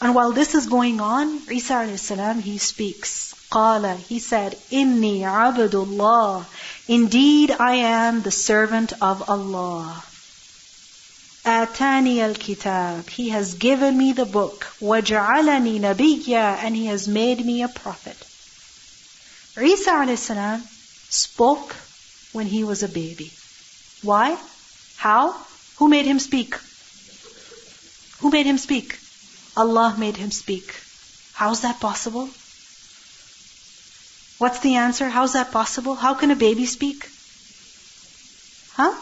And 0.00 0.14
while 0.14 0.32
this 0.32 0.54
is 0.54 0.66
going 0.66 1.00
on, 1.00 1.42
Isa 1.50 1.74
a.s. 1.74 2.44
he 2.44 2.58
speaks. 2.58 3.29
Qala, 3.51 3.97
he 3.97 4.19
said, 4.19 4.57
Inni 4.71 5.23
abdullah. 5.23 6.47
Indeed, 6.87 7.51
I 7.51 7.75
am 7.75 8.21
the 8.21 8.31
servant 8.31 8.93
of 9.01 9.29
Allah. 9.29 10.03
Atani 11.43 12.19
al-kitab. 12.19 13.09
He 13.09 13.29
has 13.29 13.55
given 13.55 13.97
me 13.97 14.13
the 14.13 14.25
book. 14.25 14.67
Waj'alani 14.79 15.79
nabiyya. 15.81 16.63
And 16.63 16.75
he 16.75 16.85
has 16.85 17.07
made 17.07 17.45
me 17.45 17.61
a 17.63 17.67
prophet. 17.67 18.15
Isa 19.61 19.91
a.s. 19.91 20.31
spoke 21.09 21.75
when 22.31 22.45
he 22.45 22.63
was 22.63 22.83
a 22.83 22.87
baby. 22.87 23.31
Why? 24.01 24.37
How? 24.95 25.35
Who 25.77 25.89
made 25.89 26.05
him 26.05 26.19
speak? 26.19 26.55
Who 28.21 28.29
made 28.29 28.45
him 28.45 28.57
speak? 28.57 28.97
Allah 29.57 29.95
made 29.97 30.15
him 30.15 30.31
speak. 30.31 30.73
How's 31.33 31.61
that 31.61 31.81
possible? 31.81 32.29
What's 34.41 34.61
the 34.61 34.77
answer? 34.77 35.07
How's 35.07 35.33
that 35.33 35.51
possible? 35.51 35.93
How 35.93 36.15
can 36.15 36.31
a 36.31 36.35
baby 36.35 36.65
speak? 36.65 37.07
Huh? 38.73 38.95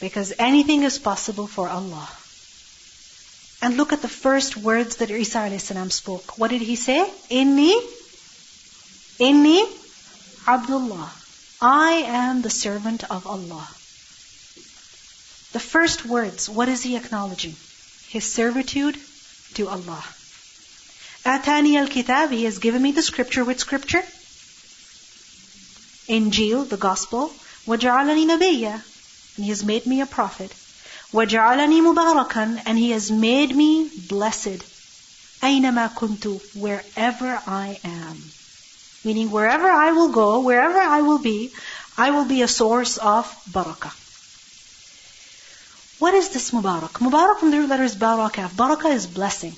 Because 0.00 0.32
anything 0.38 0.84
is 0.84 0.96
possible 0.96 1.48
for 1.48 1.68
Allah. 1.68 2.08
And 3.60 3.76
look 3.76 3.92
at 3.92 4.00
the 4.00 4.12
first 4.16 4.56
words 4.56 4.98
that 4.98 5.10
Isa 5.10 5.40
a.s. 5.40 5.94
spoke. 5.96 6.38
What 6.38 6.52
did 6.52 6.62
he 6.62 6.76
say? 6.76 7.00
Inni, 7.40 7.74
Inni 9.18 9.58
Abdullah. 10.46 11.10
I 11.60 12.04
am 12.22 12.42
the 12.42 12.56
servant 12.62 13.10
of 13.10 13.26
Allah. 13.26 13.66
The 15.50 15.66
first 15.74 16.06
words, 16.06 16.48
what 16.48 16.68
is 16.68 16.80
he 16.84 16.96
acknowledging? 16.96 17.56
His 18.06 18.32
servitude 18.32 18.98
to 19.54 19.68
Allah. 19.68 20.04
Atani 21.24 21.74
al-kitab, 21.76 22.30
he 22.30 22.44
has 22.44 22.58
given 22.58 22.80
me 22.80 22.92
the 22.92 23.02
scripture 23.02 23.44
with 23.44 23.58
scripture. 23.58 24.04
Injil, 26.07 26.67
the 26.67 26.77
gospel. 26.77 27.33
وَجَعَلَنِي 27.67 28.25
نَبِيًّا 28.25 28.81
And 29.35 29.43
he 29.45 29.49
has 29.49 29.63
made 29.63 29.85
me 29.85 30.01
a 30.01 30.05
prophet. 30.05 30.53
وَجَعَلَنِي 31.13 31.81
مُبَارَكًا 31.81 32.63
And 32.65 32.77
he 32.77 32.91
has 32.91 33.11
made 33.11 33.55
me 33.55 33.89
blessed. 34.07 34.63
أَيْنَمَا 35.41 35.95
كُنْتُ 35.95 36.41
Wherever 36.55 37.41
I 37.47 37.79
am. 37.83 38.21
Meaning 39.03 39.31
wherever 39.31 39.69
I 39.69 39.91
will 39.91 40.09
go, 40.09 40.41
wherever 40.41 40.79
I 40.79 41.01
will 41.01 41.19
be, 41.19 41.51
I 41.97 42.11
will 42.11 42.25
be 42.25 42.41
a 42.41 42.47
source 42.47 42.97
of 42.97 43.33
barakah. 43.49 43.93
What 45.99 46.13
is 46.13 46.29
this 46.29 46.51
Mubarak? 46.51 46.93
Mubarak 46.99 47.39
from 47.39 47.51
the 47.51 47.59
root 47.59 47.69
letter 47.69 47.83
is 47.83 47.95
barakah. 47.95 48.49
Barakah 48.49 48.93
is 48.93 49.07
blessing. 49.07 49.55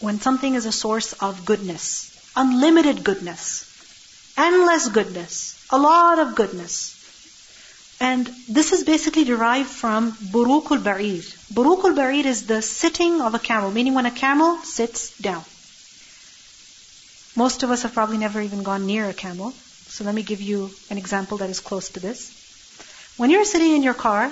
When 0.00 0.20
something 0.20 0.54
is 0.54 0.66
a 0.66 0.72
source 0.72 1.12
of 1.14 1.44
goodness, 1.44 2.10
unlimited 2.36 3.04
goodness, 3.04 3.64
endless 4.39 4.87
goodness, 4.87 5.67
a 5.69 5.77
lot 5.77 6.19
of 6.19 6.35
goodness. 6.35 6.95
And 8.01 8.27
this 8.47 8.71
is 8.71 8.85
basically 8.85 9.25
derived 9.25 9.69
from 9.69 10.13
burukul 10.33 10.81
ba'ir. 10.89 11.23
Burukul 11.53 11.95
ba'ir 11.95 12.23
is 12.23 12.45
the 12.47 12.61
sitting 12.61 13.21
of 13.21 13.35
a 13.35 13.39
camel, 13.39 13.71
meaning 13.71 13.93
when 13.93 14.05
a 14.05 14.11
camel 14.11 14.57
sits 14.59 15.17
down. 15.17 15.43
Most 17.35 17.63
of 17.63 17.71
us 17.71 17.83
have 17.83 17.93
probably 17.93 18.17
never 18.17 18.39
even 18.41 18.63
gone 18.63 18.85
near 18.85 19.09
a 19.09 19.13
camel. 19.13 19.51
So 19.51 20.05
let 20.05 20.15
me 20.15 20.23
give 20.23 20.41
you 20.41 20.69
an 20.89 20.97
example 20.97 21.37
that 21.37 21.49
is 21.49 21.59
close 21.59 21.89
to 21.89 21.99
this. 21.99 22.35
When 23.17 23.29
you're 23.29 23.43
sitting 23.43 23.75
in 23.75 23.83
your 23.83 23.93
car 23.93 24.31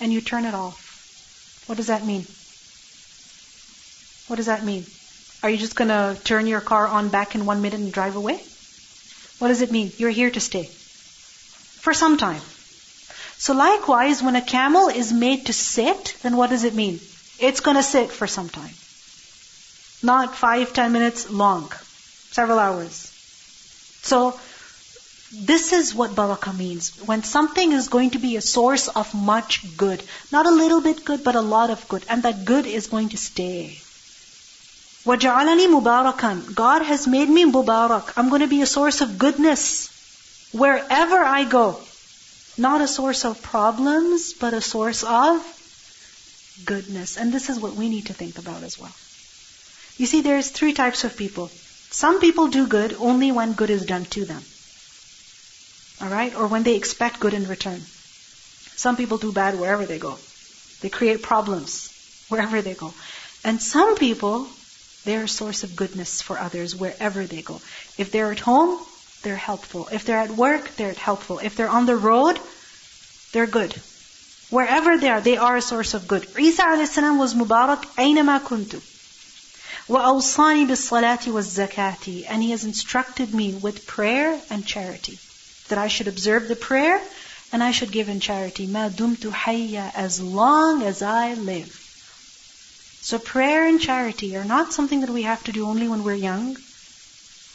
and 0.00 0.12
you 0.12 0.20
turn 0.20 0.44
it 0.44 0.54
off. 0.54 1.64
What 1.66 1.76
does 1.76 1.86
that 1.86 2.04
mean? 2.04 2.26
What 4.28 4.36
does 4.36 4.46
that 4.46 4.64
mean? 4.64 4.84
Are 5.42 5.50
you 5.50 5.56
just 5.56 5.76
going 5.76 5.88
to 5.88 6.20
turn 6.22 6.46
your 6.46 6.60
car 6.60 6.86
on 6.86 7.08
back 7.08 7.34
in 7.34 7.46
one 7.46 7.62
minute 7.62 7.80
and 7.80 7.92
drive 7.92 8.16
away? 8.16 8.40
What 9.42 9.48
does 9.48 9.62
it 9.62 9.72
mean? 9.72 9.90
You're 9.98 10.10
here 10.10 10.30
to 10.30 10.38
stay. 10.38 10.66
For 11.84 11.92
some 11.92 12.16
time. 12.16 12.42
So 13.38 13.54
likewise, 13.54 14.22
when 14.22 14.36
a 14.36 14.40
camel 14.40 14.86
is 14.86 15.12
made 15.12 15.46
to 15.46 15.52
sit, 15.52 16.16
then 16.22 16.36
what 16.36 16.50
does 16.50 16.62
it 16.62 16.74
mean? 16.74 17.00
It's 17.40 17.58
going 17.58 17.76
to 17.76 17.82
sit 17.82 18.12
for 18.12 18.28
some 18.28 18.48
time. 18.48 18.70
Not 20.00 20.36
five, 20.36 20.72
ten 20.72 20.92
minutes 20.92 21.28
long. 21.28 21.72
Several 22.30 22.60
hours. 22.60 23.10
So, 24.02 24.38
this 25.32 25.72
is 25.72 25.92
what 25.92 26.12
barakah 26.12 26.56
means. 26.56 26.90
When 27.06 27.24
something 27.24 27.72
is 27.72 27.88
going 27.88 28.10
to 28.10 28.20
be 28.20 28.36
a 28.36 28.40
source 28.40 28.86
of 28.86 29.12
much 29.12 29.76
good. 29.76 30.04
Not 30.30 30.46
a 30.46 30.58
little 30.62 30.80
bit 30.80 31.04
good, 31.04 31.24
but 31.24 31.34
a 31.34 31.40
lot 31.40 31.70
of 31.70 31.88
good. 31.88 32.06
And 32.08 32.22
that 32.22 32.44
good 32.44 32.66
is 32.66 32.86
going 32.86 33.08
to 33.08 33.16
stay. 33.16 33.80
وَجَعَلَنِي 35.05 35.67
مُبَارَكًا 35.67 36.53
God 36.53 36.81
has 36.81 37.07
made 37.07 37.29
me 37.29 37.45
mubarak. 37.45 38.11
I'm 38.17 38.29
going 38.29 38.41
to 38.41 38.47
be 38.47 38.61
a 38.61 38.65
source 38.65 38.99
of 39.01 39.17
goodness 39.17 39.89
wherever 40.51 41.23
I 41.23 41.45
go. 41.45 41.79
Not 42.57 42.81
a 42.81 42.87
source 42.87 43.23
of 43.23 43.41
problems, 43.41 44.33
but 44.33 44.53
a 44.53 44.61
source 44.61 45.03
of 45.03 45.41
goodness. 46.65 47.17
And 47.17 47.31
this 47.31 47.49
is 47.49 47.59
what 47.59 47.75
we 47.75 47.87
need 47.87 48.07
to 48.07 48.13
think 48.13 48.37
about 48.37 48.63
as 48.63 48.77
well. 48.79 48.93
You 49.97 50.05
see, 50.05 50.21
there's 50.21 50.49
three 50.49 50.73
types 50.73 51.03
of 51.03 51.15
people. 51.15 51.49
Some 51.89 52.19
people 52.19 52.47
do 52.47 52.67
good 52.67 52.95
only 52.99 53.31
when 53.31 53.53
good 53.53 53.69
is 53.69 53.85
done 53.85 54.05
to 54.05 54.25
them. 54.25 54.43
Alright? 56.01 56.35
Or 56.35 56.47
when 56.47 56.63
they 56.63 56.75
expect 56.75 57.19
good 57.19 57.33
in 57.33 57.47
return. 57.47 57.81
Some 58.75 58.97
people 58.97 59.17
do 59.17 59.31
bad 59.31 59.59
wherever 59.59 59.85
they 59.85 59.99
go. 59.99 60.17
They 60.81 60.89
create 60.89 61.23
problems 61.23 61.91
wherever 62.29 62.61
they 62.61 62.73
go. 62.73 62.93
And 63.43 63.61
some 63.61 63.95
people, 63.95 64.47
they're 65.05 65.23
a 65.23 65.27
source 65.27 65.63
of 65.63 65.75
goodness 65.75 66.21
for 66.21 66.37
others 66.37 66.75
wherever 66.75 67.25
they 67.25 67.41
go. 67.41 67.61
If 67.97 68.11
they're 68.11 68.31
at 68.31 68.39
home, 68.39 68.85
they're 69.23 69.35
helpful. 69.35 69.87
If 69.91 70.05
they're 70.05 70.19
at 70.19 70.31
work, 70.31 70.75
they're 70.75 70.93
helpful. 70.93 71.39
If 71.39 71.55
they're 71.55 71.69
on 71.69 71.85
the 71.85 71.95
road, 71.95 72.39
they're 73.31 73.47
good. 73.47 73.73
Wherever 74.49 74.97
they 74.97 75.09
are, 75.09 75.21
they 75.21 75.37
are 75.37 75.55
a 75.55 75.61
source 75.61 75.93
of 75.93 76.07
good. 76.07 76.27
Isa 76.37 76.63
a.s. 76.63 76.97
was 76.97 77.35
Mubarak 77.35 77.85
أينما 77.97 78.43
كنت. 78.43 78.81
وأوصاني 79.89 80.65
بالصلاة 80.65 81.27
والزكاة 81.27 82.25
and 82.29 82.43
he 82.43 82.51
has 82.51 82.65
instructed 82.65 83.33
me 83.33 83.53
with 83.53 83.87
prayer 83.87 84.41
and 84.49 84.65
charity 84.65 85.17
that 85.69 85.77
I 85.77 85.87
should 85.87 86.09
observe 86.09 86.49
the 86.49 86.57
prayer 86.57 87.01
and 87.53 87.63
I 87.63 87.71
should 87.71 87.91
give 87.91 88.09
in 88.09 88.19
charity 88.19 88.67
ما 88.67 88.89
دمت 88.89 89.31
حيا 89.31 89.93
as 89.95 90.19
long 90.21 90.83
as 90.83 91.01
I 91.01 91.35
live 91.35 91.80
so 93.01 93.19
prayer 93.19 93.65
and 93.67 93.79
charity 93.79 94.35
are 94.35 94.43
not 94.45 94.73
something 94.73 95.01
that 95.01 95.13
we 95.17 95.23
have 95.23 95.43
to 95.43 95.51
do 95.51 95.67
only 95.67 95.87
when 95.87 96.03
we're 96.03 96.13
young 96.29 96.57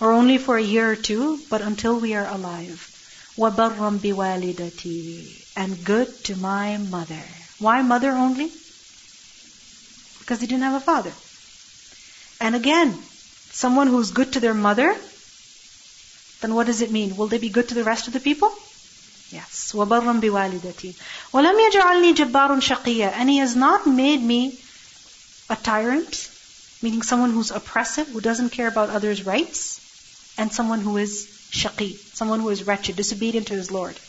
or 0.01 0.13
only 0.13 0.39
for 0.39 0.57
a 0.57 0.63
year 0.63 0.91
or 0.91 0.97
two 0.97 1.45
but 1.49 1.63
until 1.63 2.01
we 2.01 2.15
are 2.15 2.27
alive 2.27 2.91
وَبَرًّا 3.39 4.01
بِوَالِدَتِي 4.01 5.47
and 5.57 5.85
good 5.85 6.25
to 6.25 6.37
my 6.37 6.77
mother 6.77 7.25
why 7.59 7.83
mother 7.83 8.15
only 8.17 8.53
because 10.19 10.41
they 10.41 10.47
didn't 10.47 10.65
have 10.65 10.81
a 10.83 10.87
father 10.93 11.17
and 12.43 12.57
again, 12.57 13.09
someone 13.51 13.87
who's 13.87 14.11
good 14.11 14.33
to 14.33 14.41
their 14.41 14.53
mother, 14.53 15.13
then 16.41 16.55
what 16.57 16.67
does 16.67 16.83
it 16.83 16.91
mean? 16.91 17.15
Will 17.15 17.29
they 17.29 17.39
be 17.39 17.51
good 17.51 17.69
to 17.69 17.77
the 17.77 17.85
rest 17.85 18.09
of 18.09 18.13
the 18.13 18.19
people? 18.21 18.51
Yes. 19.31 19.73
وَبَرًّا 19.73 20.21
بِوَالِدَتِي 20.21 20.97
وَلَمْ 21.33 21.57
يَجْعَلْنِي 21.71 22.15
جَبَّارٌ 22.15 22.61
شَقِيًّا 22.61 23.13
And 23.15 23.31
He 23.31 23.39
has 23.39 23.55
not 23.55 23.87
made 23.87 24.21
me 24.21 24.65
a 25.49 25.57
tyrant, 25.57 26.31
meaning 26.81 27.03
someone 27.03 27.31
who's 27.33 27.51
oppressive, 27.51 28.09
who 28.09 28.21
doesn't 28.21 28.51
care 28.51 28.69
about 28.69 28.91
others' 28.91 29.25
rights, 29.25 29.81
and 30.39 30.53
someone 30.53 30.81
who 30.81 30.97
is 30.97 31.29
shaqi, 31.53 31.99
someone 32.15 32.41
who 32.41 32.49
is 32.49 32.65
wretched, 32.65 32.97
disobedient 32.97 33.49
to 33.49 33.55
his 33.55 33.71
Lord. 33.71 34.01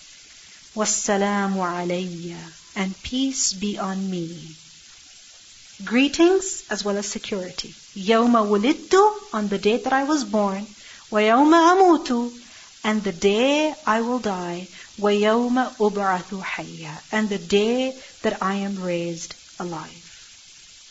وَالسَّلَامُ 0.75 1.53
عَلَيَّ 1.55 2.53
And 2.75 3.01
peace 3.03 3.53
be 3.53 3.77
on 3.77 4.09
me. 4.09 4.55
Greetings 5.83 6.63
as 6.69 6.85
well 6.85 6.97
as 6.97 7.07
security. 7.07 7.75
يَوْمَ 7.95 8.33
وُلِدْتُ 8.33 8.93
On 9.33 9.49
the 9.49 9.57
day 9.57 9.77
that 9.77 9.93
I 9.93 10.03
was 10.03 10.23
born. 10.23 10.67
وَيَوْمَ 11.11 11.53
أَمُوتُ 11.53 12.39
And 12.83 13.03
the 13.03 13.11
day 13.11 13.75
I 13.85 14.01
will 14.01 14.19
die. 14.19 14.69
وَيَوْمَ 14.99 15.77
أُبْعَثُ 15.77 16.41
حَيًّا 16.41 17.01
And 17.11 17.29
the 17.29 17.37
day 17.37 17.99
that 18.21 18.41
I 18.41 18.55
am 18.55 18.75
raised 18.75 19.35
alive. 19.59 20.06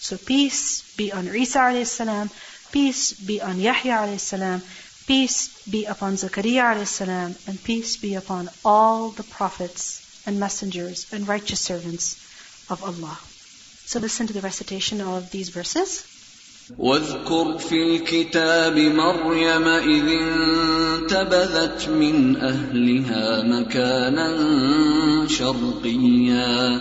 So 0.07 0.17
peace 0.19 0.97
be 0.97 1.13
on 1.13 1.29
Isa 1.29 1.59
alayhi 1.59 1.87
salam, 1.87 2.31
peace 2.73 3.13
be 3.13 3.41
on 3.41 3.61
Yahya 3.61 3.99
alayhi 3.99 4.21
salam, 4.21 4.63
peace 5.07 5.65
be 5.71 5.85
upon 5.85 6.15
Zakaria 6.15 6.75
alayhi 6.75 6.87
salam, 6.87 7.35
and 7.47 7.63
peace 7.63 7.97
be 7.97 8.15
upon 8.15 8.49
all 8.65 9.11
the 9.11 9.23
prophets 9.23 10.03
and 10.27 10.41
messengers 10.41 11.07
and 11.13 11.29
righteous 11.29 11.61
servants 11.61 12.17
of 12.71 12.83
Allah. 12.83 13.19
So 13.85 14.01
listen 14.01 14.27
to 14.27 14.33
the 14.33 14.41
recitation 14.41 15.01
of 15.01 15.31
these 15.31 15.51
verses. 15.51 16.05
واذكر 16.79 17.59
في 17.59 17.83
الكتاب 17.83 18.79
مريم 18.79 19.69
إذ 19.69 20.09
انتبذت 20.09 21.89
من 21.89 22.37
أهلها 22.37 23.43
مكانا 23.43 24.29
شرقيا 25.29 26.81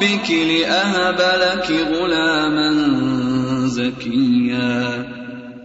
ربك 0.00 0.30
لأهب 0.30 1.20
لك 1.20 1.70
غلاما 1.70 2.70
زكيا. 3.68 5.04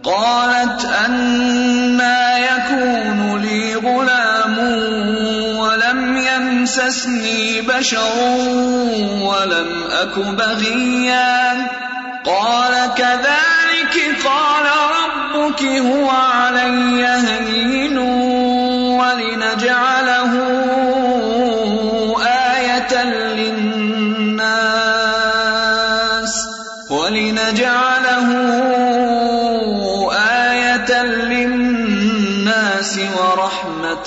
قالت 0.04 0.84
أنا 0.84 2.38
يكون 2.38 3.40
لي 3.42 3.74
غلام 3.74 4.58
ولم 5.58 6.16
يمسسني 6.16 7.60
بشر 7.60 8.16
ولم 9.22 9.82
أك 10.02 10.18
بغيا. 10.18 11.66
قال 12.24 12.94
كذلك 12.96 14.16
قال 14.24 14.66
ربك 14.96 15.62
هو 15.62 16.10
علي 16.10 17.06
هين 17.06 17.75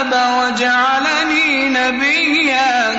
الكتاب 0.00 0.12
وجعلني 0.38 1.68
نبيا 1.68 2.90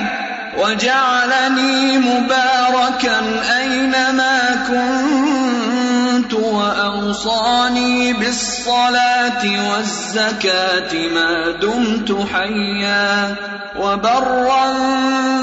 وجعلني 0.58 1.98
مباركا 1.98 3.20
أينما 3.58 4.64
كنت 4.68 6.34
وأوصاني 6.34 8.12
بالصلاة 8.12 9.42
والزكاة 9.70 11.08
ما 11.14 11.50
دمت 11.50 12.26
حيا 12.34 13.34
وبرا 13.76 14.72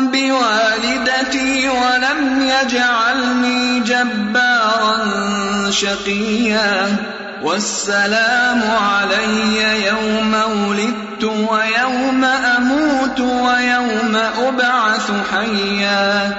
بوالدتي 0.02 1.70
ولم 1.70 2.50
يجعلني 2.50 3.80
جبارا 3.80 4.98
شقيا. 5.72 6.98
والسلام 7.44 8.62
علي 8.72 9.88
يوم 9.88 10.34
ولدت 10.68 11.24
ويوم 11.24 12.24
أموت 12.26 13.20
ويوم 13.20 14.16
أبعث 14.48 15.12
حيا. 15.32 16.36